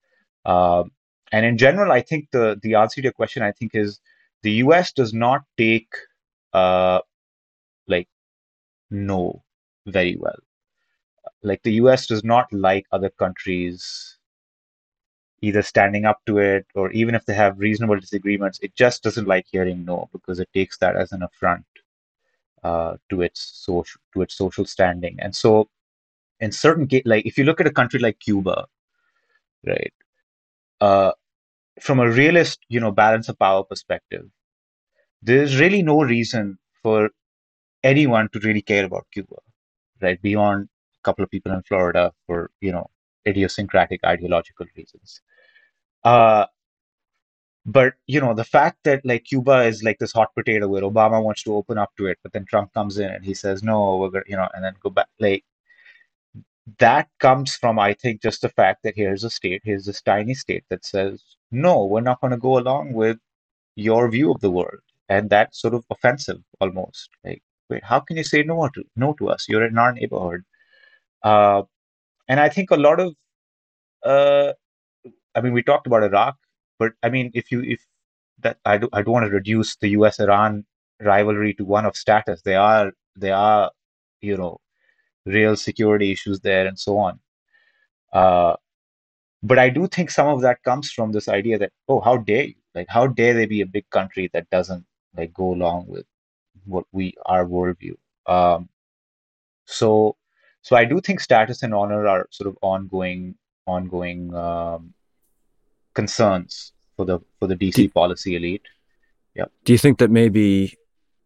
Um, 0.45 0.93
and 1.33 1.45
in 1.47 1.59
general, 1.59 1.93
I 1.93 2.01
think 2.01 2.31
the 2.31 2.59
the 2.63 2.75
answer 2.75 2.97
to 3.01 3.05
your 3.05 3.13
question, 3.13 3.43
I 3.43 3.53
think, 3.53 3.75
is 3.75 4.01
the 4.43 4.53
U.S. 4.65 4.93
does 4.93 5.13
not 5.13 5.43
take 5.57 5.93
uh, 6.53 7.01
like 7.89 8.09
no 8.91 9.43
very 9.87 10.17
well. 10.17 10.39
Like 11.43 11.63
the 11.63 11.75
U.S. 11.75 12.07
does 12.07 12.25
not 12.25 12.53
like 12.53 12.87
other 12.93 13.11
countries 13.11 14.19
either 15.41 15.63
standing 15.63 16.05
up 16.07 16.21
to 16.27 16.39
it 16.39 16.67
or 16.75 16.91
even 16.93 17.15
if 17.15 17.27
they 17.27 17.35
have 17.35 17.59
reasonable 17.59 17.99
disagreements, 17.99 18.59
it 18.63 18.75
just 18.75 19.03
doesn't 19.03 19.29
like 19.29 19.47
hearing 19.51 19.85
no 19.85 20.09
because 20.13 20.41
it 20.41 20.49
takes 20.55 20.79
that 20.79 20.97
as 20.97 21.13
an 21.13 21.23
affront 21.23 21.67
uh, 22.63 22.97
to 23.11 23.21
its 23.21 23.41
social 23.55 24.01
to 24.15 24.23
its 24.23 24.35
social 24.35 24.65
standing. 24.65 25.17
And 25.21 25.35
so 25.37 25.69
in 26.41 26.53
certain 26.53 26.89
like 27.05 27.27
if 27.27 27.39
you 27.39 27.45
look 27.45 27.61
at 27.61 27.67
a 27.67 27.73
country 27.73 28.01
like 28.01 28.21
Cuba, 28.21 28.67
right, 29.67 29.93
uh, 30.81 31.13
from 31.81 32.01
a 32.01 32.11
realist, 32.11 32.61
you 32.69 32.81
know, 32.81 32.91
balance 32.91 33.29
of 33.29 33.39
power 33.39 33.65
perspective, 33.65 34.27
there's 35.23 35.59
really 35.61 35.83
no 35.83 36.03
reason 36.03 36.59
for 36.83 37.11
anyone 37.83 38.29
to 38.33 38.41
really 38.41 38.63
care 38.63 38.85
about 38.85 39.07
Cuba, 39.13 39.37
right? 40.03 40.21
Beyond 40.23 40.69
a 40.99 41.03
couple 41.05 41.25
of 41.25 41.31
people 41.31 41.53
in 41.53 41.63
Florida 41.63 42.13
for 42.27 42.51
you 42.61 42.73
know 42.73 42.91
idiosyncratic 43.27 44.01
ideological 44.05 44.67
reasons. 44.77 45.21
Uh, 46.05 46.47
but 47.67 47.95
you 48.07 48.21
know 48.21 48.35
the 48.35 48.45
fact 48.45 48.79
that 48.85 49.05
like 49.05 49.25
Cuba 49.25 49.63
is 49.65 49.83
like 49.83 49.99
this 49.99 50.13
hot 50.13 50.35
potato 50.35 50.69
where 50.69 50.83
Obama 50.83 51.23
wants 51.23 51.43
to 51.45 51.55
open 51.55 51.79
up 51.79 51.93
to 51.99 52.07
it, 52.07 52.19
but 52.23 52.33
then 52.33 52.45
Trump 52.47 52.73
comes 52.75 52.99
in 52.99 53.11
and 53.11 53.25
he 53.25 53.35
says 53.35 53.63
no, 53.63 53.97
we're 53.97 54.11
gonna 54.11 54.25
you 54.29 54.37
know, 54.37 54.49
and 54.55 54.65
then 54.65 54.75
go 54.83 54.91
back. 54.91 55.09
Like 55.21 55.45
that 56.79 57.09
comes 57.21 57.55
from, 57.55 57.79
I 57.79 57.95
think, 57.95 58.23
just 58.23 58.43
the 58.43 58.49
fact 58.49 58.83
that 58.85 58.95
here's 58.97 59.25
a 59.25 59.31
state, 59.31 59.63
here's 59.65 59.85
this 59.87 60.03
tiny 60.03 60.35
state 60.35 60.65
that 60.71 60.85
says, 60.85 61.23
no, 61.51 61.85
we're 61.85 62.01
not 62.01 62.21
going 62.21 62.31
to 62.33 62.37
go 62.39 62.59
along 62.59 62.93
with 62.93 63.19
your 63.77 64.09
view 64.11 64.31
of 64.33 64.41
the 64.41 64.51
world. 64.51 64.81
And 65.09 65.29
that's 65.29 65.61
sort 65.61 65.75
of 65.75 65.85
offensive 65.91 66.43
almost. 66.61 67.11
Like, 67.25 67.43
wait, 67.69 67.85
how 67.85 68.01
can 68.01 68.17
you 68.17 68.25
say 68.25 68.43
no 68.43 68.69
to 68.75 68.85
no 68.97 69.13
to 69.15 69.29
us? 69.29 69.49
You're 69.49 69.67
in 69.67 69.77
our 69.79 69.93
neighborhood. 69.93 70.45
Uh, 71.23 71.63
and 72.29 72.41
I 72.41 72.49
think 72.49 72.71
a 72.71 72.77
lot 72.77 73.01
of, 73.01 73.15
uh, 74.05 74.53
I 75.35 75.41
mean, 75.43 75.53
we 75.53 75.63
talked 75.63 75.87
about 75.87 76.03
Iraq, 76.05 76.37
but 76.79 76.93
I 77.03 77.11
mean, 77.11 77.31
if 77.35 77.53
you 77.53 77.63
if 77.63 77.85
that 78.41 78.59
I 78.65 78.79
do 78.79 78.89
I 78.93 79.03
don't 79.03 79.13
want 79.15 79.27
to 79.27 79.31
reduce 79.33 79.77
the 79.77 79.89
U.S. 79.91 80.21
Iran 80.21 80.65
rivalry 81.01 81.55
to 81.55 81.65
one 81.65 81.87
of 81.87 81.97
status. 81.97 82.43
They 82.43 82.55
are 82.57 82.93
they 83.17 83.31
are 83.33 83.71
you 84.21 84.37
know 84.37 84.61
real 85.27 85.57
security 85.57 86.13
issues 86.13 86.41
there 86.41 86.67
and 86.67 86.79
so 86.79 86.99
on. 86.99 87.21
Uh, 88.13 88.55
But 89.45 89.59
I 89.59 89.69
do 89.69 89.87
think 89.87 90.11
some 90.11 90.29
of 90.29 90.41
that 90.41 90.63
comes 90.63 90.91
from 90.91 91.13
this 91.13 91.29
idea 91.29 91.59
that, 91.59 91.73
oh, 91.87 92.01
how 92.01 92.17
dare 92.17 92.45
you? 92.45 92.61
Like, 92.75 92.89
how 92.89 93.07
dare 93.07 93.35
they 93.35 93.47
be 93.47 93.61
a 93.61 93.67
big 93.67 93.85
country 93.91 94.31
that 94.33 94.49
doesn't 94.49 94.85
like 95.19 95.33
go 95.35 95.53
along 95.53 95.87
with 95.87 96.07
what 96.65 96.87
we 96.93 97.13
our 97.27 97.45
worldview? 97.45 97.97
Um, 98.27 98.71
so, 99.67 100.17
so 100.63 100.77
I 100.77 100.85
do 100.87 101.01
think 101.01 101.21
status 101.21 101.63
and 101.63 101.75
honor 101.75 102.07
are 102.09 102.27
sort 102.31 102.49
of 102.49 102.57
ongoing, 102.63 103.37
ongoing 103.67 104.35
um, 104.35 104.95
concerns 105.93 106.73
for 106.97 107.05
the 107.05 107.21
for 107.39 107.47
the 107.47 107.57
DC 107.57 107.75
do, 107.75 107.89
policy 107.91 108.37
elite. 108.37 108.67
Yeah. 109.35 109.49
Do 109.65 109.73
you 109.73 109.79
think 109.79 109.99
that 109.99 110.11
maybe, 110.11 110.79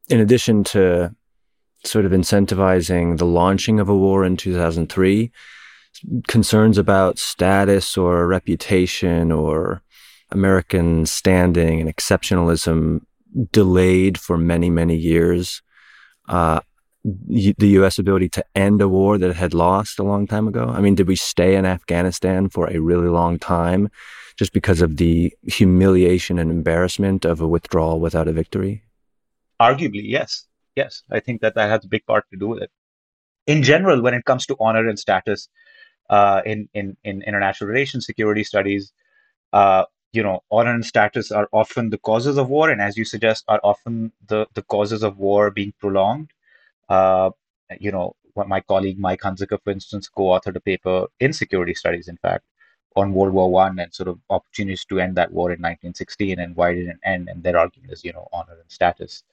in 0.09 0.19
addition 0.19 0.65
to 0.75 1.15
sort 1.85 2.05
of 2.05 2.13
incentivizing 2.13 3.19
the 3.19 3.27
launching 3.27 3.81
of 3.81 3.89
a 3.89 3.97
war 3.97 4.25
in 4.25 4.37
2003, 4.37 5.31
concerns 6.27 6.79
about 6.79 7.19
status 7.19 7.97
or 7.97 8.27
reputation 8.27 9.33
or 9.33 9.83
American 10.31 11.07
standing 11.07 11.81
and 11.81 11.95
exceptionalism 11.95 13.01
delayed 13.53 14.19
for 14.19 14.37
many, 14.37 14.71
many 14.71 14.97
years 14.97 15.63
uh, 16.29 16.61
the 17.05 17.69
U.S. 17.69 17.99
ability 17.99 18.29
to 18.31 18.45
end 18.55 18.83
a 18.83 18.89
war 18.89 19.19
that 19.19 19.31
it 19.31 19.37
had 19.37 19.55
lost 19.55 19.99
a 19.99 20.03
long 20.03 20.27
time 20.27 20.49
ago? 20.49 20.67
I 20.69 20.81
mean, 20.81 20.95
did 20.95 21.09
we 21.09 21.17
stay 21.17 21.55
in 21.55 21.65
Afghanistan 21.65 22.49
for 22.49 22.69
a 22.69 22.79
really 22.79 23.09
long 23.09 23.39
time 23.39 23.89
just 24.37 24.53
because 24.53 24.83
of 24.83 24.97
the 24.97 25.33
humiliation 25.45 26.39
and 26.39 26.51
embarrassment 26.51 27.25
of 27.25 27.41
a 27.41 27.49
withdrawal 27.49 28.01
without 28.01 28.29
a 28.29 28.33
victory? 28.33 28.83
Arguably, 29.61 30.03
yes. 30.05 30.47
Yes, 30.81 31.03
I 31.11 31.21
think 31.21 31.41
that 31.43 31.55
that 31.57 31.69
has 31.71 31.85
a 31.85 31.89
big 31.89 32.05
part 32.07 32.25
to 32.31 32.37
do 32.39 32.49
with 32.49 32.63
it. 32.63 32.71
In 33.47 33.63
general, 33.63 34.03
when 34.03 34.15
it 34.15 34.25
comes 34.25 34.47
to 34.47 34.57
honor 34.61 34.89
and 34.89 34.99
status, 34.99 35.49
uh, 36.11 36.43
in, 36.47 36.69
in, 36.75 36.97
in 37.05 37.23
international 37.23 37.69
relations, 37.69 38.07
security 38.07 38.45
studies, 38.45 38.93
uh, 39.53 39.85
you 40.13 40.23
know, 40.23 40.41
honor 40.51 40.75
and 40.75 40.87
status 40.87 41.31
are 41.33 41.49
often 41.53 41.91
the 41.91 41.99
causes 41.99 42.39
of 42.39 42.49
war, 42.51 42.71
and 42.71 42.81
as 42.83 42.97
you 42.99 43.05
suggest, 43.05 43.45
are 43.49 43.61
often 43.65 44.13
the, 44.29 44.47
the 44.55 44.63
causes 44.63 45.03
of 45.03 45.19
war 45.19 45.51
being 45.51 45.73
prolonged. 45.81 46.31
Uh, 46.89 47.31
you 47.81 47.93
know, 47.93 48.17
my 48.37 48.61
colleague 48.61 48.99
Mike 48.99 49.23
Hunziker, 49.23 49.59
for 49.65 49.71
instance, 49.71 50.09
co-authored 50.09 50.57
a 50.57 50.61
paper 50.61 51.07
in 51.21 51.33
security 51.33 51.75
studies, 51.75 52.09
in 52.09 52.17
fact, 52.19 52.45
on 52.97 53.15
World 53.15 53.35
War 53.35 53.51
One 53.51 53.79
and 53.81 53.93
sort 53.95 54.09
of 54.09 54.21
opportunities 54.31 54.85
to 54.87 55.01
end 55.01 55.17
that 55.17 55.33
war 55.33 55.53
in 55.53 55.61
1916 55.61 56.39
and 56.39 56.57
why 56.57 56.75
did 56.75 56.89
it 56.89 56.99
end? 57.05 57.29
And 57.29 57.43
their 57.43 57.59
argument 57.59 57.93
is, 57.93 58.05
you 58.05 58.13
know, 58.13 58.29
honor 58.33 58.57
and 58.61 58.71
status. 58.71 59.25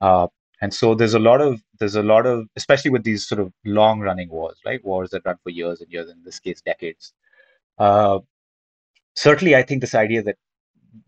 Uh, 0.00 0.28
and 0.62 0.74
so 0.74 0.94
there's 0.96 1.14
a 1.14 1.20
lot 1.20 1.42
of 1.42 1.62
there's 1.80 1.96
a 1.96 2.04
lot 2.04 2.26
of 2.26 2.48
especially 2.56 2.92
with 2.92 3.04
these 3.04 3.26
sort 3.28 3.40
of 3.42 3.52
long 3.66 4.00
running 4.00 4.30
wars, 4.30 4.58
right? 4.66 4.84
Wars 4.84 5.10
that 5.10 5.24
run 5.26 5.38
for 5.44 5.50
years 5.50 5.82
and 5.82 5.92
years, 5.92 6.10
in 6.10 6.22
this 6.24 6.40
case, 6.40 6.62
decades. 6.62 7.14
Uh, 7.78 8.20
certainly, 9.16 9.56
I 9.56 9.62
think 9.62 9.80
this 9.80 9.94
idea 9.94 10.22
that 10.24 10.36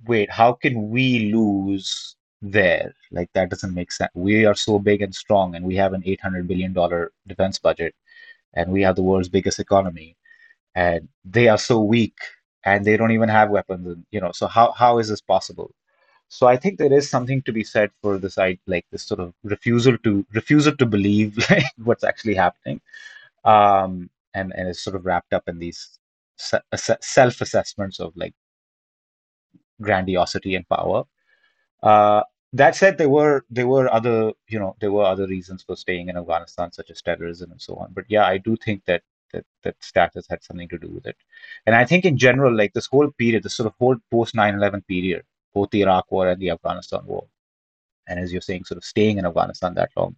wait, 0.07 0.31
how 0.31 0.53
can 0.55 0.91
we 0.91 1.33
lose 1.33 2.17
there? 2.43 2.95
Like 3.13 3.31
that 3.35 3.51
doesn't 3.51 3.75
make 3.75 3.93
sense. 3.93 4.11
We 4.15 4.45
are 4.47 4.55
so 4.57 4.79
big 4.81 5.03
and 5.03 5.15
strong, 5.15 5.55
and 5.57 5.65
we 5.67 5.77
have 5.77 5.95
an 5.95 6.03
800 6.07 6.49
billion 6.49 6.73
dollar 6.73 7.13
defense 7.27 7.59
budget, 7.59 7.95
and 8.55 8.73
we 8.73 8.83
have 8.83 8.97
the 8.97 9.03
world's 9.05 9.29
biggest 9.31 9.61
economy, 9.61 10.17
and 10.75 11.09
they 11.25 11.49
are 11.49 11.59
so 11.59 11.81
weak, 11.83 12.17
and 12.65 12.85
they 12.87 12.97
don't 12.97 13.13
even 13.13 13.31
have 13.31 13.51
weapons. 13.51 13.87
And, 13.87 14.07
you 14.13 14.21
know, 14.21 14.33
so 14.33 14.47
how 14.49 14.73
how 14.73 14.99
is 14.99 15.09
this 15.09 15.23
possible? 15.23 15.73
So 16.35 16.49
I 16.49 16.57
think 16.57 16.79
there 16.79 16.93
is 16.93 17.09
something 17.09 17.43
to 17.43 17.53
be 17.53 17.63
said 17.63 17.91
for 18.03 18.19
this, 18.19 18.37
like 18.67 18.85
this 18.91 19.05
sort 19.05 19.21
of 19.21 19.35
refusal 19.45 19.97
to 19.99 20.27
refusal 20.33 20.77
to 20.79 20.87
believe 20.87 21.39
what's 21.85 22.03
actually 22.03 22.35
happening, 22.35 22.81
um, 23.45 24.11
and 24.35 24.53
and 24.57 24.69
is 24.69 24.83
sort 24.83 24.97
of 24.97 25.07
wrapped 25.07 25.33
up 25.33 25.45
in 25.49 25.61
these 25.61 26.01
self 26.37 27.41
assessments 27.41 28.01
of 28.01 28.17
like 28.17 28.35
grandiosity 29.81 30.57
and 30.57 30.69
power. 30.69 31.05
Uh, 31.83 32.23
that 32.53 32.75
said, 32.75 32.99
there 32.99 33.09
were 33.11 33.45
there 33.49 33.69
were 33.69 33.93
other 33.93 34.33
you 34.49 34.59
know 34.59 34.75
there 34.81 34.93
were 34.93 35.05
other 35.05 35.29
reasons 35.29 35.63
for 35.63 35.77
staying 35.77 36.09
in 36.09 36.17
Afghanistan, 36.17 36.73
such 36.73 36.91
as 36.91 37.01
terrorism 37.01 37.53
and 37.53 37.63
so 37.63 37.77
on. 37.77 37.93
But 37.93 38.07
yeah, 38.09 38.27
I 38.27 38.39
do 38.39 38.57
think 38.57 38.85
that 38.87 39.03
that 39.33 39.45
that 39.63 39.77
status 39.81 40.27
had 40.29 40.43
something 40.43 40.69
to 40.71 40.79
do 40.79 40.89
with 40.89 41.07
it. 41.07 41.17
And 41.67 41.77
I 41.77 41.85
think 41.85 42.05
in 42.05 42.19
general, 42.19 42.57
like 42.57 42.73
this 42.73 42.87
whole 42.87 43.11
period, 43.13 43.45
this 43.45 43.55
sort 43.55 43.69
of 43.69 43.75
whole 43.79 43.97
post 44.11 44.35
9-11 44.35 44.87
period, 44.89 45.25
both 45.55 45.71
the 45.71 45.83
Iraq 45.83 46.11
War 46.11 46.29
and 46.29 46.41
the 46.41 46.51
Afghanistan 46.51 47.01
War. 47.07 47.27
And 48.07 48.21
as 48.21 48.33
you're 48.33 48.43
saying, 48.43 48.65
sort 48.65 48.79
of 48.79 48.85
staying 48.85 49.19
in 49.19 49.27
Afghanistan 49.27 49.75
that 49.75 49.91
long, 49.97 50.17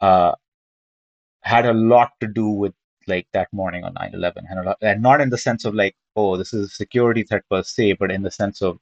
uh, 0.00 0.32
had 1.40 1.66
a 1.66 1.72
lot 1.72 2.12
to 2.20 2.26
do 2.26 2.48
with 2.48 2.74
like 3.06 3.26
that 3.32 3.48
morning 3.52 3.82
on 3.82 3.94
9-11 3.94 4.44
and, 4.50 4.74
and 4.82 5.02
not 5.02 5.20
in 5.22 5.30
the 5.30 5.38
sense 5.38 5.64
of 5.64 5.74
like 5.74 5.96
oh 6.16 6.36
this 6.36 6.52
is 6.52 6.66
a 6.66 6.68
security 6.68 7.22
threat 7.22 7.42
per 7.50 7.62
se 7.62 7.94
but 7.94 8.10
in 8.10 8.22
the 8.22 8.30
sense 8.30 8.60
of 8.60 8.78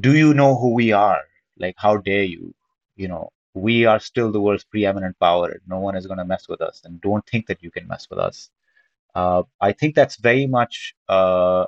do 0.00 0.16
you 0.16 0.34
know 0.34 0.56
who 0.56 0.74
we 0.74 0.92
are? 0.92 1.22
Like 1.58 1.74
how 1.78 1.96
dare 1.96 2.24
you? 2.24 2.54
You 2.96 3.08
know 3.08 3.30
we 3.54 3.84
are 3.86 3.98
still 4.00 4.30
the 4.30 4.40
world's 4.40 4.64
preeminent 4.64 5.18
power. 5.18 5.60
No 5.66 5.78
one 5.78 5.96
is 5.96 6.06
going 6.06 6.18
to 6.18 6.24
mess 6.24 6.48
with 6.48 6.60
us. 6.60 6.82
And 6.84 7.00
don't 7.00 7.26
think 7.26 7.46
that 7.46 7.62
you 7.62 7.70
can 7.70 7.88
mess 7.88 8.08
with 8.10 8.18
us. 8.18 8.50
Uh, 9.14 9.42
i 9.60 9.72
think 9.72 9.94
that's 9.94 10.16
very 10.16 10.46
much 10.46 10.94
uh, 11.08 11.64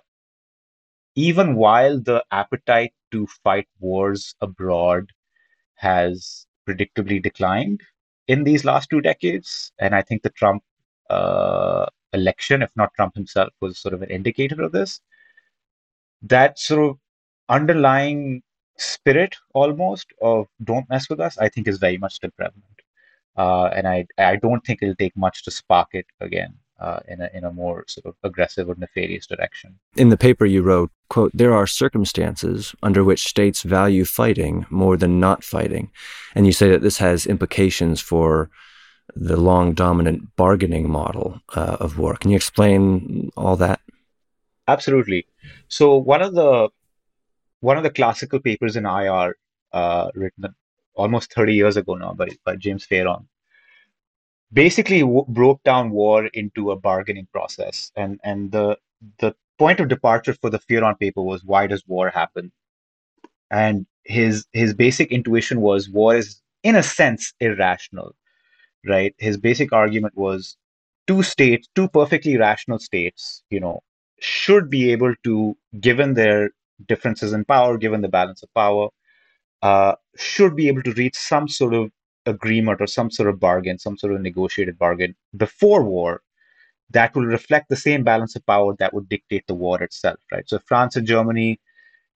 even 1.15 1.55
while 1.55 1.99
the 2.01 2.25
appetite 2.31 2.93
to 3.11 3.27
fight 3.43 3.69
wars 3.81 4.35
abroad 4.41 5.11
has 5.75 6.47
predictably 6.69 7.23
declined 7.23 7.81
in 8.29 8.45
these 8.45 8.65
last 8.65 8.91
two 8.91 9.01
decades, 9.01 9.73
and 9.79 9.95
I 9.95 10.03
think 10.03 10.23
the 10.23 10.31
Trump 10.31 10.63
uh, 11.09 11.87
election, 12.13 12.63
if 12.63 12.71
not 12.77 12.95
Trump 12.95 13.15
himself, 13.15 13.51
was 13.61 13.79
sort 13.79 13.95
of 13.95 14.03
an 14.03 14.11
indicator 14.11 14.63
of 14.63 14.73
this. 14.73 15.01
That 16.23 16.59
sort 16.59 16.91
of 16.91 16.99
underlying 17.49 18.43
spirit 18.77 19.35
almost 19.55 20.07
of 20.23 20.47
don't 20.63 20.89
mess 20.89 21.09
with 21.11 21.19
us, 21.21 21.39
I 21.39 21.49
think 21.49 21.67
is 21.67 21.79
very 21.79 21.99
much 21.99 22.15
still 22.15 22.31
prevalent. 22.37 22.65
Uh, 23.37 23.67
and 23.67 23.89
I, 23.89 24.07
I 24.19 24.37
don't 24.37 24.65
think 24.65 24.81
it'll 24.83 24.95
take 24.95 25.17
much 25.17 25.45
to 25.45 25.51
spark 25.51 25.89
it 25.93 26.07
again 26.21 26.55
uh, 26.81 27.01
in, 27.09 27.21
a, 27.21 27.31
in 27.35 27.45
a 27.45 27.53
more 27.53 27.85
sort 27.89 28.07
of 28.07 28.15
aggressive 28.23 28.69
or 28.69 28.75
nefarious 28.77 29.27
direction. 29.27 29.79
In 29.97 30.09
the 30.09 30.17
paper 30.17 30.47
you 30.47 30.63
wrote, 30.63 30.91
quote, 31.09 31.31
there 31.35 31.55
are 31.55 31.67
circumstances 31.67 32.75
under 32.83 33.05
which 33.05 33.25
states 33.25 33.63
value 33.63 34.05
fighting 34.05 34.67
more 34.71 34.97
than 34.97 35.21
not 35.21 35.45
fighting. 35.45 35.91
And 36.35 36.47
you 36.47 36.53
say 36.53 36.71
that 36.71 36.83
this 36.83 36.99
has 36.99 37.27
implications 37.27 38.01
for 38.01 38.51
the 39.15 39.37
long 39.37 39.75
dominant 39.75 40.37
bargaining 40.37 40.89
model 40.89 41.41
uh, 41.55 41.77
of 41.81 41.99
war. 41.99 42.17
Can 42.17 42.31
you 42.31 42.37
explain 42.37 43.31
all 43.37 43.57
that? 43.57 43.81
Absolutely. 44.69 45.27
So 45.69 45.97
one 45.97 46.23
of 46.23 46.35
the 46.35 46.71
one 47.61 47.77
of 47.77 47.83
the 47.83 47.91
classical 47.91 48.41
papers 48.41 48.77
in 48.77 48.87
IR 48.87 49.37
uh, 49.73 50.11
written 50.15 50.55
almost 50.95 51.33
30 51.35 51.55
years 51.55 51.77
ago 51.77 51.95
now 51.95 52.15
by, 52.15 52.29
by 52.45 52.57
James 52.57 52.87
Fearon 52.87 53.27
basically 54.53 55.01
w- 55.01 55.25
broke 55.29 55.63
down 55.65 55.91
war 55.91 56.27
into 56.27 56.71
a 56.71 56.77
bargaining 56.77 57.27
process. 57.33 57.93
And 57.97 58.21
and 58.25 58.53
the 58.53 58.79
the 59.19 59.35
point 59.59 59.81
of 59.81 59.89
departure 59.89 60.35
for 60.35 60.51
the 60.51 60.59
Fearon 60.61 60.99
paper 60.99 61.23
was 61.23 61.45
why 61.45 61.67
does 61.67 61.87
war 61.87 62.11
happen? 62.11 62.53
And 63.51 63.87
his 64.05 64.47
his 64.53 64.75
basic 64.75 65.13
intuition 65.13 65.61
was 65.61 65.89
war 65.89 66.17
is 66.17 66.41
in 66.63 66.77
a 66.77 66.83
sense 66.83 67.35
irrational, 67.41 68.15
right? 68.87 69.15
His 69.19 69.37
basic 69.39 69.73
argument 69.73 70.17
was 70.17 70.57
two 71.07 71.23
states, 71.23 71.69
two 71.77 71.89
perfectly 71.89 72.37
rational 72.39 72.79
states, 72.79 73.43
you 73.51 73.61
know, 73.61 73.83
should 74.21 74.71
be 74.71 74.93
able 74.93 75.15
to, 75.25 75.57
given 75.81 76.15
their 76.15 76.51
differences 76.87 77.33
in 77.33 77.45
power, 77.45 77.79
given 77.79 78.03
the 78.03 78.09
balance 78.09 78.43
of 78.43 78.53
power, 78.55 78.89
uh, 79.63 79.95
should 80.17 80.57
be 80.57 80.69
able 80.69 80.83
to 80.83 80.93
reach 80.93 81.17
some 81.17 81.49
sort 81.49 81.75
of 81.75 81.91
agreement 82.27 82.81
or 82.81 82.87
some 82.87 83.11
sort 83.11 83.29
of 83.29 83.41
bargain, 83.41 83.79
some 83.79 83.97
sort 83.97 84.13
of 84.13 84.21
negotiated 84.21 84.79
bargain 84.79 85.15
before 85.37 85.83
war 85.83 86.23
that 86.91 87.15
will 87.15 87.25
reflect 87.25 87.69
the 87.69 87.77
same 87.77 88.03
balance 88.03 88.35
of 88.37 88.45
power 88.47 88.75
that 88.79 88.93
would 88.93 89.09
dictate 89.09 89.47
the 89.47 89.55
war 89.55 89.83
itself, 89.83 90.19
right? 90.33 90.49
So 90.49 90.59
France 90.59 90.97
and 90.97 91.07
Germany, 91.07 91.61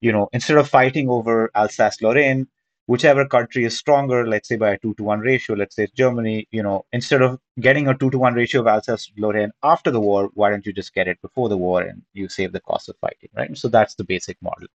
you 0.01 0.13
know, 0.13 0.29
instead 0.33 0.59
of 0.59 0.69
fighting 0.69 1.09
over 1.09 1.51
Alsace-Lorraine, 1.55 2.49
whichever 2.87 3.27
country 3.27 3.65
is 3.65 3.79
stronger, 3.79 4.27
let's 4.27 4.49
say 4.49 4.57
by 4.57 4.73
a 4.73 4.79
two 4.79 4.95
to 4.95 5.05
one 5.05 5.21
ratio, 5.21 5.57
let's 5.57 5.77
say 5.77 5.87
Germany, 5.95 6.47
you 6.51 6.63
know, 6.63 6.85
instead 6.93 7.23
of 7.23 7.39
getting 7.61 7.89
a 7.89 7.97
two 7.97 8.11
to 8.11 8.19
one 8.19 8.35
ratio 8.35 8.61
of 8.61 8.67
Alsace-Lorraine 8.67 9.53
after 9.63 9.91
the 9.91 10.01
war, 10.01 10.29
why 10.35 10.51
don't 10.51 10.67
you 10.67 10.73
just 10.73 10.93
get 10.93 11.09
it 11.09 11.23
before 11.23 11.49
the 11.49 11.57
war 11.57 11.83
and 11.83 12.03
you 12.13 12.29
save 12.29 12.53
the 12.53 12.61
cost 12.61 12.89
of 12.89 12.97
fighting, 13.01 13.31
right? 13.37 13.57
So 13.57 13.69
that's 13.69 13.95
the 13.95 14.05
basic 14.05 14.37
model. 14.43 14.69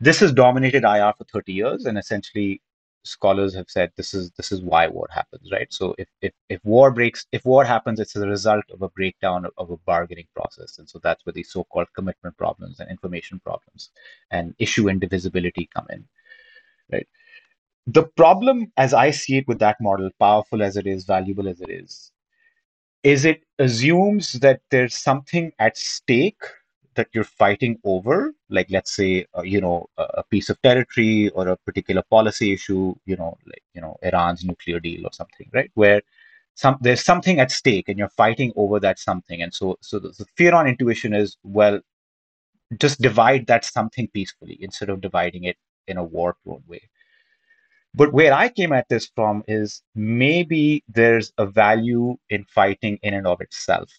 This 0.00 0.20
has 0.20 0.32
dominated 0.32 0.84
IR 0.84 1.14
for 1.16 1.24
30 1.24 1.52
years, 1.52 1.86
and 1.86 1.96
essentially 1.96 2.60
scholars 3.04 3.54
have 3.54 3.68
said 3.68 3.92
this 3.96 4.14
is 4.14 4.30
this 4.32 4.50
is 4.50 4.62
why 4.62 4.86
war 4.88 5.08
happens 5.10 5.50
right? 5.52 5.72
So 5.72 5.94
if 5.98 6.08
if, 6.22 6.32
if 6.48 6.64
war 6.64 6.90
breaks 6.90 7.26
if 7.32 7.44
war 7.44 7.64
happens 7.64 8.00
it's 8.00 8.16
a 8.16 8.26
result 8.26 8.64
of 8.72 8.82
a 8.82 8.88
breakdown 8.88 9.44
of, 9.44 9.52
of 9.58 9.70
a 9.70 9.76
bargaining 9.78 10.26
process. 10.34 10.78
And 10.78 10.88
so 10.88 10.98
that's 11.02 11.24
where 11.24 11.32
these 11.32 11.52
so-called 11.52 11.88
commitment 11.94 12.36
problems 12.36 12.80
and 12.80 12.90
information 12.90 13.40
problems 13.44 13.90
and 14.30 14.54
issue 14.58 14.88
indivisibility 14.88 15.68
come 15.74 15.86
in 15.90 16.04
right? 16.92 17.06
The 17.86 18.04
problem 18.16 18.72
as 18.76 18.94
i 18.94 19.10
see 19.10 19.36
it 19.36 19.48
with 19.48 19.58
that 19.58 19.76
model 19.80 20.10
powerful 20.18 20.62
as 20.62 20.76
it 20.76 20.86
is 20.86 21.04
valuable 21.04 21.48
as 21.48 21.60
it 21.60 21.70
is 21.70 22.12
is 23.02 23.26
it 23.26 23.42
assumes 23.58 24.32
that 24.32 24.60
there's 24.70 24.96
something 24.96 25.52
at 25.58 25.76
stake 25.76 26.42
that 26.96 27.08
you're 27.12 27.24
fighting 27.24 27.78
over, 27.84 28.34
like 28.48 28.70
let's 28.70 28.94
say, 28.94 29.26
uh, 29.36 29.42
you 29.42 29.60
know, 29.60 29.88
a 29.98 30.22
piece 30.24 30.48
of 30.50 30.60
territory 30.62 31.28
or 31.30 31.48
a 31.48 31.56
particular 31.56 32.02
policy 32.10 32.52
issue, 32.52 32.94
you 33.06 33.16
know, 33.16 33.36
like 33.46 33.62
you 33.74 33.80
know, 33.80 33.96
Iran's 34.02 34.44
nuclear 34.44 34.80
deal 34.80 35.06
or 35.06 35.12
something, 35.12 35.50
right? 35.52 35.70
Where 35.74 36.02
some 36.54 36.78
there's 36.80 37.04
something 37.04 37.40
at 37.40 37.50
stake 37.50 37.88
and 37.88 37.98
you're 37.98 38.08
fighting 38.08 38.52
over 38.56 38.80
that 38.80 38.98
something, 38.98 39.42
and 39.42 39.52
so 39.52 39.76
so 39.80 39.98
the, 39.98 40.10
the 40.10 40.26
Fearon 40.36 40.68
intuition 40.68 41.14
is 41.14 41.36
well, 41.42 41.80
just 42.78 43.00
divide 43.00 43.46
that 43.46 43.64
something 43.64 44.08
peacefully 44.08 44.58
instead 44.60 44.90
of 44.90 45.00
dividing 45.00 45.44
it 45.44 45.56
in 45.86 45.96
a 45.98 46.04
war-prone 46.04 46.62
way. 46.66 46.82
But 47.94 48.12
where 48.12 48.32
I 48.32 48.48
came 48.48 48.72
at 48.72 48.88
this 48.88 49.08
from 49.14 49.44
is 49.46 49.82
maybe 49.94 50.82
there's 50.88 51.32
a 51.38 51.46
value 51.46 52.16
in 52.28 52.44
fighting 52.44 52.98
in 53.02 53.14
and 53.14 53.26
of 53.26 53.40
itself 53.40 53.90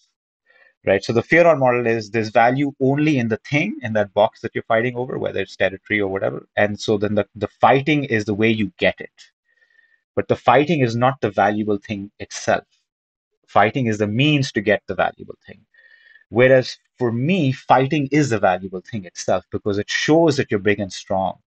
right? 0.85 1.03
So 1.03 1.13
the 1.13 1.23
Fearon 1.23 1.59
model 1.59 1.87
is 1.87 2.11
there's 2.11 2.29
value 2.29 2.73
only 2.79 3.17
in 3.17 3.29
the 3.29 3.37
thing 3.37 3.77
in 3.81 3.93
that 3.93 4.13
box 4.13 4.41
that 4.41 4.51
you're 4.53 4.63
fighting 4.63 4.95
over, 4.95 5.17
whether 5.17 5.39
it's 5.39 5.55
territory 5.55 5.99
or 5.99 6.07
whatever. 6.07 6.47
And 6.55 6.79
so 6.79 6.97
then 6.97 7.15
the, 7.15 7.27
the 7.35 7.47
fighting 7.47 8.03
is 8.05 8.25
the 8.25 8.33
way 8.33 8.49
you 8.49 8.71
get 8.77 8.95
it. 8.99 9.31
But 10.15 10.27
the 10.27 10.35
fighting 10.35 10.81
is 10.81 10.95
not 10.95 11.21
the 11.21 11.29
valuable 11.29 11.77
thing 11.77 12.11
itself. 12.19 12.65
Fighting 13.47 13.87
is 13.87 13.97
the 13.97 14.07
means 14.07 14.51
to 14.53 14.61
get 14.61 14.81
the 14.87 14.95
valuable 14.95 15.37
thing. 15.45 15.61
Whereas 16.29 16.77
for 16.97 17.11
me, 17.11 17.51
fighting 17.51 18.07
is 18.11 18.29
the 18.29 18.39
valuable 18.39 18.81
thing 18.81 19.05
itself 19.05 19.45
because 19.51 19.77
it 19.77 19.89
shows 19.89 20.37
that 20.37 20.51
you're 20.51 20.59
big 20.59 20.79
and 20.79 20.91
strong. 20.91 21.39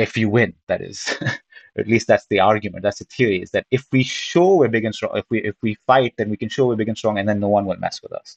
If 0.00 0.16
you 0.16 0.28
win, 0.28 0.54
that 0.68 0.80
is. 0.80 1.16
at 1.76 1.86
least 1.86 2.06
that's 2.06 2.26
the 2.26 2.40
argument. 2.40 2.82
That's 2.82 2.98
the 2.98 3.04
theory. 3.04 3.42
Is 3.42 3.50
that 3.52 3.66
if 3.70 3.86
we 3.92 4.02
show 4.02 4.56
we're 4.56 4.68
big 4.68 4.84
and 4.84 4.94
strong, 4.94 5.16
if 5.16 5.26
we 5.30 5.42
if 5.42 5.56
we 5.62 5.76
fight, 5.86 6.14
then 6.16 6.30
we 6.30 6.36
can 6.36 6.48
show 6.48 6.66
we're 6.66 6.76
big 6.76 6.88
and 6.88 6.98
strong, 6.98 7.18
and 7.18 7.28
then 7.28 7.40
no 7.40 7.48
one 7.48 7.66
will 7.66 7.76
mess 7.76 8.02
with 8.02 8.12
us. 8.12 8.36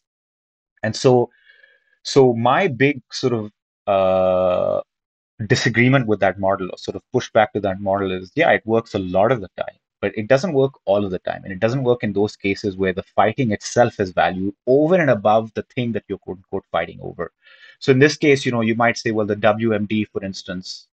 And 0.83 0.95
so, 0.95 1.29
so 2.03 2.33
my 2.33 2.67
big 2.67 3.01
sort 3.11 3.33
of 3.33 3.51
uh, 3.87 4.81
disagreement 5.47 6.07
with 6.07 6.19
that 6.19 6.39
model, 6.39 6.69
or 6.71 6.77
sort 6.77 6.95
of 6.95 7.03
pushback 7.15 7.51
to 7.53 7.59
that 7.61 7.79
model, 7.81 8.11
is 8.11 8.31
yeah, 8.35 8.51
it 8.51 8.65
works 8.65 8.93
a 8.93 8.99
lot 8.99 9.31
of 9.31 9.41
the 9.41 9.49
time, 9.57 9.77
but 10.01 10.15
it 10.17 10.27
doesn't 10.27 10.53
work 10.53 10.73
all 10.85 11.03
of 11.03 11.11
the 11.11 11.19
time, 11.19 11.41
and 11.43 11.53
it 11.53 11.59
doesn't 11.59 11.83
work 11.83 12.03
in 12.03 12.13
those 12.13 12.35
cases 12.35 12.77
where 12.77 12.93
the 12.93 13.03
fighting 13.03 13.51
itself 13.51 13.99
is 13.99 14.11
value 14.11 14.53
over 14.67 14.95
and 14.95 15.09
above 15.09 15.53
the 15.53 15.63
thing 15.75 15.91
that 15.93 16.03
you're 16.07 16.19
quote 16.19 16.37
unquote 16.37 16.65
fighting 16.71 16.99
over. 17.01 17.31
So 17.79 17.91
in 17.91 17.99
this 17.99 18.15
case, 18.15 18.45
you 18.45 18.51
know, 18.51 18.61
you 18.61 18.75
might 18.75 18.97
say, 18.97 19.11
well, 19.11 19.25
the 19.25 19.35
WMD, 19.35 20.07
for 20.09 20.23
instance, 20.23 20.87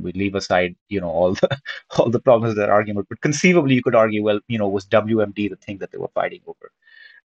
we 0.00 0.12
leave 0.12 0.34
aside 0.34 0.74
you 0.88 1.00
know 1.00 1.08
all 1.08 1.34
the 1.34 1.58
all 1.98 2.10
the 2.10 2.20
problems 2.20 2.52
of 2.52 2.56
that 2.56 2.70
argument 2.70 3.06
but 3.08 3.20
conceivably 3.20 3.74
you 3.74 3.82
could 3.82 3.94
argue 3.94 4.22
well 4.22 4.40
you 4.48 4.58
know 4.58 4.68
was 4.68 4.86
wmd 4.86 5.50
the 5.50 5.56
thing 5.56 5.78
that 5.78 5.90
they 5.92 5.98
were 5.98 6.08
fighting 6.14 6.40
over? 6.46 6.70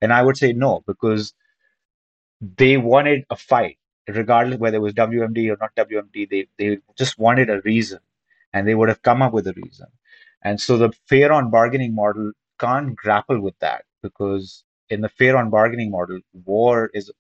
And 0.01 0.13
i 0.13 0.23
would 0.23 0.37
say 0.37 0.53
no 0.53 0.83
because 0.87 1.35
they 2.57 2.77
wanted 2.77 3.25
a 3.31 3.37
fight 3.37 3.79
regardless 4.09 4.59
whether 4.59 4.77
it 4.77 4.81
was 4.81 4.95
wmd 4.95 5.53
or 5.53 5.57
not 5.61 5.75
wmd 5.77 6.29
they 6.31 6.47
they 6.59 6.79
just 6.97 7.19
wanted 7.19 7.51
a 7.51 7.61
reason 7.63 7.99
and 8.53 8.67
they 8.67 8.75
would 8.75 8.89
have 8.89 9.03
come 9.03 9.23
up 9.23 9.33
with 9.33 9.47
a 9.47 9.53
reason. 9.55 9.87
And 10.43 10.61
so 10.61 10.77
the 10.77 10.91
Fearon 11.11 11.51
bargaining 11.51 11.95
model 11.95 12.33
can't 12.59 12.95
grapple 12.95 13.41
with 13.41 13.59
that 13.61 13.85
because 14.03 14.65
in 14.89 15.01
the 15.01 15.09
Fearon 15.09 15.51
bargaining 15.51 15.91
model 15.91 16.21
war 16.45 16.91
is 16.95 17.11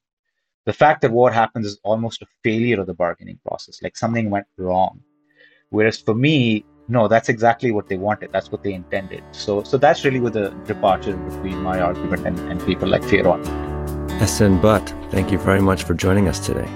the 0.64 0.72
fact 0.72 1.02
that 1.02 1.10
war 1.10 1.30
happens 1.30 1.66
is 1.66 1.80
almost 1.82 2.22
a 2.22 2.26
failure 2.42 2.80
of 2.80 2.86
the 2.86 2.94
bargaining 2.94 3.38
process. 3.46 3.82
Like 3.82 3.96
something 3.96 4.30
went 4.30 4.46
wrong 4.56 5.02
Whereas 5.70 5.98
for 5.98 6.14
me, 6.14 6.64
no, 6.88 7.08
that's 7.08 7.28
exactly 7.28 7.70
what 7.70 7.88
they 7.88 7.96
wanted. 7.96 8.32
That's 8.32 8.50
what 8.50 8.62
they 8.62 8.72
intended. 8.72 9.22
So, 9.32 9.62
so 9.62 9.76
that's 9.76 10.04
really 10.04 10.20
where 10.20 10.30
the 10.30 10.50
departure 10.66 11.16
between 11.16 11.62
my 11.62 11.80
argument 11.80 12.26
and, 12.26 12.38
and 12.50 12.64
people 12.64 12.88
like 12.88 13.02
Fearon. 13.02 13.44
Ahsan 14.20 14.60
Butt, 14.62 14.94
thank 15.10 15.30
you 15.30 15.38
very 15.38 15.60
much 15.60 15.84
for 15.84 15.94
joining 15.94 16.28
us 16.28 16.44
today. 16.44 16.68